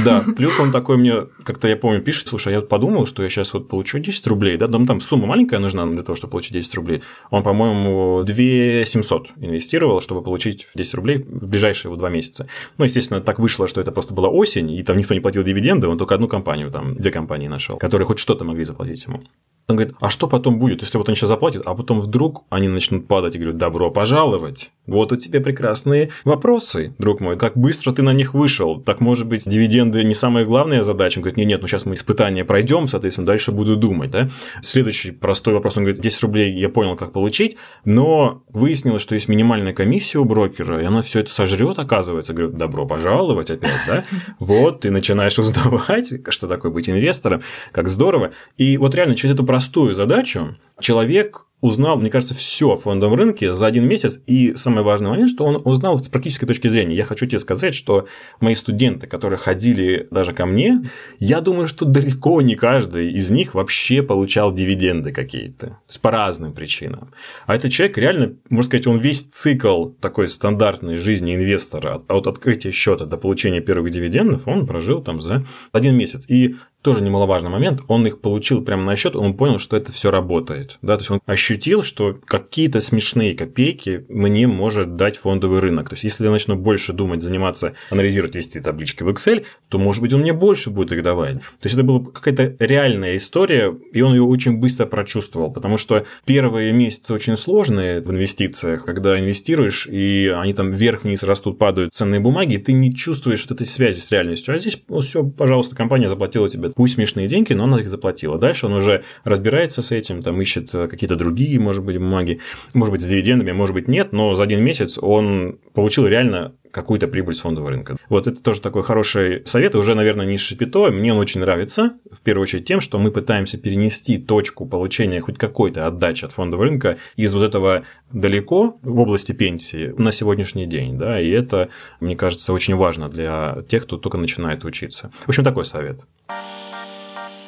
Да, 0.04 0.24
да. 0.26 0.34
плюс 0.34 0.60
он 0.60 0.72
такой 0.72 0.98
мне, 0.98 1.28
как-то 1.44 1.68
я 1.68 1.76
помню, 1.76 2.02
пишет, 2.02 2.28
слушай, 2.28 2.54
я 2.54 2.62
подумал, 2.62 3.06
что 3.06 3.24
я 3.24 3.30
сейчас 3.30 3.54
вот 3.54 3.68
получу 3.68 4.00
10 4.00 4.28
рублей, 4.28 4.58
да, 4.58 4.68
там, 4.68 4.88
там 4.88 5.02
сумма 5.02 5.28
маленькая 5.28 5.60
нужна 5.60 5.86
для 5.86 6.04
того, 6.04 6.16
чтобы 6.16 6.32
получить 6.36 6.52
10 6.52 6.76
рублей. 6.76 7.02
Он, 7.30 7.44
по-моему, 7.44 8.24
2 8.24 8.86
700 8.86 9.30
инвестировал, 9.38 10.02
чтобы 10.02 10.22
получить 10.22 10.68
10 10.76 10.94
рублей 10.96 11.18
в 11.18 11.48
ближайшие 11.48 11.90
вот 11.90 12.00
два 12.00 12.10
месяца. 12.10 12.48
Ну, 12.78 12.84
естественно, 12.84 13.22
так 13.22 13.40
вышло, 13.40 13.70
что 13.70 13.80
это 13.80 13.94
просто 13.94 14.14
была 14.14 14.28
осень, 14.28 14.70
и 14.72 14.84
там 14.84 14.98
никто 14.98 15.14
не 15.14 15.22
платил 15.22 15.44
дивиденды, 15.44 15.88
он 15.88 15.98
только 15.98 16.16
одну 16.16 16.28
компанию, 16.28 16.72
там, 16.72 16.94
две 16.96 17.10
компании 17.10 17.48
нашел, 17.48 17.78
которые 17.78 18.06
хоть 18.06 18.20
что-то 18.20 18.44
могли 18.44 18.66
заплатить 18.66 19.06
ему. 19.06 19.24
Он 19.68 19.78
говорит, 19.78 19.96
а 20.02 20.10
что 20.10 20.28
потом 20.28 20.60
будет, 20.60 20.82
если 20.82 20.98
вот 20.98 21.08
они 21.08 21.16
сейчас 21.16 21.30
заплатят, 21.30 21.66
а 21.66 21.74
потом 21.74 22.02
вдруг 22.02 22.44
они 22.50 22.68
начнут 22.68 23.08
падать 23.08 23.36
и 23.36 23.40
говорят, 23.40 23.58
добро 23.58 23.90
пожаловать. 23.92 24.72
Вот 24.88 25.12
у 25.12 25.16
тебя 25.16 25.42
прекрасные 25.42 26.10
вопросы, 26.24 26.94
друг 27.00 27.22
мой. 27.22 27.38
Как 27.38 27.58
быстро 27.58 27.92
ты 27.92 28.04
на 28.04 28.14
них 28.14 28.34
вышел? 28.34 28.80
Так, 28.80 29.00
может 29.00 29.26
быть, 29.26 29.48
дивиденды 29.48 30.04
не 30.04 30.14
самая 30.14 30.46
главная 30.46 30.84
задача? 30.84 31.20
Он 31.20 31.24
говорит, 31.24 31.38
нет, 31.38 31.48
нет, 31.48 31.62
ну 31.62 31.68
сейчас 31.68 31.86
мы 31.86 31.94
испытания 31.94 32.44
пройдем, 32.44 32.88
соответственно, 32.88 33.26
дальше 33.26 33.52
буду 33.52 33.76
думать. 33.76 34.12
Да? 34.12 34.30
Следующий 34.62 35.12
простой 35.12 35.54
вопрос, 35.54 35.78
он 35.78 35.84
говорит, 35.84 36.02
10 36.02 36.22
рублей 36.24 36.54
я 36.54 36.70
понял, 36.70 36.96
как 36.96 37.14
получить, 37.14 37.58
но 37.86 38.44
выяснилось, 38.50 39.02
что 39.02 39.16
есть 39.16 39.28
минимальная 39.28 39.74
комиссия 39.74 40.20
у 40.20 40.26
брокера, 40.26 40.82
и 40.82 40.86
она 40.86 41.02
все 41.02 41.22
это 41.22 41.32
сожрет, 41.32 41.80
оказывается. 41.80 42.34
Говорю, 42.34 42.54
добро 42.54 42.86
пожаловать 42.86 43.52
опять, 43.52 43.80
да? 43.88 44.04
Вот, 44.40 44.82
ты 44.82 44.92
начинаешь 44.92 45.40
узнавать, 45.40 46.14
что 46.30 46.48
такое 46.48 46.72
быть 46.72 46.90
инвестором, 46.90 47.42
как 47.72 47.88
здорово. 47.88 48.32
И 48.58 48.78
вот 48.78 48.94
реально 48.96 49.16
через 49.16 49.36
эту 49.36 49.46
простую 49.46 49.94
задачу 49.94 50.56
человек 50.80 51.46
узнал, 51.66 51.98
мне 51.98 52.10
кажется, 52.10 52.36
все 52.36 52.72
о 52.72 52.76
фондовом 52.76 53.16
рынке 53.16 53.52
за 53.52 53.66
один 53.66 53.88
месяц. 53.88 54.20
И 54.28 54.56
самый 54.56 54.84
важный 54.84 55.10
момент, 55.10 55.30
что 55.30 55.46
он 55.46 55.62
узнал 55.66 56.00
с 56.00 56.08
практической 56.08 56.46
точки 56.46 56.68
зрения. 56.68 56.96
Я 56.96 57.04
хочу 57.04 57.26
тебе 57.26 57.40
сказать, 57.40 57.74
что 57.74 58.08
мои 58.40 58.56
студенты, 58.56 59.08
которые 59.08 59.38
ходили 59.38 60.08
даже 60.12 60.34
ко 60.34 60.46
мне, 60.46 60.84
я 61.20 61.42
думаю, 61.42 61.68
что 61.68 61.86
далеко 61.86 62.42
не 62.42 62.56
каждый 62.56 63.12
из 63.12 63.32
них 63.32 63.56
вообще 63.56 64.04
получал 64.04 64.54
дивиденды 64.54 65.12
какие-то. 65.12 65.68
То 65.68 65.80
есть 65.90 66.02
по 66.02 66.12
разным 66.12 66.54
причинам. 66.54 67.12
А 67.48 67.56
этот 67.56 67.72
человек 67.72 67.98
реально, 67.98 68.36
можно 68.50 68.70
сказать, 68.70 68.88
он 68.88 69.00
весь 69.00 69.24
цикл 69.24 69.90
такой 69.90 70.30
стандартной 70.30 70.96
жизни 70.98 71.36
инвестора 71.36 72.04
от 72.08 72.28
открытия 72.28 72.72
счета 72.72 73.06
до 73.06 73.18
получения 73.18 73.62
первых 73.62 73.92
дивидендов 73.92 74.48
он 74.48 74.68
прожил 74.68 75.02
там 75.02 75.22
за 75.22 75.46
один 75.72 75.96
месяц. 75.96 76.26
И 76.30 76.56
тоже 76.86 77.04
немаловажный 77.04 77.50
момент, 77.50 77.82
он 77.88 78.06
их 78.06 78.22
получил 78.22 78.64
прямо 78.64 78.84
на 78.84 78.96
счет, 78.96 79.16
он 79.16 79.36
понял, 79.36 79.58
что 79.58 79.76
это 79.76 79.92
все 79.92 80.12
работает. 80.12 80.78
Да? 80.84 80.96
То 80.98 81.02
есть 81.02 81.10
он 81.10 81.20
ощутил, 81.26 81.82
что 81.82 82.16
какие-то 82.26 82.80
смешные 82.80 83.34
копейки 83.34 84.06
мне 84.08 84.46
может 84.46 84.96
дать 84.96 85.18
фондовый 85.18 85.62
рынок. 85.62 85.90
То 85.90 85.94
есть, 85.96 86.04
если 86.04 86.26
я 86.26 86.32
начну 86.32 86.56
больше 86.56 86.94
думать, 86.94 87.24
заниматься, 87.24 87.74
анализировать 87.90 88.36
вести 88.36 88.60
таблички 88.60 89.02
в 89.02 89.10
Excel, 89.10 89.46
то, 89.68 89.80
может 89.80 90.04
быть, 90.04 90.14
он 90.14 90.22
мне 90.22 90.32
больше 90.32 90.70
будет 90.70 90.92
их 90.92 91.02
давать. 91.02 91.40
То 91.40 91.66
есть, 91.66 91.74
это 91.74 91.84
была 91.84 92.06
какая-то 92.06 92.56
реальная 92.64 93.18
история, 93.18 93.76
и 93.92 94.02
он 94.02 94.14
ее 94.14 94.22
очень 94.22 94.60
быстро 94.60 94.86
прочувствовал, 94.86 95.52
потому 95.52 95.80
что 95.80 96.06
первые 96.26 96.72
месяцы 96.72 97.16
очень 97.16 97.36
сложные 97.36 98.00
в 98.02 98.12
инвестициях, 98.12 98.86
когда 98.86 99.20
инвестируешь, 99.20 99.88
и 99.88 100.28
они 100.28 100.54
там 100.54 100.70
вверх-вниз 100.70 101.24
растут, 101.24 101.58
падают 101.58 101.96
ценные 101.96 102.20
бумаги, 102.20 102.54
и 102.54 102.58
ты 102.60 102.74
не 102.74 102.94
чувствуешь 102.94 103.44
этой 103.50 103.66
связи 103.66 104.02
с 104.02 104.12
реальностью. 104.12 104.54
А 104.54 104.60
здесь, 104.60 104.80
ну, 104.88 105.02
все, 105.02 105.24
пожалуйста, 105.24 105.76
компания 105.76 106.10
заплатила 106.10 106.48
тебе 106.48 106.75
пусть 106.76 106.96
смешные 106.96 107.28
деньги, 107.28 107.54
но 107.54 107.64
она 107.64 107.80
их 107.80 107.90
заплатила. 107.90 108.38
Дальше 108.38 108.68
он 108.68 108.74
уже 108.74 109.04
разбирается 109.24 109.82
с 109.82 109.92
этим, 109.92 110.22
там 110.22 110.40
ищет 110.42 110.76
э, 110.76 110.88
какие-то 110.88 111.16
другие, 111.16 111.60
может 111.60 111.84
быть, 111.84 111.98
бумаги, 111.98 112.40
может 112.74 112.92
быть, 112.92 113.02
с 113.02 113.08
дивидендами, 113.08 113.52
может 113.52 113.74
быть, 113.74 113.88
нет, 113.88 114.12
но 114.12 114.36
за 114.36 114.44
один 114.44 114.62
месяц 114.62 114.98
он 115.02 115.60
получил 115.74 116.06
реально 116.06 116.54
какую-то 116.72 117.08
прибыль 117.08 117.34
с 117.36 117.40
фондового 117.40 117.72
рынка. 117.72 117.96
Вот 118.10 118.28
это 118.28 118.44
тоже 118.44 118.60
такой 118.60 118.84
хороший 118.84 119.46
совет, 119.46 119.76
уже, 119.76 119.96
наверное, 119.96 120.26
не 120.26 120.38
шипито, 120.38 120.92
мне 120.92 121.14
он 121.14 121.20
очень 121.20 121.40
нравится, 121.40 121.94
в 122.12 122.20
первую 122.20 122.44
очередь 122.44 122.66
тем, 122.66 122.82
что 122.82 123.00
мы 123.00 123.12
пытаемся 123.12 123.58
перенести 123.58 124.18
точку 124.18 124.66
получения 124.66 125.22
хоть 125.22 125.38
какой-то 125.38 125.88
отдачи 125.88 126.26
от 126.26 126.34
фондового 126.34 126.66
рынка 126.68 126.98
из 127.16 127.34
вот 127.34 127.44
этого 127.44 127.86
далеко 128.12 128.78
в 128.82 129.00
области 129.00 129.32
пенсии 129.32 129.94
на 129.98 130.12
сегодняшний 130.12 130.66
день, 130.66 130.98
да, 130.98 131.22
и 131.22 131.30
это, 131.30 131.70
мне 132.02 132.18
кажется, 132.18 132.52
очень 132.52 132.76
важно 132.76 133.08
для 133.08 133.64
тех, 133.70 133.84
кто 133.84 133.96
только 133.96 134.18
начинает 134.18 134.66
учиться. 134.66 135.12
В 135.20 135.30
общем, 135.30 135.46
такой 135.46 135.64
совет. 135.64 136.02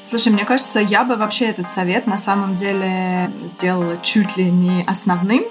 Слушай, 0.10 0.32
мне 0.32 0.46
кажется, 0.46 0.80
я 0.80 1.04
бы 1.04 1.18
вообще 1.18 1.46
этот 1.46 1.68
совет 1.68 2.08
на 2.08 2.18
самом 2.18 2.56
деле 2.56 3.30
сделала 3.46 3.98
чуть 4.02 4.38
ли 4.38 4.50
не 4.50 4.84
основным, 4.84 5.44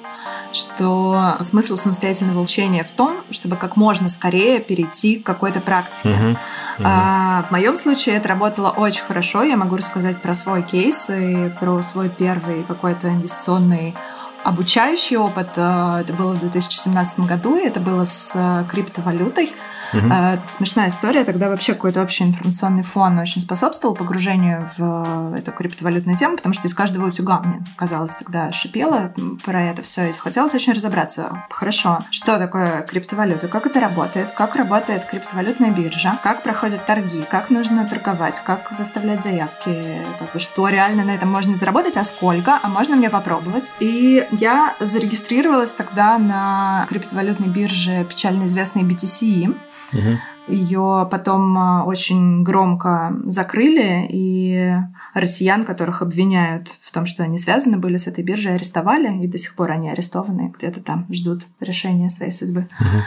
что 0.52 1.36
смысл 1.40 1.76
самостоятельного 1.76 2.40
учения 2.40 2.82
в 2.82 2.90
том, 2.90 3.18
чтобы 3.30 3.56
как 3.56 3.76
можно 3.76 4.08
скорее 4.08 4.60
перейти 4.60 5.16
к 5.16 5.26
какой-то 5.26 5.60
практике. 5.60 6.08
Uh-huh. 6.08 6.32
Uh-huh. 6.78 6.82
А, 6.84 7.44
в 7.48 7.50
моем 7.50 7.76
случае 7.76 8.16
это 8.16 8.28
работало 8.28 8.70
очень 8.70 9.02
хорошо. 9.02 9.42
Я 9.42 9.58
могу 9.58 9.76
рассказать 9.76 10.22
про 10.22 10.34
свой 10.34 10.62
кейс 10.62 11.10
и 11.10 11.50
про 11.60 11.82
свой 11.82 12.08
первый 12.08 12.62
какой-то 12.62 13.08
инвестиционный 13.08 13.94
обучающий 14.42 15.16
опыт. 15.16 15.48
Э, 15.56 15.98
это 16.00 16.12
было 16.12 16.34
в 16.34 16.40
2017 16.40 17.20
году, 17.20 17.56
и 17.56 17.66
это 17.66 17.80
было 17.80 18.04
с 18.04 18.30
э, 18.34 18.64
криптовалютой. 18.70 19.52
Угу. 19.92 20.12
Смешная 20.56 20.88
история. 20.88 21.24
Тогда 21.24 21.48
вообще 21.48 21.74
какой-то 21.74 22.02
общий 22.02 22.24
информационный 22.24 22.82
фон 22.82 23.18
очень 23.18 23.42
способствовал 23.42 23.94
погружению 23.94 24.70
в 24.76 25.34
эту 25.36 25.52
криптовалютную 25.52 26.16
тему, 26.16 26.36
потому 26.36 26.54
что 26.54 26.66
из 26.66 26.74
каждого 26.74 27.08
утюга 27.08 27.40
мне 27.40 27.62
казалось 27.76 28.12
тогда 28.16 28.52
шипело 28.52 29.12
про 29.44 29.62
это 29.62 29.82
все, 29.82 30.08
и 30.08 30.12
хотелось 30.12 30.54
очень 30.54 30.72
разобраться. 30.72 31.44
Хорошо, 31.50 32.00
что 32.10 32.38
такое 32.38 32.82
криптовалюта, 32.82 33.48
как 33.48 33.66
это 33.66 33.80
работает, 33.80 34.32
как 34.32 34.56
работает 34.56 35.04
криптовалютная 35.06 35.70
биржа, 35.70 36.18
как 36.22 36.42
проходят 36.42 36.86
торги, 36.86 37.22
как 37.22 37.50
нужно 37.50 37.86
торговать, 37.86 38.40
как 38.44 38.72
выставлять 38.78 39.22
заявки, 39.22 40.02
как 40.18 40.32
бы, 40.32 40.40
что 40.40 40.68
реально 40.68 41.04
на 41.04 41.10
этом 41.10 41.30
можно 41.30 41.56
заработать, 41.56 41.96
а 41.96 42.04
сколько, 42.04 42.58
а 42.62 42.68
можно 42.68 42.96
мне 42.96 43.10
попробовать. 43.10 43.70
И 43.80 44.26
я 44.32 44.74
зарегистрировалась 44.80 45.72
тогда 45.72 46.18
на 46.18 46.86
криптовалютной 46.88 47.48
бирже 47.48 48.04
печально 48.08 48.46
известной 48.46 48.82
BTC. 48.82 49.54
Угу. 49.92 50.54
Ее 50.54 51.08
потом 51.10 51.58
а, 51.58 51.84
очень 51.84 52.44
громко 52.44 53.16
закрыли, 53.24 54.06
и 54.08 54.74
россиян, 55.14 55.64
которых 55.64 56.02
обвиняют 56.02 56.68
в 56.82 56.92
том, 56.92 57.06
что 57.06 57.24
они 57.24 57.38
связаны 57.38 57.78
были 57.78 57.96
с 57.96 58.06
этой 58.06 58.22
биржей, 58.22 58.54
арестовали, 58.54 59.24
и 59.24 59.26
до 59.26 59.38
сих 59.38 59.54
пор 59.54 59.72
они 59.72 59.90
арестованы, 59.90 60.52
где-то 60.56 60.82
там 60.82 61.06
ждут 61.10 61.46
решения 61.60 62.10
своей 62.10 62.32
судьбы. 62.32 62.68
Угу. 62.80 63.02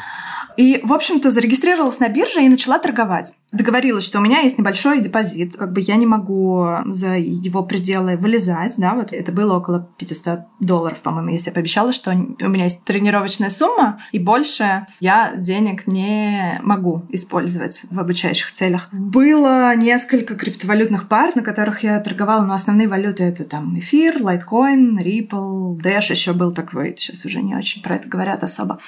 И, 0.59 0.81
в 0.83 0.91
общем-то, 0.91 1.29
зарегистрировалась 1.29 1.99
на 1.99 2.09
бирже 2.09 2.43
и 2.43 2.49
начала 2.49 2.79
торговать. 2.79 3.31
Договорилась, 3.53 4.03
что 4.03 4.19
у 4.19 4.21
меня 4.21 4.41
есть 4.41 4.57
небольшой 4.57 4.99
депозит, 4.99 5.55
как 5.55 5.71
бы 5.71 5.79
я 5.79 5.95
не 5.95 6.05
могу 6.05 6.67
за 6.87 7.15
его 7.15 7.63
пределы 7.63 8.17
вылезать, 8.17 8.73
да, 8.77 8.93
вот 8.93 9.13
это 9.13 9.31
было 9.31 9.55
около 9.55 9.87
500 9.97 10.41
долларов, 10.59 10.99
по-моему, 10.99 11.29
если 11.29 11.49
я 11.49 11.53
пообещала, 11.53 11.93
что 11.93 12.11
у 12.11 12.47
меня 12.49 12.65
есть 12.65 12.83
тренировочная 12.83 13.49
сумма, 13.49 14.01
и 14.11 14.19
больше 14.19 14.85
я 14.99 15.33
денег 15.37 15.87
не 15.87 16.59
могу 16.61 17.03
использовать 17.07 17.83
в 17.89 17.97
обучающих 17.97 18.51
целях. 18.51 18.89
Было 18.91 19.73
несколько 19.77 20.35
криптовалютных 20.35 21.07
пар, 21.07 21.31
на 21.35 21.41
которых 21.41 21.83
я 21.83 22.01
торговала, 22.01 22.43
но 22.43 22.53
основные 22.53 22.89
валюты 22.89 23.23
это 23.23 23.45
там 23.45 23.79
эфир, 23.79 24.21
лайткоин, 24.21 24.99
Ripple, 24.99 25.77
Dash 25.77 26.11
еще 26.11 26.33
был 26.33 26.51
такой, 26.51 26.95
сейчас 26.97 27.23
уже 27.23 27.41
не 27.41 27.55
очень 27.55 27.81
про 27.81 27.95
это 27.95 28.09
говорят 28.09 28.43
особо. 28.43 28.79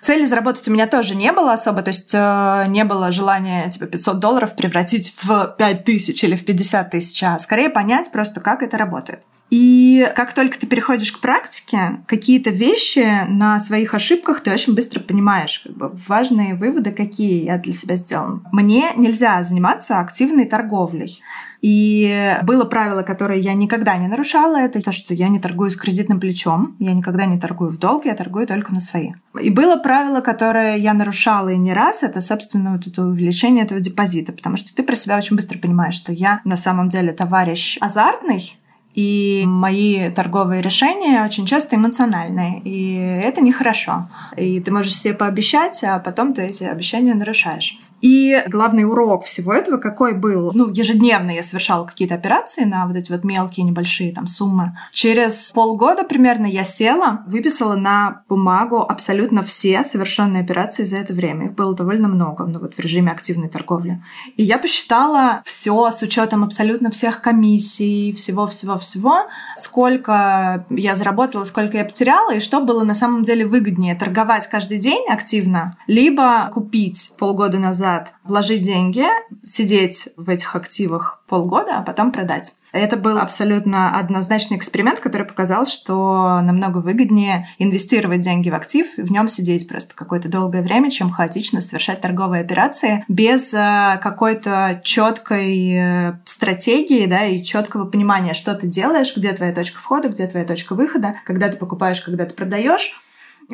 Цели 0.00 0.24
заработать 0.24 0.66
у 0.68 0.72
меня 0.72 0.86
тоже 0.86 1.14
не 1.14 1.30
было 1.30 1.52
особо, 1.52 1.82
то 1.82 1.88
есть 1.88 2.10
э, 2.14 2.64
не 2.68 2.84
было 2.84 3.12
желания 3.12 3.68
типа 3.68 3.86
500 3.86 4.18
долларов 4.18 4.56
превратить 4.56 5.14
в 5.22 5.54
5 5.58 5.84
тысяч 5.84 6.24
или 6.24 6.36
в 6.36 6.44
50 6.44 6.90
тысяч, 6.90 7.22
а 7.22 7.38
скорее 7.38 7.68
понять 7.68 8.10
просто, 8.10 8.40
как 8.40 8.62
это 8.62 8.78
работает. 8.78 9.20
И 9.50 10.10
как 10.14 10.32
только 10.32 10.58
ты 10.58 10.66
переходишь 10.66 11.12
к 11.12 11.20
практике, 11.20 12.00
какие-то 12.06 12.50
вещи 12.50 13.26
на 13.28 13.58
своих 13.58 13.94
ошибках 13.94 14.40
ты 14.40 14.52
очень 14.52 14.74
быстро 14.74 15.00
понимаешь. 15.00 15.60
Как 15.64 15.76
бы 15.76 15.92
важные 16.08 16.54
выводы, 16.54 16.92
какие 16.92 17.44
я 17.44 17.58
для 17.58 17.72
себя 17.72 17.96
сделала. 17.96 18.40
Мне 18.52 18.92
нельзя 18.96 19.42
заниматься 19.42 19.98
активной 19.98 20.46
торговлей. 20.46 21.20
И 21.60 22.38
было 22.42 22.64
правило, 22.64 23.02
которое 23.02 23.38
я 23.38 23.52
никогда 23.52 23.96
не 23.98 24.08
нарушала, 24.08 24.56
это 24.56 24.80
то, 24.80 24.92
что 24.92 25.12
я 25.12 25.28
не 25.28 25.38
торгую 25.38 25.70
с 25.70 25.76
кредитным 25.76 26.18
плечом, 26.18 26.74
я 26.78 26.94
никогда 26.94 27.26
не 27.26 27.38
торгую 27.38 27.72
в 27.72 27.78
долг, 27.78 28.06
я 28.06 28.14
торгую 28.14 28.46
только 28.46 28.72
на 28.72 28.80
свои. 28.80 29.12
И 29.38 29.50
было 29.50 29.76
правило, 29.76 30.22
которое 30.22 30.76
я 30.76 30.94
нарушала 30.94 31.50
и 31.50 31.58
не 31.58 31.74
раз, 31.74 32.02
это, 32.02 32.22
собственно, 32.22 32.72
вот 32.72 32.86
это 32.86 33.02
увеличение 33.02 33.64
этого 33.64 33.80
депозита, 33.80 34.32
потому 34.32 34.56
что 34.56 34.74
ты 34.74 34.82
про 34.82 34.94
себя 34.94 35.18
очень 35.18 35.36
быстро 35.36 35.58
понимаешь, 35.58 35.94
что 35.94 36.12
я 36.12 36.40
на 36.44 36.56
самом 36.56 36.88
деле 36.88 37.12
товарищ 37.12 37.76
азартный, 37.80 38.58
и 38.94 39.44
мои 39.46 40.10
торговые 40.10 40.62
решения 40.62 41.24
очень 41.24 41.46
часто 41.46 41.76
эмоциональные, 41.76 42.60
и 42.64 42.94
это 42.94 43.40
нехорошо. 43.40 44.08
И 44.36 44.60
ты 44.60 44.72
можешь 44.72 44.96
себе 44.96 45.14
пообещать, 45.14 45.82
а 45.84 45.98
потом 45.98 46.34
ты 46.34 46.42
эти 46.42 46.64
обещания 46.64 47.14
нарушаешь. 47.14 47.78
И 48.00 48.42
главный 48.46 48.84
урок 48.84 49.24
всего 49.24 49.52
этого 49.52 49.76
какой 49.76 50.14
был? 50.14 50.52
Ну, 50.54 50.70
ежедневно 50.70 51.30
я 51.30 51.42
совершала 51.42 51.84
какие-то 51.84 52.14
операции 52.14 52.64
на 52.64 52.86
вот 52.86 52.96
эти 52.96 53.10
вот 53.10 53.24
мелкие 53.24 53.64
небольшие 53.64 54.12
там 54.12 54.26
суммы. 54.26 54.76
Через 54.92 55.52
полгода 55.52 56.04
примерно 56.04 56.46
я 56.46 56.64
села, 56.64 57.22
выписала 57.26 57.74
на 57.76 58.22
бумагу 58.28 58.80
абсолютно 58.80 59.42
все 59.42 59.82
совершенные 59.84 60.42
операции 60.42 60.84
за 60.84 60.96
это 60.96 61.12
время. 61.12 61.46
Их 61.46 61.54
было 61.54 61.74
довольно 61.74 62.08
много, 62.08 62.46
ну 62.46 62.58
вот 62.58 62.74
в 62.74 62.80
режиме 62.80 63.12
активной 63.12 63.48
торговли. 63.48 63.98
И 64.36 64.42
я 64.42 64.58
посчитала 64.58 65.42
все 65.44 65.90
с 65.90 66.02
учетом 66.02 66.44
абсолютно 66.44 66.90
всех 66.90 67.20
комиссий, 67.20 68.12
всего-всего-всего, 68.12 69.26
сколько 69.56 70.64
я 70.70 70.94
заработала, 70.94 71.44
сколько 71.44 71.76
я 71.76 71.84
потеряла, 71.84 72.34
и 72.34 72.40
что 72.40 72.60
было 72.60 72.84
на 72.84 72.94
самом 72.94 73.22
деле 73.22 73.46
выгоднее 73.46 73.94
торговать 73.94 74.46
каждый 74.48 74.78
день 74.78 75.06
активно, 75.08 75.76
либо 75.86 76.50
купить 76.52 77.12
полгода 77.18 77.58
назад 77.58 77.89
назад 77.90 78.14
вложить 78.24 78.62
деньги, 78.62 79.04
сидеть 79.42 80.08
в 80.16 80.28
этих 80.30 80.54
активах 80.54 81.22
полгода, 81.28 81.78
а 81.78 81.82
потом 81.82 82.12
продать. 82.12 82.52
Это 82.72 82.96
был 82.96 83.18
абсолютно 83.18 83.98
однозначный 83.98 84.56
эксперимент, 84.56 85.00
который 85.00 85.26
показал, 85.26 85.66
что 85.66 86.40
намного 86.40 86.78
выгоднее 86.78 87.48
инвестировать 87.58 88.20
деньги 88.20 88.48
в 88.48 88.54
актив, 88.54 88.86
в 88.96 89.10
нем 89.10 89.26
сидеть 89.26 89.68
просто 89.68 89.94
какое-то 89.94 90.28
долгое 90.28 90.62
время, 90.62 90.90
чем 90.90 91.10
хаотично 91.10 91.60
совершать 91.60 92.00
торговые 92.00 92.42
операции 92.42 93.04
без 93.08 93.52
э, 93.52 93.98
какой-то 94.00 94.80
четкой 94.84 95.72
э, 95.72 96.12
стратегии 96.24 97.06
да, 97.06 97.24
и 97.24 97.42
четкого 97.42 97.86
понимания, 97.86 98.34
что 98.34 98.54
ты 98.54 98.68
делаешь, 98.68 99.16
где 99.16 99.32
твоя 99.32 99.52
точка 99.52 99.80
входа, 99.80 100.08
где 100.08 100.28
твоя 100.28 100.46
точка 100.46 100.76
выхода, 100.76 101.16
когда 101.24 101.48
ты 101.48 101.56
покупаешь, 101.56 102.00
когда 102.00 102.24
ты 102.24 102.34
продаешь 102.34 102.92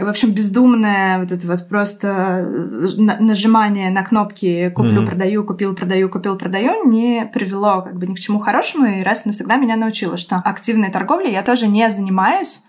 в 0.03 0.09
общем, 0.09 0.33
бездумное 0.33 1.19
вот 1.19 1.33
это 1.33 1.47
вот 1.47 1.69
просто 1.69 2.09
э, 2.09 3.03
нажимание 3.21 3.91
на 3.91 4.03
кнопки 4.03 4.71
«куплю, 4.71 5.03
mm-hmm. 5.03 5.07
продаю, 5.07 5.45
купил, 5.45 5.75
продаю, 5.75 6.09
купил, 6.09 6.37
продаю» 6.37 6.87
не 6.89 7.31
привело 7.33 7.83
как 7.83 7.97
бы 7.97 8.07
ни 8.07 8.15
к 8.15 8.19
чему 8.19 8.39
хорошему, 8.39 8.87
и 8.87 9.03
раз 9.03 9.25
и 9.25 9.29
навсегда 9.29 9.57
меня 9.57 9.77
научило, 9.77 10.17
что 10.17 10.37
активной 10.37 10.91
торговлей 10.91 11.33
я 11.33 11.43
тоже 11.43 11.67
не 11.67 11.91
занимаюсь, 11.91 12.63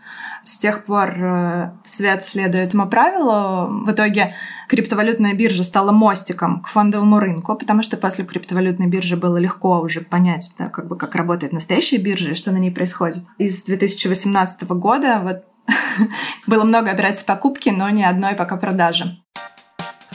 с 0.47 0.57
тех 0.57 0.85
пор 0.85 1.13
э, 1.17 1.71
Свет 1.85 2.23
следует 2.25 2.69
этому 2.69 2.87
правилу. 2.87 3.83
В 3.83 3.91
итоге 3.91 4.33
криптовалютная 4.69 5.33
биржа 5.33 5.63
стала 5.63 5.91
мостиком 5.91 6.61
к 6.61 6.67
фондовому 6.67 7.19
рынку, 7.19 7.55
потому 7.55 7.83
что 7.83 7.97
после 7.97 8.23
криптовалютной 8.23 8.87
биржи 8.87 9.17
было 9.17 9.37
легко 9.37 9.81
уже 9.81 10.01
понять, 10.01 10.53
да, 10.57 10.69
как 10.69 10.87
бы 10.87 10.97
как 10.97 11.15
работает 11.15 11.51
настоящая 11.51 11.97
биржа 11.97 12.31
и 12.31 12.35
что 12.35 12.51
на 12.51 12.57
ней 12.57 12.71
происходит. 12.71 13.23
Из 13.37 13.63
2018 13.63 14.63
года 14.69 15.19
вот 15.21 15.43
Было 16.47 16.63
много 16.63 16.91
операций 16.91 17.25
покупки, 17.25 17.69
но 17.69 17.89
ни 17.89 18.03
одной 18.03 18.35
пока 18.35 18.57
продажи. 18.57 19.17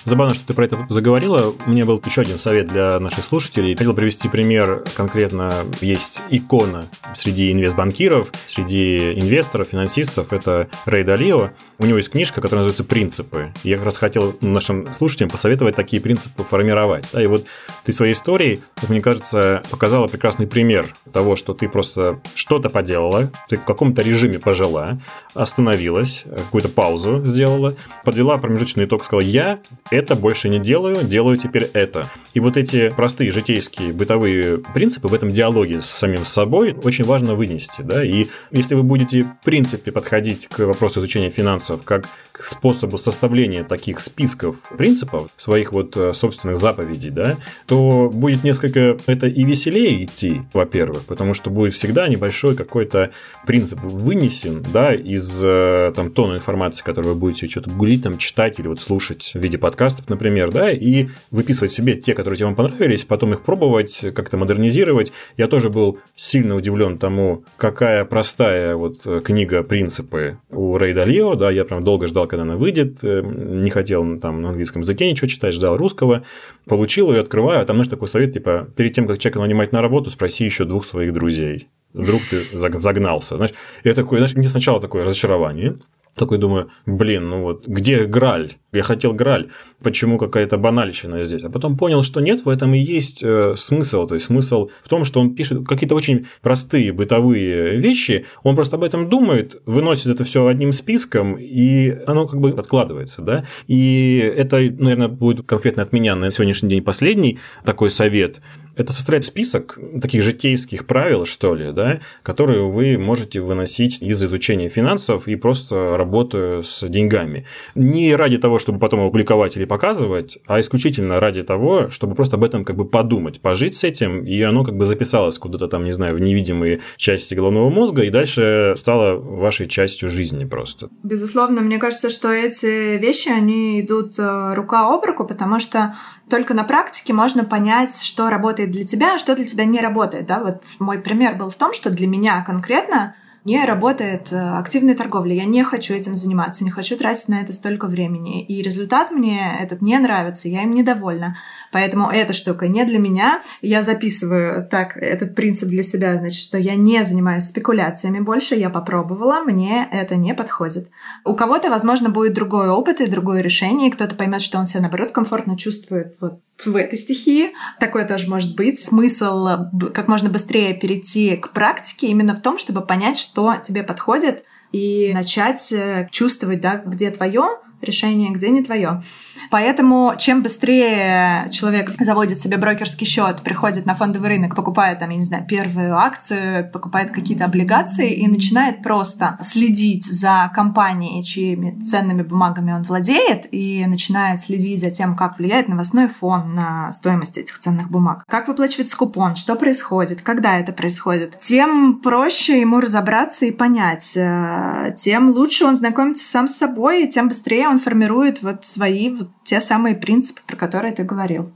Забавно, 0.05 0.35
что 0.35 0.47
ты 0.47 0.55
про 0.55 0.65
это 0.65 0.87
заговорила. 0.89 1.55
У 1.67 1.71
меня 1.71 1.85
был 1.85 2.03
еще 2.05 2.23
один 2.23 2.39
совет 2.39 2.67
для 2.67 2.99
наших 2.99 3.25
слушателей. 3.25 3.77
Хотел 3.77 3.95
привести 3.95 4.29
пример. 4.29 4.83
Конкретно 4.97 5.53
есть 5.81 6.21
икона 6.29 6.87
среди 7.15 7.53
инвестбанкиров, 7.53 8.33
среди 8.47 9.13
инвесторов, 9.13 9.69
финансистов. 9.69 10.33
Это 10.33 10.69
Рэй 10.87 11.05
Далио. 11.05 11.51
У 11.79 11.87
него 11.87 11.99
есть 11.99 12.11
книжка, 12.11 12.41
которая 12.41 12.65
называется 12.65 12.85
«Принципы». 12.85 13.53
Я 13.65 13.77
как 13.77 13.87
раз 13.87 13.97
хотел 13.97 14.37
нашим 14.41 14.93
слушателям 14.93 15.31
посоветовать 15.31 15.75
такие 15.75 16.01
принципы 16.01 16.45
формировать. 16.45 17.09
Да, 17.13 17.23
и 17.23 17.27
вот 17.27 17.45
ты 17.85 17.93
своей 17.93 18.13
историей, 18.13 18.61
как 18.77 18.91
мне 18.91 19.01
кажется, 19.01 19.63
показала 19.69 20.07
прекрасный 20.07 20.47
пример 20.47 20.95
того, 21.13 21.35
что 21.35 21.55
ты 21.55 21.69
просто 21.69 22.21
что-то 22.35 22.71
поделала, 22.71 23.31
ты 23.49 23.57
в 23.57 23.65
каком-то 23.65 24.03
режиме 24.03 24.39
пожила, 24.39 24.99
остановилась, 25.35 26.25
какую-то 26.25 26.69
паузу 26.69 27.23
сделала, 27.25 27.75
подвела 28.05 28.39
промежуточный 28.39 28.85
итог, 28.85 29.05
сказала 29.05 29.23
«я 29.23 29.59
это 29.93 30.17
больше 30.17 30.49
не 30.49 30.59
делаю, 30.59 31.05
делаю 31.05 31.37
теперь 31.37 31.71
это. 31.75 32.11
И 32.33 32.41
вот 32.41 32.57
эти 32.57 32.89
простые 32.89 33.31
житейские 33.31 33.93
бытовые 33.93 34.59
принципы 34.75 35.09
в 35.09 35.15
этом 35.15 35.31
диалоге 35.31 35.83
с 35.83 35.87
самим 35.87 36.25
собой 36.25 36.75
очень 36.83 37.05
важно 37.05 37.35
вынести. 37.35 37.83
Да? 37.83 38.03
И 38.03 38.27
если 38.51 38.75
вы 38.75 38.83
будете 38.83 39.23
в 39.23 39.45
принципе 39.45 39.93
подходить 39.93 40.47
к 40.49 40.61
вопросу 40.61 41.01
изучения 41.01 41.31
финансов 41.31 41.83
как 41.85 42.09
к 42.33 42.45
способу 42.45 42.99
составления 42.99 43.63
таких 43.63 44.01
списков 44.01 44.71
принципов, 44.77 45.29
своих 45.37 45.73
вот 45.73 45.97
э, 45.97 46.13
собственных 46.15 46.57
заповедей, 46.57 47.11
да, 47.11 47.37
то 47.67 48.11
будет 48.13 48.43
несколько 48.43 48.97
это 49.07 49.27
и 49.27 49.45
веселее 49.45 50.05
идти, 50.05 50.43
во-первых, 50.53 51.05
потому 51.05 51.35
что 51.35 51.51
будет 51.51 51.75
всегда 51.75 52.09
небольшой 52.09 52.57
какой-то 52.57 53.11
принцип 53.47 53.81
вынесен, 53.83 54.65
да, 54.73 54.95
из 54.95 55.41
э, 55.45 55.93
там 55.95 56.11
тона 56.11 56.37
информации, 56.37 56.83
которую 56.83 57.15
вы 57.15 57.21
будете 57.21 57.47
что-то 57.47 57.71
гулить, 57.71 58.03
там, 58.03 58.17
читать 58.17 58.59
или 58.59 58.67
вот 58.67 58.81
слушать 58.81 59.33
в 59.35 59.39
виде 59.39 59.59
подкастов, 59.59 60.09
например, 60.09 60.51
да, 60.51 60.71
и 60.71 61.09
выписывать 61.31 61.73
себе 61.73 61.95
те, 61.95 62.15
которые 62.15 62.39
тебе 62.39 62.55
понравились, 62.55 63.05
потом 63.05 63.35
их 63.35 63.43
пробовать, 63.43 64.01
как-то 64.15 64.37
модернизировать. 64.39 65.13
Я 65.37 65.49
тоже 65.49 65.69
был 65.69 65.99
сильно 66.17 66.57
удивлен 66.57 66.99
тому, 66.99 67.45
какая 67.57 68.05
простая 68.05 68.75
вот 68.77 69.07
книга 69.23 69.63
«Принципы» 69.63 70.39
у 70.51 70.79
Рэй 70.79 70.95
Далио, 70.95 71.35
да, 71.35 71.51
я 71.51 71.65
прям 71.65 71.85
долго 71.85 72.07
ждал, 72.07 72.22
когда 72.27 72.43
она 72.43 72.57
выйдет, 72.57 72.99
э, 73.03 73.23
не 73.23 73.71
хотел 73.71 74.19
там 74.19 74.43
на 74.43 74.51
английском 74.51 74.83
языке 74.83 75.11
ничего 75.11 75.29
читать, 75.29 75.55
ждал 75.55 75.77
русского, 75.77 76.25
получил 76.67 77.13
ее, 77.13 77.21
открываю, 77.21 77.61
а 77.61 77.65
там, 77.65 77.77
знаешь, 77.77 77.89
такой 77.89 78.09
совет, 78.09 78.33
типа, 78.33 78.69
перед 78.77 78.93
тем, 78.93 79.07
как 79.07 79.19
человека 79.19 79.41
нанимать 79.41 79.73
на 79.73 79.83
работу, 79.83 80.11
спроси 80.11 80.45
еще 80.45 80.65
двух 80.65 80.85
своих 80.85 81.13
друзей 81.13 81.69
вдруг 81.95 82.23
ты 82.31 82.45
загнался. 82.57 83.37
Знаешь, 83.37 83.53
я 83.85 83.95
такой, 83.95 84.19
знаешь, 84.19 84.35
не 84.35 84.47
сначала 84.47 84.81
такое 84.81 85.05
разочарование, 85.05 85.79
такой 86.15 86.39
думаю, 86.39 86.71
блин, 86.85 87.29
ну 87.29 87.43
вот, 87.43 87.67
где 87.67 88.05
Граль? 88.05 88.53
Я 88.73 88.83
хотел 88.83 89.15
Граль. 89.15 89.49
Почему 89.83 90.19
какая-то 90.19 90.59
банальщина 90.59 91.25
здесь? 91.25 91.45
А 91.45 91.51
потом 91.51 91.77
понял, 91.77 92.03
что 92.03 92.21
нет, 92.21 92.45
в 92.45 92.49
этом 92.49 92.75
и 92.75 92.79
есть 92.79 93.23
э, 93.23 93.55
смысл. 93.57 94.07
То 94.07 94.15
есть 94.15 94.27
смысл 94.27 94.71
в 94.83 94.89
том, 94.89 95.05
что 95.05 95.21
он 95.21 95.35
пишет 95.35 95.67
какие-то 95.67 95.95
очень 95.95 96.27
простые 96.41 96.93
бытовые 96.93 97.77
вещи, 97.79 98.27
он 98.43 98.55
просто 98.55 98.77
об 98.77 98.85
этом 98.85 99.09
думает, 99.09 99.61
выносит 99.67 100.07
это 100.07 100.25
все 100.25 100.47
одним 100.47 100.73
списком, 100.73 101.37
и 101.39 101.97
оно 102.07 102.27
как 102.27 102.41
бы 102.41 102.51
откладывается, 102.51 103.23
да? 103.23 103.45
И 103.67 104.33
это, 104.37 104.57
наверное, 104.57 105.09
будет 105.09 105.47
конкретно 105.47 105.83
от 105.83 105.93
меня 105.93 106.15
на 106.15 106.31
сегодняшний 106.31 106.71
день 106.71 106.83
последний 106.83 107.39
такой 107.65 107.91
совет– 107.91 108.41
это 108.77 108.93
составляет 108.93 109.25
список 109.25 109.79
таких 110.01 110.23
житейских 110.23 110.87
правил, 110.87 111.27
что 111.27 111.55
ли, 111.55 111.73
да, 111.73 112.01
которые 112.23 112.69
вы 112.69 112.97
можете 112.97 113.41
выносить 113.41 114.01
из 114.03 114.23
изучения 114.23 114.69
финансов 114.69 115.29
и 115.29 115.37
просто 115.37 115.97
работы 115.97 116.63
с 116.63 116.87
деньгами. 116.89 117.45
Не 117.75 118.15
ради 118.17 118.39
того, 118.39 118.59
чтобы 118.59 118.79
потом 118.79 119.01
опубликовать 119.01 119.57
или 119.57 119.65
показывать, 119.73 120.39
а 120.47 120.61
исключительно 120.61 121.19
ради 121.19 121.43
того, 121.43 121.89
чтобы 121.89 122.15
просто 122.15 122.37
об 122.37 122.45
этом 122.45 122.63
как 122.63 122.77
бы 122.77 122.85
подумать, 122.85 123.41
пожить 123.41 123.75
с 123.75 123.85
этим, 123.85 124.23
и 124.23 124.39
оно 124.43 124.65
как 124.65 124.77
бы 124.77 124.85
записалось 124.85 125.39
куда-то 125.39 125.67
там, 125.67 125.85
не 125.85 125.93
знаю, 125.93 126.15
в 126.15 126.21
невидимые 126.21 126.81
части 126.99 127.35
головного 127.35 127.71
мозга, 127.71 128.03
и 128.03 128.11
дальше 128.11 128.75
стало 128.77 129.17
вашей 129.17 129.67
частью 129.67 130.11
жизни 130.11 130.45
просто. 130.45 130.91
Безусловно, 131.03 131.63
мне 131.63 131.79
кажется, 131.79 132.11
что 132.11 132.31
эти 132.31 132.99
вещи, 132.99 133.31
они 133.31 133.81
идут 133.81 134.19
э, 134.19 134.55
рука 134.55 134.95
об 134.95 135.07
руку, 135.07 135.27
потому 135.27 135.59
что 135.59 135.97
только 136.29 136.53
на 136.53 136.65
практике 136.65 137.15
можно 137.15 137.45
понять, 137.45 138.03
что 138.03 138.29
работает 138.29 138.73
для 138.73 138.85
тебя, 138.85 139.15
а 139.15 139.19
что 139.19 139.35
для 139.35 139.47
тебя 139.47 139.65
не 139.65 139.81
работает. 139.81 140.27
Да? 140.27 140.41
Вот 140.41 140.63
мой 140.81 140.99
пример 141.01 141.37
был 141.37 141.49
в 141.49 141.55
том, 141.55 141.73
что 141.73 141.89
для 141.89 142.07
меня 142.07 142.45
конкретно 142.45 143.15
не 143.45 143.65
работает 143.65 144.33
э, 144.33 144.37
активная 144.37 144.95
торговля. 144.95 145.35
Я 145.35 145.45
не 145.45 145.65
хочу 145.65 145.95
этим 145.95 146.15
заниматься, 146.15 146.65
не 146.65 146.71
хочу 146.71 146.97
тратить 146.97 147.29
на 147.29 147.41
это 147.41 147.53
столько 147.53 147.87
времени. 147.87 148.45
И 148.45 148.63
результат 148.63 149.11
мне 149.11 149.59
этот 149.61 149.83
не 149.83 149.99
нравится, 149.99 150.49
я 150.49 150.63
им 150.63 150.73
недовольна. 150.73 151.37
Поэтому 151.73 152.09
эта 152.09 152.33
штука 152.33 152.69
не 152.69 152.85
для 152.85 152.99
меня. 152.99 153.43
Я 153.61 153.83
записываю 153.83 154.67
так 154.69 154.97
этот 154.97 155.35
принцип 155.35 155.69
для 155.69 155.83
себя, 155.83 156.19
значит, 156.19 156.41
что 156.41 156.57
я 156.57 156.77
не 156.77 157.05
занимаюсь 157.05 157.45
спекуляциями 157.45 158.21
больше, 158.21 158.55
я 158.55 158.71
попробовала, 158.71 159.43
мне 159.45 159.89
это 159.91 160.17
не 160.17 160.35
подходит. 160.35 160.89
У 161.25 161.35
кого-то, 161.35 161.69
возможно, 161.71 162.11
будет 162.11 162.35
другой 162.35 162.69
опыт 162.69 163.01
и 163.01 163.07
другое 163.07 163.41
решение, 163.41 163.89
и 163.89 163.93
кто-то 163.93 164.15
поймет, 164.15 164.43
что 164.43 164.59
он 164.59 164.67
себя, 164.67 164.81
наоборот, 164.83 165.11
комфортно 165.11 165.59
чувствует 165.59 166.17
вот 166.21 166.41
в 166.65 166.77
этой 166.77 166.99
стихии. 166.99 167.53
Такое 167.81 168.07
тоже 168.07 168.29
может 168.29 168.55
быть. 168.55 168.79
Смысл 168.81 169.49
как 169.93 170.07
можно 170.09 170.31
быстрее 170.31 170.75
перейти 170.75 171.37
к 171.37 171.51
практике 171.53 172.09
именно 172.09 172.35
в 172.35 172.41
том, 172.41 172.59
чтобы 172.59 172.83
понять, 172.83 173.19
что 173.19 173.32
тебе 173.59 173.83
подходит, 173.83 174.45
и 174.73 175.13
начать 175.13 175.71
э, 175.73 176.09
чувствовать, 176.11 176.61
да, 176.61 176.77
где 176.77 177.11
твое 177.11 177.59
решение, 177.83 178.31
где 178.31 178.51
не 178.51 178.63
твое. 178.63 179.03
Поэтому 179.51 180.15
чем 180.19 180.43
быстрее 180.43 181.49
человек 181.51 181.95
заводит 182.01 182.41
себе 182.41 182.57
брокерский 182.57 183.07
счет, 183.07 183.43
приходит 183.43 183.87
на 183.87 183.95
фондовый 183.95 184.31
рынок, 184.31 184.55
покупает 184.57 184.99
там, 184.99 185.11
я 185.11 185.17
не 185.17 185.25
знаю, 185.25 185.47
первую 185.47 185.97
акцию, 185.97 186.71
покупает 186.71 187.11
какие-то 187.11 187.45
облигации 187.45 188.15
и 188.15 188.27
начинает 188.29 188.83
просто 188.83 189.39
следить 189.43 190.07
за 190.07 190.51
компанией, 190.55 191.23
чьими 191.25 191.81
ценными 191.83 192.23
бумагами 192.23 192.73
он 192.73 192.83
владеет, 192.83 193.47
и 193.53 193.85
начинает 193.87 194.41
следить 194.41 194.81
за 194.81 194.91
тем, 194.91 195.17
как 195.17 195.39
влияет 195.39 195.69
новостной 195.69 196.09
фон 196.09 196.55
на 196.55 196.91
стоимость 196.93 197.39
этих 197.39 197.59
ценных 197.59 197.91
бумаг, 197.91 198.25
как 198.27 198.49
выплачивается 198.49 198.97
купон, 198.97 199.37
что 199.37 199.55
происходит, 199.55 200.23
когда 200.23 200.59
это 200.59 200.73
происходит, 200.73 201.39
тем 201.39 202.01
проще 202.03 202.61
ему 202.61 202.81
разобраться 202.81 203.47
и 203.47 203.51
понять, 203.51 204.13
э, 204.17 204.95
тем 204.99 205.31
лучше 205.31 205.65
он 205.65 205.77
знакомится 205.77 206.25
сам 206.25 206.49
с 206.49 206.57
собой, 206.57 207.05
и 207.05 207.09
тем 207.09 207.29
быстрее 207.29 207.69
он 207.73 207.79
формирует 207.79 208.43
вот 208.43 208.65
свои 208.65 209.11
вот 209.11 209.29
те 209.45 209.61
самые 209.61 209.97
принципы, 209.97 210.41
про 210.47 210.57
которые 210.57 210.93
ты 210.93 211.03
говорил. 211.03 211.53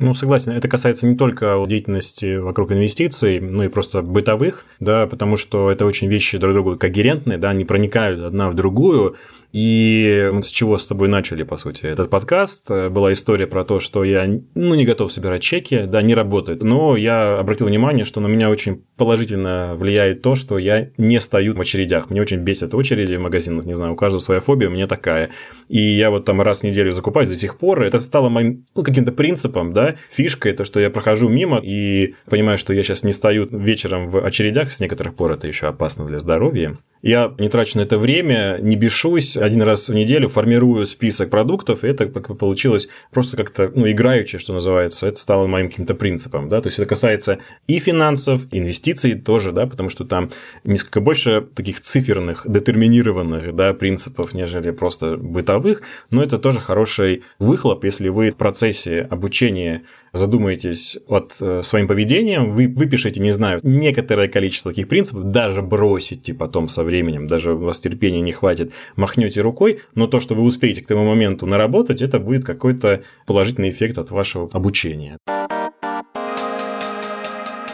Ну, 0.00 0.12
согласен, 0.14 0.52
это 0.52 0.68
касается 0.68 1.06
не 1.06 1.16
только 1.16 1.64
деятельности 1.68 2.36
вокруг 2.36 2.72
инвестиций, 2.72 3.38
но 3.38 3.64
и 3.64 3.68
просто 3.68 4.02
бытовых, 4.02 4.64
да, 4.80 5.06
потому 5.06 5.36
что 5.36 5.70
это 5.70 5.86
очень 5.86 6.08
вещи 6.08 6.36
друг 6.36 6.52
другу 6.52 6.76
когерентные, 6.76 7.38
да, 7.38 7.50
они 7.50 7.64
проникают 7.64 8.20
одна 8.20 8.50
в 8.50 8.54
другую, 8.54 9.14
И 9.54 10.32
с 10.42 10.48
чего 10.48 10.78
с 10.78 10.86
тобой 10.88 11.06
начали, 11.06 11.44
по 11.44 11.56
сути, 11.56 11.86
этот 11.86 12.10
подкаст. 12.10 12.68
Была 12.68 13.12
история 13.12 13.46
про 13.46 13.64
то, 13.64 13.78
что 13.78 14.02
я 14.02 14.26
ну, 14.26 14.74
не 14.74 14.84
готов 14.84 15.12
собирать 15.12 15.42
чеки, 15.42 15.84
да, 15.86 16.02
не 16.02 16.12
работает. 16.12 16.64
Но 16.64 16.96
я 16.96 17.38
обратил 17.38 17.68
внимание, 17.68 18.04
что 18.04 18.20
на 18.20 18.26
меня 18.26 18.50
очень 18.50 18.82
положительно 18.96 19.76
влияет 19.76 20.22
то, 20.22 20.34
что 20.34 20.58
я 20.58 20.90
не 20.96 21.20
стою 21.20 21.54
в 21.54 21.60
очередях. 21.60 22.10
Мне 22.10 22.20
очень 22.20 22.38
бесят 22.38 22.74
очереди 22.74 23.14
в 23.14 23.20
магазинах, 23.20 23.64
не 23.64 23.74
знаю, 23.74 23.92
у 23.92 23.96
каждого 23.96 24.20
своя 24.20 24.40
фобия, 24.40 24.68
у 24.68 24.72
меня 24.72 24.88
такая. 24.88 25.30
И 25.68 25.78
я 25.78 26.10
вот 26.10 26.24
там 26.24 26.40
раз 26.40 26.60
в 26.60 26.64
неделю 26.64 26.90
закупаюсь 26.90 27.28
до 27.28 27.36
сих 27.36 27.56
пор. 27.56 27.84
Это 27.84 28.00
стало 28.00 28.28
моим 28.28 28.66
ну, 28.74 28.82
каким-то 28.82 29.12
принципом, 29.12 29.72
да, 29.72 29.94
фишкой, 30.10 30.54
то, 30.54 30.64
что 30.64 30.80
я 30.80 30.90
прохожу 30.90 31.28
мимо 31.28 31.60
и 31.62 32.16
понимаю, 32.28 32.58
что 32.58 32.72
я 32.72 32.82
сейчас 32.82 33.04
не 33.04 33.12
стою 33.12 33.46
вечером 33.52 34.06
в 34.06 34.18
очередях, 34.18 34.72
с 34.72 34.80
некоторых 34.80 35.14
пор 35.14 35.30
это 35.30 35.46
еще 35.46 35.68
опасно 35.68 36.06
для 36.06 36.18
здоровья. 36.18 36.76
Я 37.02 37.34
не 37.38 37.50
трачу 37.50 37.76
на 37.76 37.82
это 37.82 37.98
время, 37.98 38.58
не 38.62 38.76
бешусь, 38.76 39.36
один 39.44 39.62
раз 39.62 39.88
в 39.88 39.94
неделю 39.94 40.28
формирую 40.28 40.86
список 40.86 41.30
продуктов, 41.30 41.84
и 41.84 41.88
это 41.88 42.06
получилось 42.06 42.88
просто 43.10 43.36
как-то, 43.36 43.70
ну, 43.74 43.90
играючи, 43.90 44.38
что 44.38 44.52
называется, 44.52 45.06
это 45.06 45.18
стало 45.18 45.46
моим 45.46 45.68
каким-то 45.68 45.94
принципом, 45.94 46.48
да, 46.48 46.60
то 46.60 46.68
есть 46.68 46.78
это 46.78 46.88
касается 46.88 47.38
и 47.66 47.78
финансов, 47.78 48.42
инвестиций 48.50 49.14
тоже, 49.14 49.52
да, 49.52 49.66
потому 49.66 49.88
что 49.88 50.04
там 50.04 50.30
несколько 50.64 51.00
больше 51.00 51.46
таких 51.54 51.80
циферных, 51.80 52.42
детерминированных, 52.46 53.54
да, 53.54 53.74
принципов, 53.74 54.34
нежели 54.34 54.70
просто 54.70 55.16
бытовых, 55.16 55.82
но 56.10 56.22
это 56.22 56.38
тоже 56.38 56.60
хороший 56.60 57.22
выхлоп, 57.38 57.84
если 57.84 58.08
вы 58.08 58.30
в 58.30 58.36
процессе 58.36 59.00
обучения 59.10 59.82
задумаетесь 60.12 60.96
от 61.08 61.36
э, 61.40 61.62
своим 61.62 61.88
поведением, 61.88 62.50
вы 62.50 62.68
выпишите, 62.68 63.20
не 63.20 63.32
знаю, 63.32 63.60
некоторое 63.62 64.28
количество 64.28 64.70
таких 64.70 64.88
принципов, 64.88 65.24
даже 65.24 65.60
бросите 65.60 66.32
потом 66.34 66.68
со 66.68 66.84
временем, 66.84 67.26
даже 67.26 67.54
у 67.54 67.58
вас 67.58 67.80
терпения 67.80 68.20
не 68.20 68.32
хватит, 68.32 68.72
махнете 68.96 69.33
рукой, 69.40 69.80
но 69.94 70.06
то, 70.06 70.20
что 70.20 70.34
вы 70.34 70.42
успеете 70.42 70.82
к 70.82 70.86
тому 70.86 71.04
моменту 71.06 71.46
наработать, 71.46 72.02
это 72.02 72.18
будет 72.18 72.44
какой-то 72.44 73.02
положительный 73.26 73.70
эффект 73.70 73.98
от 73.98 74.10
вашего 74.10 74.48
обучения. 74.52 75.18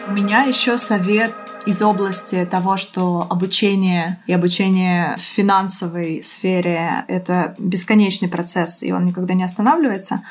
У 0.07 0.13
меня 0.13 0.43
еще 0.43 0.77
совет 0.77 1.31
из 1.65 1.81
области 1.81 2.45
того, 2.49 2.77
что 2.77 3.25
обучение 3.29 4.21
и 4.27 4.33
обучение 4.33 5.15
в 5.17 5.21
финансовой 5.21 6.23
сфере— 6.23 7.05
это 7.07 7.55
бесконечный 7.59 8.27
процесс, 8.27 8.83
и 8.83 8.91
он 8.91 9.05
никогда 9.05 9.33
не 9.33 9.43
останавливается. 9.43 10.21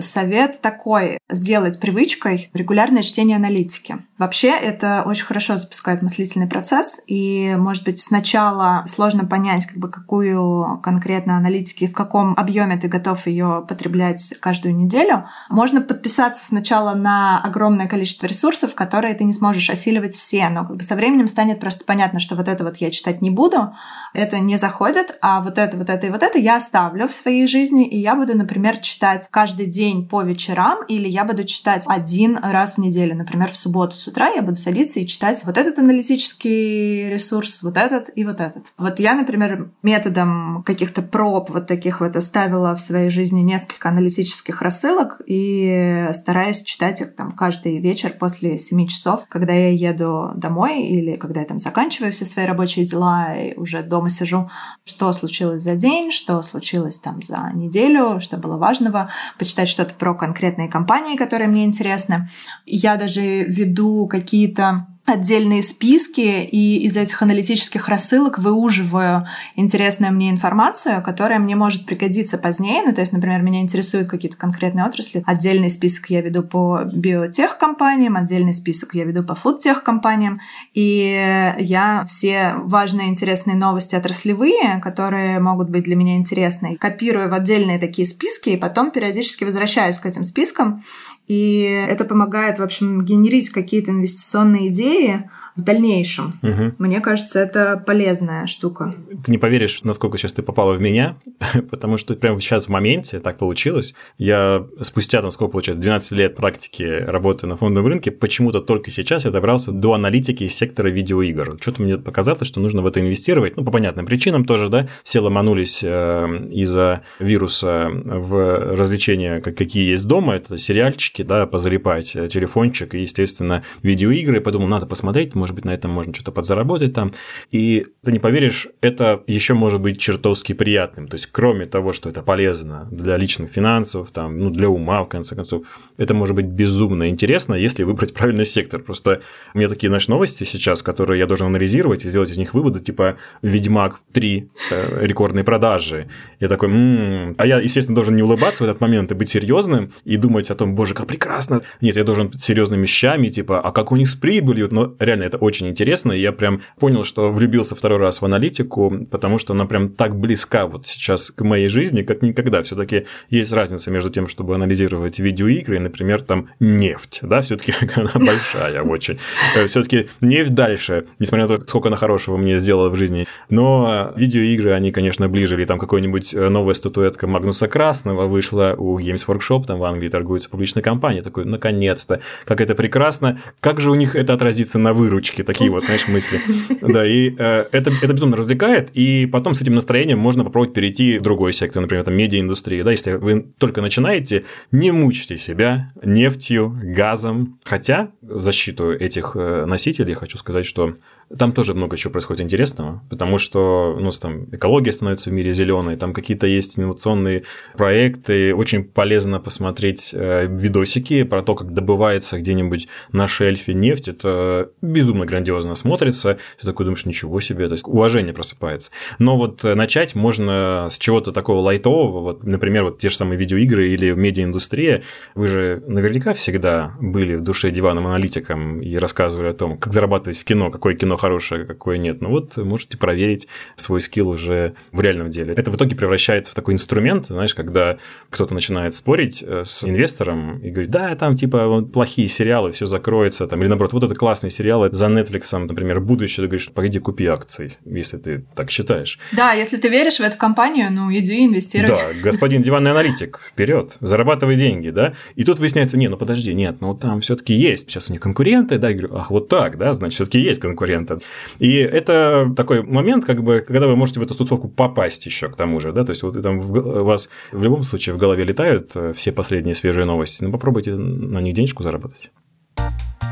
Совет 0.00 0.60
такой— 0.60 1.18
сделать 1.30 1.78
привычкой 1.78 2.50
регулярное 2.54 3.02
чтение 3.02 3.36
аналитики. 3.36 3.98
Вообще 4.18 4.50
это 4.50 5.02
очень 5.06 5.24
хорошо 5.24 5.56
запускает 5.56 6.02
мыслительный 6.02 6.46
процесс, 6.46 7.00
и, 7.06 7.54
может 7.56 7.84
быть, 7.84 8.02
сначала 8.02 8.84
сложно 8.86 9.24
понять, 9.24 9.66
как 9.66 9.78
бы, 9.78 9.88
какую 9.88 10.78
конкретно 10.82 11.36
аналитики, 11.36 11.86
в 11.86 11.92
каком 11.92 12.34
объеме 12.34 12.76
ты 12.76 12.88
готов 12.88 13.26
ее 13.26 13.64
потреблять 13.68 14.34
каждую 14.40 14.76
неделю. 14.76 15.26
Можно 15.48 15.80
подписаться 15.80 16.44
сначала 16.44 16.94
на 16.94 17.40
огромное 17.42 17.86
количество 17.86 18.26
ресурсов, 18.26 18.74
которые 18.74 19.14
ты 19.14 19.24
не 19.24 19.32
сможешь 19.32 19.70
осиливать 19.70 20.14
все, 20.16 20.48
но 20.48 20.66
как 20.66 20.76
бы 20.76 20.82
со 20.82 20.96
временем 20.96 21.28
станет 21.28 21.60
просто 21.60 21.84
понятно, 21.84 22.20
что 22.20 22.36
вот 22.36 22.48
это 22.48 22.64
вот 22.64 22.76
я 22.76 22.90
читать 22.90 23.22
не 23.22 23.30
буду, 23.30 23.74
это 24.12 24.38
не 24.38 24.56
заходит, 24.56 25.16
а 25.20 25.40
вот 25.40 25.58
это, 25.58 25.76
вот 25.76 25.88
это 25.88 26.06
и 26.06 26.10
вот 26.10 26.22
это 26.22 26.38
я 26.38 26.56
оставлю 26.56 27.08
в 27.08 27.14
своей 27.14 27.46
жизни, 27.46 27.86
и 27.86 27.98
я 27.98 28.14
буду, 28.14 28.36
например, 28.36 28.78
читать 28.78 29.28
каждый 29.30 29.66
день 29.66 29.89
день 29.90 30.06
по 30.06 30.22
вечерам, 30.22 30.84
или 30.86 31.08
я 31.08 31.24
буду 31.24 31.44
читать 31.44 31.84
один 31.86 32.36
раз 32.36 32.74
в 32.74 32.78
неделю, 32.78 33.16
например, 33.16 33.50
в 33.50 33.56
субботу 33.56 33.96
с 33.96 34.06
утра 34.06 34.28
я 34.28 34.42
буду 34.42 34.56
садиться 34.56 35.00
и 35.00 35.06
читать 35.06 35.42
вот 35.44 35.56
этот 35.56 35.78
аналитический 35.78 37.10
ресурс, 37.10 37.62
вот 37.62 37.76
этот 37.76 38.10
и 38.14 38.24
вот 38.24 38.40
этот. 38.40 38.72
Вот 38.78 39.00
я, 39.00 39.14
например, 39.14 39.70
методом 39.82 40.62
каких-то 40.64 41.02
проб 41.02 41.50
вот 41.50 41.66
таких 41.66 42.00
вот 42.00 42.14
оставила 42.16 42.74
в 42.74 42.80
своей 42.80 43.10
жизни 43.10 43.40
несколько 43.40 43.88
аналитических 43.88 44.62
рассылок 44.62 45.20
и 45.26 46.06
стараюсь 46.12 46.62
читать 46.62 47.00
их 47.00 47.16
там 47.16 47.32
каждый 47.32 47.78
вечер 47.80 48.14
после 48.18 48.58
7 48.58 48.86
часов, 48.86 49.24
когда 49.28 49.52
я 49.52 49.70
еду 49.70 50.32
домой 50.36 50.82
или 50.82 51.16
когда 51.16 51.40
я 51.40 51.46
там 51.46 51.58
заканчиваю 51.58 52.12
все 52.12 52.24
свои 52.24 52.46
рабочие 52.46 52.86
дела 52.86 53.34
и 53.34 53.56
уже 53.56 53.82
дома 53.82 54.10
сижу, 54.10 54.50
что 54.84 55.12
случилось 55.12 55.62
за 55.62 55.74
день, 55.74 56.12
что 56.12 56.42
случилось 56.42 56.98
там 56.98 57.22
за 57.22 57.50
неделю, 57.54 58.20
что 58.20 58.36
было 58.36 58.56
важного, 58.56 59.10
почитать 59.38 59.68
что-то 59.70 59.94
про 59.94 60.14
конкретные 60.14 60.68
компании, 60.68 61.16
которые 61.16 61.48
мне 61.48 61.64
интересны. 61.64 62.28
Я 62.66 62.96
даже 62.96 63.44
веду 63.44 64.06
какие-то 64.06 64.86
отдельные 65.10 65.62
списки 65.62 66.20
и 66.20 66.78
из 66.84 66.96
этих 66.96 67.20
аналитических 67.22 67.88
рассылок 67.88 68.38
выуживаю 68.38 69.26
интересную 69.56 70.12
мне 70.12 70.30
информацию, 70.30 71.02
которая 71.02 71.38
мне 71.38 71.56
может 71.56 71.86
пригодиться 71.86 72.38
позднее. 72.38 72.82
Ну, 72.84 72.94
то 72.94 73.00
есть, 73.00 73.12
например, 73.12 73.42
меня 73.42 73.60
интересуют 73.60 74.08
какие-то 74.08 74.36
конкретные 74.36 74.84
отрасли. 74.84 75.22
Отдельный 75.26 75.70
список 75.70 76.10
я 76.10 76.20
веду 76.20 76.42
по 76.42 76.82
биотех-компаниям, 76.84 78.16
отдельный 78.16 78.54
список 78.54 78.94
я 78.94 79.04
веду 79.04 79.22
по 79.22 79.34
фудтех-компаниям. 79.34 80.40
И 80.74 81.52
я 81.58 82.04
все 82.08 82.54
важные 82.56 83.08
интересные 83.08 83.56
новости 83.56 83.94
отраслевые, 83.94 84.80
которые 84.82 85.40
могут 85.40 85.70
быть 85.70 85.84
для 85.84 85.96
меня 85.96 86.16
интересны, 86.16 86.76
копирую 86.76 87.28
в 87.28 87.34
отдельные 87.34 87.78
такие 87.78 88.06
списки 88.06 88.50
и 88.50 88.56
потом 88.56 88.90
периодически 88.90 89.44
возвращаюсь 89.44 89.98
к 89.98 90.06
этим 90.06 90.24
спискам 90.24 90.82
и 91.30 91.60
это 91.60 92.04
помогает, 92.04 92.58
в 92.58 92.62
общем, 92.64 93.04
генерить 93.04 93.50
какие-то 93.50 93.92
инвестиционные 93.92 94.66
идеи, 94.66 94.99
идея 95.00 95.22
в 95.56 95.62
дальнейшем. 95.62 96.38
Угу. 96.42 96.74
Мне 96.78 97.00
кажется, 97.00 97.40
это 97.40 97.82
полезная 97.84 98.46
штука. 98.46 98.94
Ты 99.24 99.30
не 99.30 99.38
поверишь, 99.38 99.82
насколько 99.84 100.18
сейчас 100.18 100.32
ты 100.32 100.42
попала 100.42 100.74
в 100.74 100.80
меня, 100.80 101.16
потому 101.70 101.96
что 101.96 102.14
прямо 102.14 102.40
сейчас 102.40 102.66
в 102.66 102.68
моменте 102.68 103.20
так 103.20 103.38
получилось. 103.38 103.94
Я 104.18 104.66
спустя, 104.82 105.20
там, 105.22 105.30
сколько 105.30 105.52
получается, 105.52 105.82
12 105.82 106.12
лет 106.12 106.36
практики 106.36 106.82
работы 106.82 107.46
на 107.46 107.56
фондовом 107.56 107.90
рынке, 107.90 108.10
почему-то 108.10 108.60
только 108.60 108.90
сейчас 108.90 109.24
я 109.24 109.30
добрался 109.30 109.72
до 109.72 109.94
аналитики 109.94 110.44
из 110.44 110.54
сектора 110.54 110.88
видеоигр. 110.88 111.58
Что-то 111.60 111.82
мне 111.82 111.98
показалось, 111.98 112.46
что 112.46 112.60
нужно 112.60 112.82
в 112.82 112.86
это 112.86 113.00
инвестировать, 113.00 113.56
ну, 113.56 113.64
по 113.64 113.70
понятным 113.70 114.06
причинам 114.06 114.44
тоже, 114.44 114.68
да, 114.68 114.88
все 115.04 115.20
ломанулись 115.20 115.82
э, 115.82 116.48
из-за 116.50 117.02
вируса 117.18 117.90
в 117.92 118.74
развлечения, 118.76 119.40
какие 119.40 119.90
есть 119.90 120.06
дома, 120.06 120.34
это 120.34 120.58
сериальчики, 120.58 121.22
да, 121.22 121.46
позалипать, 121.46 122.14
э, 122.16 122.28
телефончик 122.28 122.94
и, 122.94 123.00
естественно, 123.00 123.62
видеоигры. 123.82 124.40
Подумал, 124.40 124.68
надо 124.68 124.86
посмотреть, 124.86 125.34
может 125.40 125.54
быть, 125.56 125.64
на 125.64 125.74
этом 125.74 125.90
можно 125.90 126.14
что-то 126.14 126.32
подзаработать 126.32 126.92
там. 126.92 127.12
И 127.50 127.86
ты 128.04 128.12
не 128.12 128.18
поверишь, 128.18 128.68
это 128.80 129.22
еще 129.26 129.54
может 129.54 129.80
быть 129.80 129.98
чертовски 129.98 130.52
приятным. 130.52 131.08
То 131.08 131.16
есть, 131.16 131.26
кроме 131.32 131.66
того, 131.66 131.92
что 131.92 132.08
это 132.08 132.22
полезно 132.22 132.86
для 132.90 133.16
личных 133.16 133.50
финансов, 133.50 134.10
там, 134.12 134.38
ну, 134.38 134.50
для 134.50 134.68
ума, 134.68 135.02
в 135.02 135.08
конце 135.08 135.34
концов, 135.34 135.64
это 135.96 136.14
может 136.14 136.36
быть 136.36 136.46
безумно 136.46 137.08
интересно, 137.08 137.54
если 137.54 137.82
выбрать 137.82 138.14
правильный 138.14 138.44
сектор. 138.44 138.80
Просто 138.80 139.20
у 139.54 139.58
меня 139.58 139.68
такие, 139.68 139.88
знаешь, 139.88 140.08
новости 140.08 140.44
сейчас, 140.44 140.82
которые 140.82 141.18
я 141.18 141.26
должен 141.26 141.46
анализировать 141.46 142.04
и 142.04 142.08
сделать 142.08 142.30
из 142.30 142.38
них 142.38 142.54
выводы, 142.54 142.80
типа 142.80 143.16
«Ведьмак 143.42 144.00
3. 144.12 144.50
Э, 144.70 145.06
рекордные 145.06 145.44
продажи». 145.44 146.08
Я 146.38 146.48
такой, 146.48 146.68
м-м-м". 146.68 147.34
а 147.38 147.46
я, 147.46 147.58
естественно, 147.58 147.94
должен 147.94 148.16
не 148.16 148.22
улыбаться 148.22 148.62
в 148.62 148.68
этот 148.68 148.80
момент 148.80 149.10
и 149.10 149.14
быть 149.14 149.28
серьезным 149.28 149.92
и 150.04 150.16
думать 150.16 150.50
о 150.50 150.54
том, 150.54 150.74
боже, 150.74 150.94
как 150.94 151.06
прекрасно. 151.06 151.60
Нет, 151.80 151.96
я 151.96 152.04
должен 152.04 152.28
быть 152.28 152.42
серьезными 152.42 152.82
вещами, 152.82 153.28
типа, 153.28 153.60
а 153.60 153.72
как 153.72 153.92
у 153.92 153.96
них 153.96 154.08
с 154.10 154.14
прибылью? 154.14 154.68
Но 154.70 154.94
реально, 154.98 155.24
это 155.30 155.38
очень 155.38 155.68
интересно, 155.68 156.12
и 156.12 156.20
я 156.20 156.32
прям 156.32 156.62
понял, 156.78 157.04
что 157.04 157.30
влюбился 157.30 157.74
второй 157.74 157.98
раз 157.98 158.20
в 158.20 158.24
аналитику, 158.24 159.06
потому 159.10 159.38
что 159.38 159.54
она 159.54 159.64
прям 159.64 159.90
так 159.90 160.16
близка 160.16 160.66
вот 160.66 160.86
сейчас 160.86 161.30
к 161.30 161.42
моей 161.42 161.68
жизни, 161.68 162.02
как 162.02 162.22
никогда. 162.22 162.62
все 162.62 162.76
таки 162.76 163.06
есть 163.30 163.52
разница 163.52 163.90
между 163.90 164.10
тем, 164.10 164.26
чтобы 164.26 164.54
анализировать 164.56 165.20
видеоигры 165.20 165.76
и, 165.76 165.78
например, 165.78 166.22
там 166.22 166.48
нефть, 166.58 167.20
да, 167.22 167.40
все 167.40 167.56
таки 167.56 167.72
она 167.94 168.10
большая 168.14 168.82
очень. 168.82 169.18
Э, 169.56 169.66
все 169.66 169.82
таки 169.82 170.08
нефть 170.20 170.54
дальше, 170.54 171.06
несмотря 171.18 171.46
на 171.46 171.58
то, 171.58 171.68
сколько 171.68 171.88
она 171.88 171.96
хорошего 171.96 172.36
мне 172.36 172.58
сделала 172.58 172.90
в 172.90 172.96
жизни. 172.96 173.26
Но 173.48 174.12
видеоигры, 174.16 174.72
они, 174.72 174.90
конечно, 174.90 175.28
ближе. 175.28 175.54
Или 175.54 175.64
там 175.64 175.78
какой-нибудь 175.78 176.34
э, 176.34 176.48
новая 176.48 176.74
статуэтка 176.74 177.26
Магнуса 177.26 177.68
Красного 177.68 178.26
вышла 178.26 178.74
у 178.76 178.98
Games 178.98 179.24
Workshop, 179.26 179.66
там 179.66 179.78
в 179.78 179.84
Англии 179.84 180.08
торгуется 180.08 180.50
публичная 180.50 180.82
компания. 180.82 181.22
Такой, 181.22 181.44
наконец-то, 181.44 182.20
как 182.44 182.60
это 182.60 182.74
прекрасно. 182.74 183.38
Как 183.60 183.80
же 183.80 183.90
у 183.90 183.94
них 183.94 184.16
это 184.16 184.34
отразится 184.34 184.78
на 184.78 184.92
выручке? 184.92 185.19
Такие 185.44 185.70
вот, 185.70 185.84
знаешь, 185.84 186.08
мысли. 186.08 186.40
Да, 186.80 187.06
и 187.06 187.34
э, 187.38 187.66
это, 187.72 187.92
это 188.02 188.12
безумно 188.12 188.36
развлекает, 188.36 188.90
и 188.94 189.26
потом 189.26 189.54
с 189.54 189.62
этим 189.62 189.74
настроением 189.74 190.18
можно 190.18 190.44
попробовать 190.44 190.74
перейти 190.74 191.18
в 191.18 191.22
другой 191.22 191.52
сектор, 191.52 191.82
например, 191.82 192.04
там, 192.04 192.14
медиаиндустрии. 192.14 192.82
Да, 192.82 192.90
если 192.90 193.12
вы 193.12 193.46
только 193.58 193.80
начинаете, 193.80 194.44
не 194.72 194.90
мучьте 194.90 195.36
себя 195.36 195.92
нефтью, 196.02 196.76
газом. 196.82 197.58
Хотя 197.64 198.10
в 198.22 198.42
защиту 198.42 198.92
этих 198.92 199.32
э, 199.34 199.64
носителей 199.66 200.14
хочу 200.14 200.38
сказать, 200.38 200.66
что 200.66 200.96
там 201.38 201.52
тоже 201.52 201.74
много 201.74 201.96
чего 201.96 202.12
происходит 202.12 202.42
интересного, 202.42 203.02
потому 203.08 203.38
что 203.38 203.96
ну, 204.00 204.10
там 204.10 204.46
экология 204.52 204.92
становится 204.92 205.30
в 205.30 205.32
мире 205.32 205.52
зеленой, 205.52 205.96
там 205.96 206.12
какие-то 206.12 206.46
есть 206.46 206.78
инновационные 206.78 207.44
проекты. 207.76 208.54
Очень 208.54 208.84
полезно 208.84 209.38
посмотреть 209.38 210.12
э, 210.12 210.46
видосики 210.46 211.22
про 211.22 211.42
то, 211.42 211.54
как 211.54 211.72
добывается 211.72 212.36
где-нибудь 212.36 212.88
на 213.12 213.28
шельфе 213.28 213.74
нефть. 213.74 214.08
Это 214.08 214.70
безумно 214.82 215.24
грандиозно 215.24 215.76
смотрится. 215.76 216.38
Ты 216.60 216.66
такой 216.66 216.84
думаешь, 216.84 217.06
ничего 217.06 217.38
себе, 217.40 217.68
то 217.68 217.74
есть 217.74 217.86
уважение 217.86 218.34
просыпается. 218.34 218.90
Но 219.20 219.36
вот 219.36 219.64
э, 219.64 219.74
начать 219.74 220.16
можно 220.16 220.88
с 220.90 220.98
чего-то 220.98 221.30
такого 221.30 221.60
лайтового, 221.60 222.20
вот, 222.20 222.42
например, 222.42 222.84
вот 222.84 222.98
те 222.98 223.08
же 223.08 223.16
самые 223.16 223.38
видеоигры 223.38 223.88
или 223.90 224.10
медиаиндустрия. 224.10 225.02
Вы 225.36 225.46
же 225.46 225.82
наверняка 225.86 226.34
всегда 226.34 226.96
были 227.00 227.36
в 227.36 227.42
душе 227.42 227.70
диваном 227.70 228.08
аналитиком 228.08 228.80
и 228.80 228.96
рассказывали 228.96 229.50
о 229.50 229.54
том, 229.54 229.78
как 229.78 229.92
зарабатывать 229.92 230.38
в 230.38 230.44
кино, 230.44 230.70
какое 230.70 230.94
кино 230.94 231.16
хорошее, 231.20 231.66
какое 231.66 231.98
нет. 231.98 232.20
Ну 232.22 232.30
вот 232.30 232.56
можете 232.56 232.96
проверить 232.96 233.46
свой 233.76 234.00
скилл 234.00 234.30
уже 234.30 234.74
в 234.90 235.00
реальном 235.00 235.28
деле. 235.28 235.52
Это 235.54 235.70
в 235.70 235.76
итоге 235.76 235.94
превращается 235.94 236.50
в 236.50 236.54
такой 236.54 236.74
инструмент, 236.74 237.26
знаешь, 237.26 237.54
когда 237.54 237.98
кто-то 238.30 238.54
начинает 238.54 238.94
спорить 238.94 239.44
э, 239.46 239.64
с 239.64 239.84
инвестором 239.84 240.58
и 240.60 240.70
говорит, 240.70 240.90
да, 240.90 241.14
там 241.16 241.36
типа 241.36 241.82
плохие 241.82 242.26
сериалы, 242.28 242.72
все 242.72 242.86
закроется, 242.86 243.46
там, 243.46 243.60
или 243.60 243.68
наоборот, 243.68 243.92
вот 243.92 244.04
это 244.04 244.14
классные 244.14 244.50
сериалы 244.50 244.88
за 244.92 245.06
Netflix, 245.06 245.56
например, 245.58 246.00
будущее, 246.00 246.44
ты 246.44 246.48
говоришь, 246.48 246.70
пойди 246.70 246.98
купи 246.98 247.26
акции, 247.26 247.72
если 247.84 248.16
ты 248.16 248.44
так 248.54 248.70
считаешь. 248.70 249.18
Да, 249.32 249.52
если 249.52 249.76
ты 249.76 249.88
веришь 249.88 250.16
в 250.16 250.20
эту 250.20 250.38
компанию, 250.38 250.90
ну 250.90 251.12
иди 251.12 251.44
инвестируй. 251.44 251.88
Да, 251.88 252.00
господин 252.22 252.62
диванный 252.62 252.92
аналитик, 252.92 253.40
вперед, 253.46 253.98
зарабатывай 254.00 254.56
деньги, 254.56 254.88
да. 254.88 255.12
И 255.36 255.44
тут 255.44 255.58
выясняется, 255.58 255.98
не, 255.98 256.08
ну 256.08 256.16
подожди, 256.16 256.54
нет, 256.54 256.80
ну 256.80 256.94
там 256.94 257.20
все-таки 257.20 257.52
есть, 257.52 257.90
сейчас 257.90 258.08
у 258.08 258.12
них 258.12 258.22
конкуренты, 258.22 258.78
да, 258.78 258.88
я 258.88 258.94
говорю, 258.96 259.16
ах, 259.16 259.30
вот 259.30 259.48
так, 259.48 259.76
да, 259.76 259.92
значит, 259.92 260.14
все-таки 260.14 260.40
есть 260.40 260.60
конкуренты. 260.60 261.09
И 261.58 261.76
это 261.76 262.52
такой 262.56 262.82
момент, 262.82 263.24
как 263.24 263.42
бы, 263.42 263.64
когда 263.66 263.86
вы 263.86 263.96
можете 263.96 264.20
в 264.20 264.22
эту 264.22 264.34
тусовку 264.34 264.68
попасть 264.68 265.26
еще 265.26 265.48
к 265.48 265.56
тому 265.56 265.80
же, 265.80 265.92
да, 265.92 266.04
то 266.04 266.10
есть 266.10 266.22
вот 266.22 266.40
там 266.42 266.60
в, 266.60 266.72
у 266.72 267.04
вас 267.04 267.28
в 267.52 267.62
любом 267.62 267.82
случае 267.82 268.14
в 268.14 268.18
голове 268.18 268.44
летают 268.44 268.92
э, 268.94 269.12
все 269.14 269.32
последние 269.32 269.74
свежие 269.74 270.04
новости, 270.04 270.44
ну 270.44 270.52
попробуйте 270.52 270.94
на 270.94 271.40
них 271.40 271.54
денежку 271.54 271.82
заработать. 271.82 272.30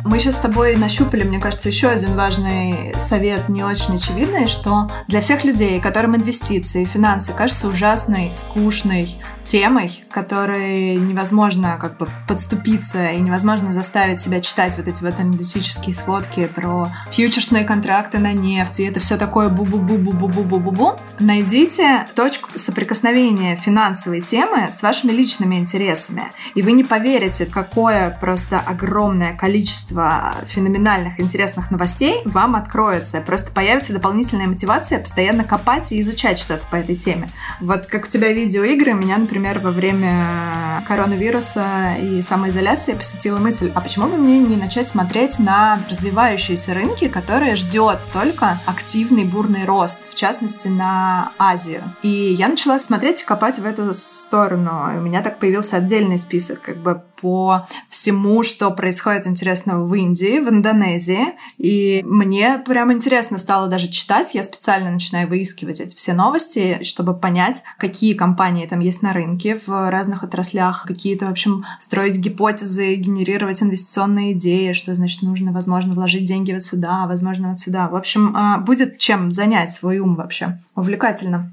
Мы 0.05 0.20
сейчас 0.20 0.37
с 0.37 0.41
тобой 0.41 0.76
нащупали, 0.76 1.24
мне 1.24 1.41
кажется, 1.41 1.68
еще 1.68 1.89
один 1.89 2.14
важный 2.14 2.95
совет, 2.95 3.49
не 3.49 3.64
очень 3.64 3.97
очевидный, 3.97 4.47
что 4.47 4.89
для 5.09 5.20
всех 5.20 5.45
людей, 5.45 5.81
которым 5.81 6.16
инвестиции, 6.16 6.85
финансы 6.85 7.33
кажутся 7.33 7.66
ужасной, 7.66 8.31
скучной 8.39 9.16
темой, 9.49 10.05
которой 10.11 10.96
невозможно 10.96 11.78
как 11.80 11.96
бы 11.96 12.07
подступиться 12.28 13.09
и 13.09 13.20
невозможно 13.20 13.72
заставить 13.72 14.20
себя 14.20 14.42
читать 14.42 14.76
вот 14.76 14.86
эти 14.86 15.03
вот 15.03 15.18
аналитические 15.18 15.94
сводки 15.94 16.46
про 16.55 16.88
фьючерсные 17.11 17.64
контракты 17.64 18.18
на 18.18 18.34
нефть, 18.34 18.80
и 18.80 18.84
это 18.84 19.01
все 19.01 19.16
такое 19.16 19.49
бу-бу-бу-бу-бу-бу-бу-бу, 19.49 21.01
найдите 21.18 22.07
точку 22.14 22.51
соприкосновения 22.59 23.57
финансовой 23.57 24.20
темы 24.20 24.68
с 24.76 24.82
вашими 24.82 25.12
личными 25.12 25.57
интересами, 25.57 26.24
и 26.55 26.61
вы 26.61 26.72
не 26.72 26.84
поверите, 26.84 27.46
какое 27.46 28.16
просто 28.20 28.61
огромное 28.61 29.34
количество 29.34 30.34
феноменальных, 30.49 31.20
интересных 31.20 31.70
новостей 31.70 32.20
вам 32.26 32.55
откроется. 32.55 33.22
Просто 33.22 33.51
появится 33.51 33.94
дополнительная 33.94 34.46
мотивация 34.46 34.99
постоянно 34.99 35.44
копать 35.44 35.90
и 35.92 36.01
изучать 36.03 36.38
что-то 36.38 36.64
по 36.70 36.76
этой 36.76 36.96
теме. 36.96 37.30
Вот 37.61 37.86
как 37.86 38.05
у 38.05 38.09
тебя 38.09 38.32
видеоигры, 38.32 38.92
меня, 38.92 39.16
например, 39.16 39.38
во 39.39 39.70
время 39.70 40.82
коронавируса 40.86 41.97
и 42.01 42.22
самоизоляции 42.22 42.95
посетила 42.95 43.39
мысль, 43.39 43.70
а 43.74 43.80
почему 43.80 44.09
бы 44.09 44.16
мне 44.16 44.39
не 44.39 44.57
начать 44.57 44.89
смотреть 44.89 45.39
на 45.39 45.80
развивающиеся 45.89 46.74
рынки, 46.74 47.09
которые 47.09 47.57
ждет 47.57 48.01
только 48.12 48.61
активный 48.66 49.24
бурный 49.24 49.64
рост, 49.64 50.01
в 50.11 50.14
частности, 50.14 50.68
на 50.68 51.32
Азию. 51.39 51.82
И 52.03 52.09
я 52.09 52.49
начала 52.49 52.78
смотреть 52.78 53.22
и 53.22 53.24
копать 53.24 53.59
в 53.59 53.64
эту 53.64 53.95
сторону. 53.95 54.91
У 54.97 55.01
меня 55.01 55.22
так 55.22 55.39
появился 55.39 55.76
отдельный 55.76 56.18
список, 56.18 56.61
как 56.61 56.78
бы 56.78 57.03
по 57.21 57.69
всему, 57.89 58.43
что 58.43 58.71
происходит 58.71 59.27
интересного 59.27 59.85
в 59.85 59.95
Индии, 59.95 60.39
в 60.39 60.49
Индонезии. 60.49 61.35
И 61.57 62.03
мне 62.07 62.59
прям 62.59 62.93
интересно 62.93 63.39
стало 63.39 63.69
даже 63.69 63.89
читать. 63.89 64.35
Я 64.35 64.43
специально 64.43 64.91
начинаю 64.91 65.29
выискивать 65.29 65.81
эти 65.81 65.95
все 65.95 66.12
новости, 66.12 66.83
чтобы 66.83 67.14
понять, 67.14 67.62
какие 67.79 68.14
компании 68.14 68.66
там 68.66 68.81
есть 68.81 69.03
на 69.03 69.12
рынке 69.12 69.59
в 69.66 69.91
разных 69.91 70.23
отраслях, 70.23 70.85
какие-то, 70.87 71.27
в 71.27 71.31
общем, 71.31 71.64
строить 71.81 72.16
гипотезы, 72.16 72.95
генерировать 72.95 73.62
инвестиционные 73.62 74.33
идеи, 74.33 74.73
что 74.73 74.95
значит 74.95 75.23
нужно, 75.23 75.53
возможно, 75.53 75.95
вложить 75.95 76.25
деньги 76.25 76.53
вот 76.53 76.62
сюда, 76.62 77.07
возможно, 77.07 77.51
вот 77.51 77.61
сюда. 77.61 77.89
В 77.89 77.97
общем, 77.97 78.35
а, 78.37 78.59
будет 78.59 78.99
чем 78.99 79.31
занять 79.31 79.73
свой 79.73 79.99
ум 79.99 80.14
вообще. 80.14 80.59
Увлекательно. 80.75 81.53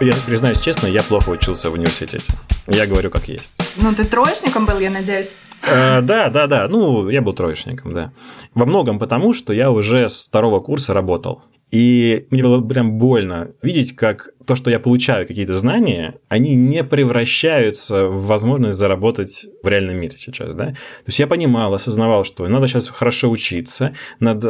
Я 0.00 0.14
признаюсь 0.26 0.58
честно, 0.60 0.86
я 0.86 1.02
плохо 1.02 1.28
учился 1.28 1.68
в 1.68 1.74
университете. 1.74 2.24
Я 2.66 2.86
говорю 2.86 3.10
как 3.10 3.28
есть. 3.28 3.56
Ну, 3.76 3.94
ты 3.94 4.04
троечником 4.04 4.64
был, 4.64 4.78
я 4.78 4.88
надеюсь? 4.88 5.36
Э, 5.62 6.00
да, 6.00 6.30
да, 6.30 6.46
да. 6.46 6.68
Ну, 6.68 7.10
я 7.10 7.20
был 7.20 7.34
троечником, 7.34 7.92
да. 7.92 8.10
Во 8.54 8.64
многом 8.64 8.98
потому, 8.98 9.34
что 9.34 9.52
я 9.52 9.70
уже 9.70 10.08
с 10.08 10.26
второго 10.26 10.60
курса 10.60 10.94
работал. 10.94 11.42
И 11.70 12.26
мне 12.30 12.42
было 12.42 12.62
прям 12.62 12.92
больно 12.92 13.50
видеть, 13.60 13.94
как 13.94 14.30
то, 14.50 14.56
что 14.56 14.68
я 14.68 14.80
получаю 14.80 15.28
какие-то 15.28 15.54
знания, 15.54 16.16
они 16.28 16.56
не 16.56 16.82
превращаются 16.82 18.06
в 18.06 18.26
возможность 18.26 18.76
заработать 18.76 19.46
в 19.62 19.68
реальном 19.68 19.96
мире 19.98 20.16
сейчас, 20.18 20.56
да. 20.56 20.70
То 20.70 20.74
есть 21.06 21.20
я 21.20 21.28
понимал, 21.28 21.72
осознавал, 21.72 22.24
что 22.24 22.48
надо 22.48 22.66
сейчас 22.66 22.88
хорошо 22.88 23.30
учиться, 23.30 23.92
надо 24.18 24.48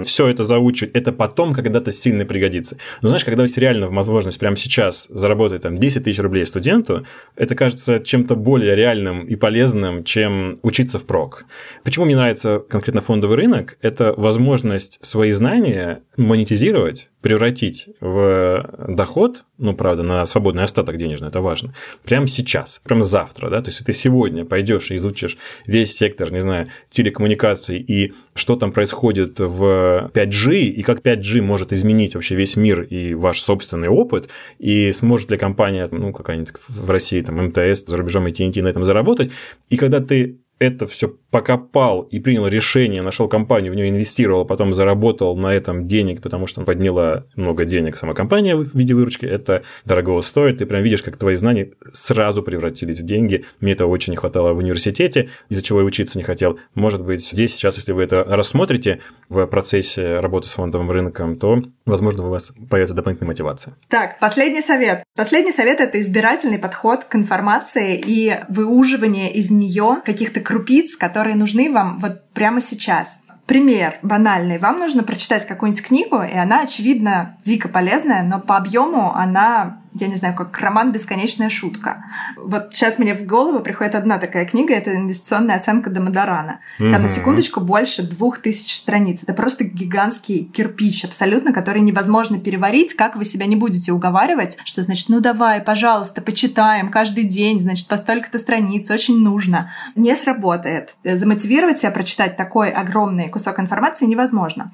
э, 0.00 0.04
все 0.04 0.28
это 0.28 0.44
заучить, 0.44 0.92
это 0.94 1.12
потом 1.12 1.52
когда-то 1.52 1.92
сильно 1.92 2.24
пригодится. 2.24 2.78
Но 3.02 3.10
знаешь, 3.10 3.26
когда 3.26 3.42
есть 3.42 3.58
реально 3.58 3.90
возможность 3.90 4.38
прямо 4.38 4.56
сейчас 4.56 5.08
заработать 5.10 5.60
там 5.60 5.76
10 5.76 6.04
тысяч 6.04 6.18
рублей 6.18 6.46
студенту, 6.46 7.04
это 7.36 7.54
кажется 7.54 8.00
чем-то 8.00 8.34
более 8.34 8.74
реальным 8.74 9.26
и 9.26 9.36
полезным, 9.36 10.04
чем 10.04 10.56
учиться 10.62 10.98
в 10.98 11.04
прок. 11.04 11.44
Почему 11.84 12.06
мне 12.06 12.16
нравится 12.16 12.62
конкретно 12.66 13.02
фондовый 13.02 13.36
рынок? 13.36 13.76
Это 13.82 14.14
возможность 14.16 15.04
свои 15.04 15.32
знания 15.32 16.00
монетизировать, 16.16 17.10
превратить 17.22 17.88
в 18.00 18.86
доход, 18.88 19.44
ну, 19.58 19.74
правда, 19.74 20.02
на 20.02 20.26
свободный 20.26 20.64
остаток 20.64 20.96
денежный, 20.96 21.28
это 21.28 21.40
важно, 21.40 21.72
прямо 22.04 22.26
сейчас, 22.26 22.80
прямо 22.84 23.02
завтра, 23.02 23.48
да, 23.48 23.62
то 23.62 23.70
есть 23.70 23.84
ты 23.84 23.92
сегодня 23.92 24.44
пойдешь 24.44 24.90
и 24.90 24.96
изучишь 24.96 25.38
весь 25.66 25.96
сектор, 25.96 26.32
не 26.32 26.40
знаю, 26.40 26.66
телекоммуникаций 26.90 27.78
и 27.78 28.12
что 28.34 28.56
там 28.56 28.72
происходит 28.72 29.38
в 29.38 30.10
5G, 30.12 30.58
и 30.60 30.82
как 30.82 31.00
5G 31.00 31.40
может 31.40 31.72
изменить 31.72 32.14
вообще 32.14 32.34
весь 32.34 32.56
мир 32.56 32.82
и 32.82 33.14
ваш 33.14 33.40
собственный 33.40 33.88
опыт, 33.88 34.28
и 34.58 34.92
сможет 34.92 35.30
ли 35.30 35.38
компания, 35.38 35.88
ну, 35.92 36.12
какая-нибудь 36.12 36.52
в 36.68 36.90
России, 36.90 37.20
там, 37.20 37.46
МТС, 37.46 37.86
за 37.86 37.96
рубежом 37.96 38.26
AT&T 38.26 38.62
на 38.62 38.68
этом 38.68 38.84
заработать, 38.84 39.30
и 39.70 39.76
когда 39.76 40.00
ты 40.00 40.41
это 40.58 40.86
все 40.86 41.08
покопал 41.30 42.02
и 42.02 42.20
принял 42.20 42.46
решение, 42.46 43.02
нашел 43.02 43.26
компанию, 43.26 43.72
в 43.72 43.74
нее 43.74 43.88
инвестировал, 43.88 44.44
потом 44.44 44.74
заработал 44.74 45.34
на 45.34 45.52
этом 45.52 45.88
денег, 45.88 46.20
потому 46.20 46.46
что 46.46 46.60
подняла 46.60 47.24
много 47.34 47.64
денег 47.64 47.96
сама 47.96 48.12
компания 48.12 48.54
в 48.54 48.74
виде 48.74 48.94
выручки, 48.94 49.24
это 49.24 49.62
дорого 49.86 50.20
стоит. 50.22 50.58
Ты 50.58 50.66
прям 50.66 50.82
видишь, 50.82 51.02
как 51.02 51.16
твои 51.16 51.34
знания 51.34 51.70
сразу 51.92 52.42
превратились 52.42 53.00
в 53.00 53.06
деньги. 53.06 53.46
Мне 53.60 53.72
этого 53.72 53.88
очень 53.88 54.12
не 54.12 54.18
хватало 54.18 54.52
в 54.52 54.58
университете, 54.58 55.30
из-за 55.48 55.62
чего 55.62 55.80
я 55.80 55.86
учиться 55.86 56.18
не 56.18 56.24
хотел. 56.24 56.58
Может 56.74 57.02
быть, 57.02 57.26
здесь 57.26 57.54
сейчас, 57.54 57.76
если 57.76 57.92
вы 57.92 58.02
это 58.02 58.22
рассмотрите 58.24 59.00
в 59.30 59.46
процессе 59.46 60.18
работы 60.18 60.48
с 60.48 60.52
фондовым 60.52 60.90
рынком, 60.90 61.38
то, 61.38 61.62
возможно, 61.86 62.26
у 62.26 62.30
вас 62.30 62.52
появится 62.68 62.94
дополнительная 62.94 63.28
мотивация. 63.28 63.74
Так, 63.88 64.18
последний 64.20 64.60
совет. 64.60 65.02
Последний 65.16 65.52
совет– 65.52 65.80
это 65.80 65.98
избирательный 65.98 66.58
подход 66.58 67.04
к 67.04 67.14
информации 67.14 67.96
и 67.96 68.36
выуживание 68.50 69.32
из 69.32 69.50
нее 69.50 70.02
каких-то 70.04 70.40
крупиц, 70.42 70.96
которые 70.96 71.36
нужны 71.36 71.70
вам 71.70 71.98
вот 71.98 72.30
прямо 72.32 72.60
сейчас. 72.60 73.20
Пример 73.46 73.98
банальный. 74.02 74.58
Вам 74.58 74.78
нужно 74.78 75.02
прочитать 75.02 75.46
какую-нибудь 75.46 75.84
книгу, 75.84 76.22
и 76.22 76.36
она, 76.36 76.60
очевидно, 76.60 77.36
дико 77.44 77.68
полезная, 77.68 78.22
но 78.22 78.40
по 78.40 78.56
объему 78.56 79.14
она 79.14 79.81
я 79.94 80.08
не 80.08 80.16
знаю, 80.16 80.34
как 80.34 80.58
роман 80.58 80.92
«Бесконечная 80.92 81.50
шутка». 81.50 82.04
Вот 82.36 82.68
сейчас 82.72 82.98
мне 82.98 83.14
в 83.14 83.26
голову 83.26 83.60
приходит 83.60 83.94
одна 83.94 84.18
такая 84.18 84.46
книга, 84.46 84.74
это 84.74 84.94
«Инвестиционная 84.94 85.56
оценка 85.56 85.90
Домодорана». 85.90 86.60
Там 86.78 86.88
mm-hmm. 86.88 86.98
на 86.98 87.08
секундочку 87.08 87.60
больше 87.60 88.02
двух 88.02 88.38
тысяч 88.38 88.74
страниц. 88.74 89.22
Это 89.22 89.34
просто 89.34 89.64
гигантский 89.64 90.44
кирпич 90.44 91.04
абсолютно, 91.04 91.52
который 91.52 91.82
невозможно 91.82 92.38
переварить, 92.38 92.94
как 92.94 93.16
вы 93.16 93.24
себя 93.24 93.46
не 93.46 93.56
будете 93.56 93.92
уговаривать, 93.92 94.56
что 94.64 94.82
значит, 94.82 95.08
ну 95.08 95.20
давай, 95.20 95.60
пожалуйста, 95.60 96.22
почитаем 96.22 96.90
каждый 96.90 97.24
день, 97.24 97.60
значит, 97.60 97.86
по 97.86 97.96
столько-то 97.96 98.38
страниц, 98.38 98.90
очень 98.90 99.18
нужно. 99.18 99.72
Не 99.94 100.16
сработает. 100.16 100.96
Замотивировать 101.04 101.78
себя 101.78 101.90
прочитать 101.90 102.36
такой 102.36 102.70
огромный 102.70 103.28
кусок 103.28 103.60
информации 103.60 104.06
невозможно. 104.06 104.70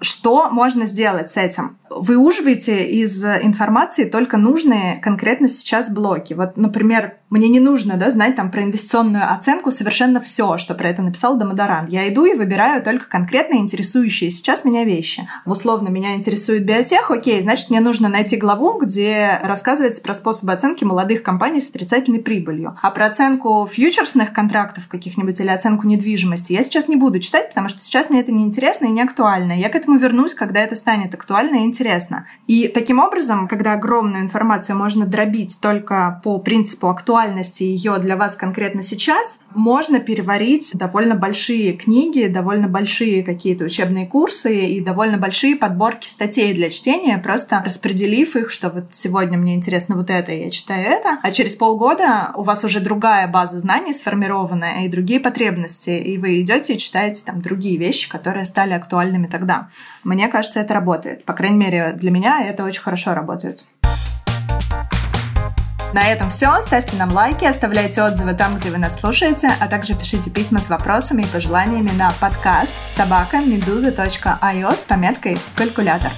Что 0.00 0.48
можно 0.48 0.86
сделать 0.86 1.30
с 1.30 1.36
этим? 1.36 1.76
Выуживайте 1.90 2.86
из 2.86 3.22
информации 3.24 4.04
только 4.04 4.38
ну 4.38 4.53
нужны 4.54 5.00
конкретно 5.02 5.48
сейчас 5.48 5.90
блоки. 5.90 6.32
Вот, 6.32 6.56
например, 6.56 7.14
мне 7.28 7.48
не 7.48 7.58
нужно 7.58 7.96
да, 7.96 8.12
знать 8.12 8.36
там 8.36 8.52
про 8.52 8.62
инвестиционную 8.62 9.32
оценку 9.32 9.72
совершенно 9.72 10.20
все, 10.20 10.56
что 10.56 10.74
про 10.74 10.88
это 10.90 11.02
написал 11.02 11.36
Домодорант. 11.36 11.90
Я 11.90 12.08
иду 12.08 12.24
и 12.24 12.34
выбираю 12.34 12.80
только 12.80 13.08
конкретно 13.08 13.56
интересующие 13.56 14.30
сейчас 14.30 14.64
меня 14.64 14.84
вещи. 14.84 15.28
Условно, 15.44 15.88
меня 15.88 16.14
интересует 16.14 16.64
биотех, 16.64 17.10
окей, 17.10 17.42
значит, 17.42 17.70
мне 17.70 17.80
нужно 17.80 18.08
найти 18.08 18.36
главу, 18.36 18.78
где 18.78 19.40
рассказывается 19.42 20.00
про 20.00 20.14
способы 20.14 20.52
оценки 20.52 20.84
молодых 20.84 21.24
компаний 21.24 21.60
с 21.60 21.70
отрицательной 21.70 22.20
прибылью. 22.20 22.78
А 22.80 22.92
про 22.92 23.06
оценку 23.06 23.66
фьючерсных 23.66 24.32
контрактов 24.32 24.86
каких-нибудь 24.86 25.40
или 25.40 25.48
оценку 25.48 25.88
недвижимости 25.88 26.52
я 26.52 26.62
сейчас 26.62 26.86
не 26.86 26.94
буду 26.94 27.18
читать, 27.18 27.48
потому 27.48 27.68
что 27.68 27.80
сейчас 27.80 28.08
мне 28.10 28.20
это 28.20 28.30
не 28.30 28.44
интересно 28.44 28.86
и 28.86 28.90
не 28.90 29.02
актуально. 29.02 29.58
Я 29.58 29.70
к 29.70 29.74
этому 29.74 29.98
вернусь, 29.98 30.34
когда 30.34 30.60
это 30.60 30.76
станет 30.76 31.12
актуально 31.12 31.56
и 31.56 31.64
интересно. 31.64 32.26
И 32.46 32.68
таким 32.68 33.00
образом, 33.00 33.48
когда 33.48 33.72
огромную 33.72 34.22
информацию 34.22 34.43
можно 34.44 35.06
дробить 35.06 35.58
только 35.60 36.20
по 36.22 36.38
принципу 36.38 36.88
актуальности 36.88 37.62
ее 37.62 37.98
для 37.98 38.16
вас 38.16 38.36
конкретно 38.36 38.82
сейчас, 38.82 39.38
можно 39.54 40.00
переварить 40.00 40.70
довольно 40.74 41.14
большие 41.14 41.72
книги, 41.72 42.26
довольно 42.26 42.68
большие 42.68 43.22
какие-то 43.22 43.64
учебные 43.64 44.06
курсы 44.06 44.66
и 44.66 44.80
довольно 44.80 45.16
большие 45.16 45.56
подборки 45.56 46.08
статей 46.08 46.54
для 46.54 46.70
чтения, 46.70 47.18
просто 47.18 47.62
распределив 47.64 48.36
их, 48.36 48.50
что 48.50 48.70
вот 48.70 48.86
сегодня 48.92 49.38
мне 49.38 49.54
интересно 49.54 49.96
вот 49.96 50.10
это, 50.10 50.32
я 50.32 50.50
читаю 50.50 50.86
это, 50.86 51.18
а 51.22 51.30
через 51.30 51.54
полгода 51.54 52.32
у 52.34 52.42
вас 52.42 52.64
уже 52.64 52.80
другая 52.80 53.28
база 53.28 53.58
знаний 53.58 53.92
сформированная 53.92 54.84
и 54.84 54.88
другие 54.88 55.20
потребности, 55.20 55.90
и 55.90 56.18
вы 56.18 56.40
идете 56.40 56.74
и 56.74 56.78
читаете 56.78 57.22
там 57.24 57.40
другие 57.40 57.76
вещи, 57.76 58.08
которые 58.08 58.44
стали 58.44 58.72
актуальными 58.72 59.26
тогда. 59.26 59.68
Мне 60.02 60.28
кажется, 60.28 60.60
это 60.60 60.74
работает. 60.74 61.24
По 61.24 61.32
крайней 61.32 61.58
мере, 61.58 61.92
для 61.92 62.10
меня 62.10 62.44
это 62.46 62.64
очень 62.64 62.82
хорошо 62.82 63.14
работает. 63.14 63.64
На 65.94 66.08
этом 66.08 66.28
все. 66.28 66.60
Ставьте 66.60 66.96
нам 66.96 67.12
лайки, 67.12 67.44
оставляйте 67.44 68.02
отзывы 68.02 68.34
там, 68.34 68.58
где 68.58 68.70
вы 68.70 68.78
нас 68.78 68.98
слушаете, 68.98 69.52
а 69.60 69.68
также 69.68 69.94
пишите 69.94 70.28
письма 70.28 70.60
с 70.60 70.68
вопросами 70.68 71.22
и 71.22 71.26
пожеланиями 71.26 71.92
на 71.96 72.12
подкаст 72.20 72.72
собака 72.96 73.36
meduza.io 73.36 74.74
с 74.74 74.78
пометкой 74.80 75.38
«Калькулятор». 75.54 76.10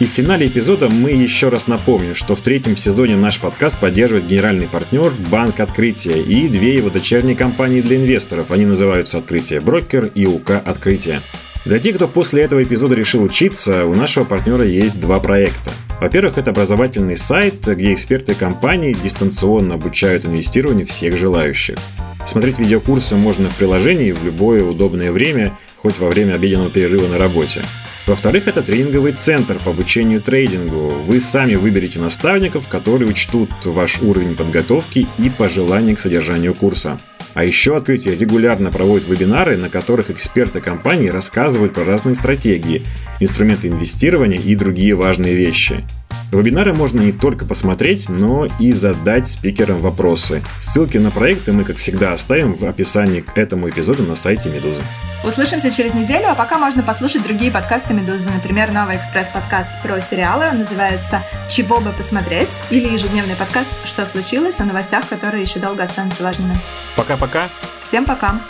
И 0.00 0.04
в 0.04 0.08
финале 0.08 0.48
эпизода 0.48 0.88
мы 0.88 1.12
еще 1.12 1.48
раз 1.48 1.68
напомним, 1.68 2.16
что 2.16 2.34
в 2.34 2.40
третьем 2.40 2.76
сезоне 2.76 3.14
наш 3.14 3.38
подкаст 3.38 3.78
поддерживает 3.78 4.26
генеральный 4.26 4.66
партнер 4.66 5.12
Банк 5.30 5.60
Открытия 5.60 6.20
и 6.20 6.48
две 6.48 6.74
его 6.74 6.90
дочерние 6.90 7.36
компании 7.36 7.80
для 7.80 7.98
инвесторов. 7.98 8.50
Они 8.50 8.66
называются 8.66 9.18
Открытие 9.18 9.60
Брокер 9.60 10.06
и 10.06 10.26
УК 10.26 10.60
Открытие. 10.64 11.22
Для 11.64 11.78
тех, 11.78 11.94
кто 11.94 12.08
после 12.08 12.42
этого 12.42 12.64
эпизода 12.64 12.96
решил 12.96 13.22
учиться, 13.22 13.86
у 13.86 13.94
нашего 13.94 14.24
партнера 14.24 14.64
есть 14.64 15.00
два 15.00 15.20
проекта. 15.20 15.70
Во-первых, 16.00 16.36
это 16.36 16.50
образовательный 16.50 17.16
сайт, 17.16 17.66
где 17.66 17.94
эксперты 17.94 18.34
компании 18.34 18.92
дистанционно 18.92 19.74
обучают 19.74 20.26
инвестированию 20.26 20.86
всех 20.86 21.16
желающих. 21.16 21.76
Смотреть 22.26 22.58
видеокурсы 22.58 23.16
можно 23.16 23.48
в 23.48 23.56
приложении 23.56 24.12
в 24.12 24.22
любое 24.24 24.62
удобное 24.62 25.10
время, 25.10 25.56
хоть 25.78 25.98
во 25.98 26.08
время 26.08 26.34
обеденного 26.34 26.68
перерыва 26.68 27.08
на 27.08 27.18
работе. 27.18 27.62
Во-вторых, 28.06 28.46
это 28.46 28.62
тренинговый 28.62 29.12
центр 29.12 29.58
по 29.58 29.70
обучению 29.70 30.20
трейдингу. 30.20 30.90
Вы 31.06 31.18
сами 31.18 31.54
выберете 31.54 31.98
наставников, 31.98 32.68
которые 32.68 33.08
учтут 33.08 33.50
ваш 33.64 34.02
уровень 34.02 34.36
подготовки 34.36 35.06
и 35.18 35.30
пожелания 35.30 35.96
к 35.96 36.00
содержанию 36.00 36.54
курса. 36.54 37.00
А 37.36 37.44
еще 37.44 37.76
открытие 37.76 38.16
регулярно 38.16 38.70
проводит 38.70 39.06
вебинары, 39.06 39.58
на 39.58 39.68
которых 39.68 40.08
эксперты 40.08 40.62
компании 40.62 41.08
рассказывают 41.08 41.74
про 41.74 41.84
разные 41.84 42.14
стратегии, 42.14 42.82
инструменты 43.20 43.68
инвестирования 43.68 44.40
и 44.40 44.56
другие 44.56 44.94
важные 44.94 45.34
вещи. 45.34 45.84
Вебинары 46.32 46.72
можно 46.72 47.02
не 47.02 47.12
только 47.12 47.44
посмотреть, 47.44 48.08
но 48.08 48.48
и 48.58 48.72
задать 48.72 49.26
спикерам 49.26 49.80
вопросы. 49.80 50.42
Ссылки 50.62 50.96
на 50.96 51.10
проекты 51.10 51.52
мы, 51.52 51.64
как 51.64 51.76
всегда, 51.76 52.14
оставим 52.14 52.54
в 52.54 52.64
описании 52.64 53.20
к 53.20 53.36
этому 53.36 53.68
эпизоду 53.68 54.04
на 54.04 54.14
сайте 54.14 54.48
Медузы. 54.48 54.80
Услышимся 55.26 55.72
через 55.72 55.92
неделю, 55.92 56.30
а 56.30 56.36
пока 56.36 56.56
можно 56.56 56.84
послушать 56.84 57.24
другие 57.24 57.50
подкасты 57.50 57.92
Медузы. 57.92 58.30
Например, 58.30 58.70
новый 58.70 58.94
экспресс-подкаст 58.94 59.68
про 59.82 60.00
сериалы, 60.00 60.48
он 60.48 60.58
называется 60.60 61.20
«Чего 61.50 61.80
бы 61.80 61.90
посмотреть» 61.90 62.62
или 62.70 62.86
ежедневный 62.88 63.34
подкаст 63.34 63.68
«Что 63.84 64.06
случилось?» 64.06 64.60
о 64.60 64.64
новостях, 64.64 65.08
которые 65.08 65.42
еще 65.42 65.58
долго 65.58 65.82
останутся 65.82 66.22
важными. 66.22 66.54
Пока-пока. 66.94 67.48
Всем 67.82 68.04
пока. 68.04 68.40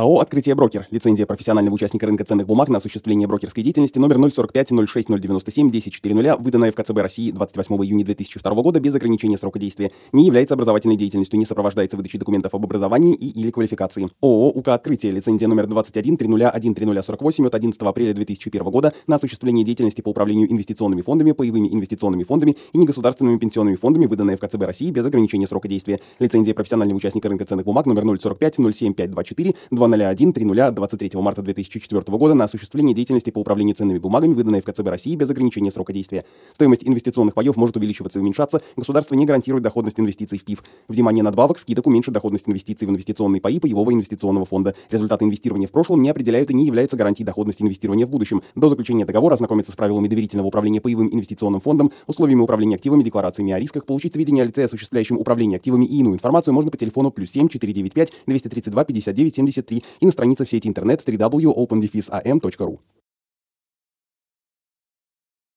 АО 0.00 0.20
«Открытие 0.20 0.54
брокер». 0.54 0.86
Лицензия 0.90 1.26
профессионального 1.26 1.74
участника 1.74 2.06
рынка 2.06 2.24
ценных 2.24 2.46
бумаг 2.46 2.70
на 2.70 2.78
осуществление 2.78 3.28
брокерской 3.28 3.62
деятельности 3.62 3.98
номер 3.98 4.16
045 4.32 4.68
06 4.88 5.08
097 5.08 5.68
1040, 5.68 6.40
выданная 6.40 6.72
в 6.72 6.74
КЦБ 6.74 6.96
России 7.00 7.30
28 7.30 7.74
июня 7.84 8.06
2002 8.06 8.54
года 8.62 8.80
без 8.80 8.94
ограничения 8.94 9.36
срока 9.36 9.58
действия, 9.58 9.92
не 10.12 10.24
является 10.24 10.54
образовательной 10.54 10.96
деятельностью, 10.96 11.38
не 11.38 11.44
сопровождается 11.44 11.98
выдачей 11.98 12.18
документов 12.18 12.54
об 12.54 12.64
образовании 12.64 13.14
и 13.14 13.28
или 13.28 13.50
квалификации. 13.50 14.08
ООО 14.22 14.52
«УК 14.52 14.68
Открытие». 14.68 15.12
Лицензия 15.12 15.46
номер 15.48 15.66
21 15.66 16.16
301 16.16 16.74
3048 16.74 17.46
от 17.46 17.54
11 17.54 17.82
апреля 17.82 18.14
2001 18.14 18.70
года 18.70 18.94
на 19.06 19.16
осуществление 19.16 19.66
деятельности 19.66 20.00
по 20.00 20.08
управлению 20.08 20.50
инвестиционными 20.50 21.02
фондами, 21.02 21.32
паевыми 21.32 21.68
инвестиционными 21.68 22.24
фондами 22.24 22.56
и 22.72 22.78
негосударственными 22.78 23.36
пенсионными 23.36 23.76
фондами, 23.76 24.06
выданная 24.06 24.38
в 24.38 24.40
КЦБ 24.40 24.62
России 24.62 24.90
без 24.90 25.04
ограничения 25.04 25.46
срока 25.46 25.68
действия. 25.68 26.00
Лицензия 26.18 26.54
профессионального 26.54 26.96
участника 26.96 27.28
рынка 27.28 27.44
ценных 27.44 27.66
бумаг 27.66 27.84
номер 27.84 28.18
045 28.18 28.54
07524 28.54 29.54
201 29.96 30.32
30 30.32 30.74
23 30.74 31.10
марта 31.14 31.42
2004 31.42 32.02
года 32.18 32.34
на 32.34 32.44
осуществление 32.44 32.94
деятельности 32.94 33.30
по 33.30 33.38
управлению 33.38 33.74
ценными 33.74 33.98
бумагами, 33.98 34.34
выданной 34.34 34.60
в 34.60 34.64
КЦБ 34.64 34.88
России 34.88 35.16
без 35.16 35.30
ограничения 35.30 35.70
срока 35.70 35.92
действия. 35.92 36.24
Стоимость 36.54 36.82
инвестиционных 36.84 37.34
паев 37.34 37.56
может 37.56 37.76
увеличиваться 37.76 38.18
и 38.18 38.22
уменьшаться. 38.22 38.62
Государство 38.76 39.14
не 39.14 39.26
гарантирует 39.26 39.62
доходность 39.62 39.98
инвестиций 39.98 40.38
в 40.38 40.44
ПИФ. 40.44 40.62
Взимание 40.88 41.22
надбавок, 41.22 41.58
скидок 41.58 41.86
уменьшит 41.86 42.14
доходность 42.14 42.48
инвестиций 42.48 42.86
в 42.86 42.90
инвестиционные 42.90 43.40
паи 43.40 43.58
паевого 43.58 43.92
инвестиционного 43.92 44.46
фонда. 44.46 44.74
Результаты 44.90 45.24
инвестирования 45.24 45.68
в 45.68 45.72
прошлом 45.72 46.02
не 46.02 46.10
определяют 46.10 46.50
и 46.50 46.54
не 46.54 46.66
являются 46.66 46.96
гарантией 46.96 47.26
доходности 47.26 47.62
инвестирования 47.62 48.06
в 48.06 48.10
будущем. 48.10 48.42
До 48.54 48.68
заключения 48.68 49.04
договора 49.04 49.34
ознакомиться 49.34 49.72
с 49.72 49.76
правилами 49.76 50.08
доверительного 50.08 50.48
управления 50.48 50.80
паевым 50.80 51.12
инвестиционным 51.12 51.60
фондом, 51.60 51.92
условиями 52.06 52.40
управления 52.40 52.76
активами, 52.76 53.02
декларациями 53.02 53.52
о 53.52 53.58
рисках, 53.58 53.86
получить 53.86 54.14
сведения 54.14 54.42
о 54.42 54.46
лице, 54.46 54.64
осуществляющем 54.64 55.16
управление 55.18 55.56
активами 55.56 55.84
и 55.84 55.98
иную 55.98 56.14
информацию 56.14 56.54
можно 56.54 56.70
по 56.70 56.76
телефону 56.76 57.10
плюс 57.10 57.30
7 57.30 57.48
495 57.48 58.12
232 58.26 58.84
59 58.84 59.34
73 59.34 59.69
и 59.78 60.06
на 60.06 60.12
странице 60.12 60.44
в 60.44 60.50
сети 60.50 60.68
интернет 60.68 61.02
www.opendefisam.ru. 61.06 62.78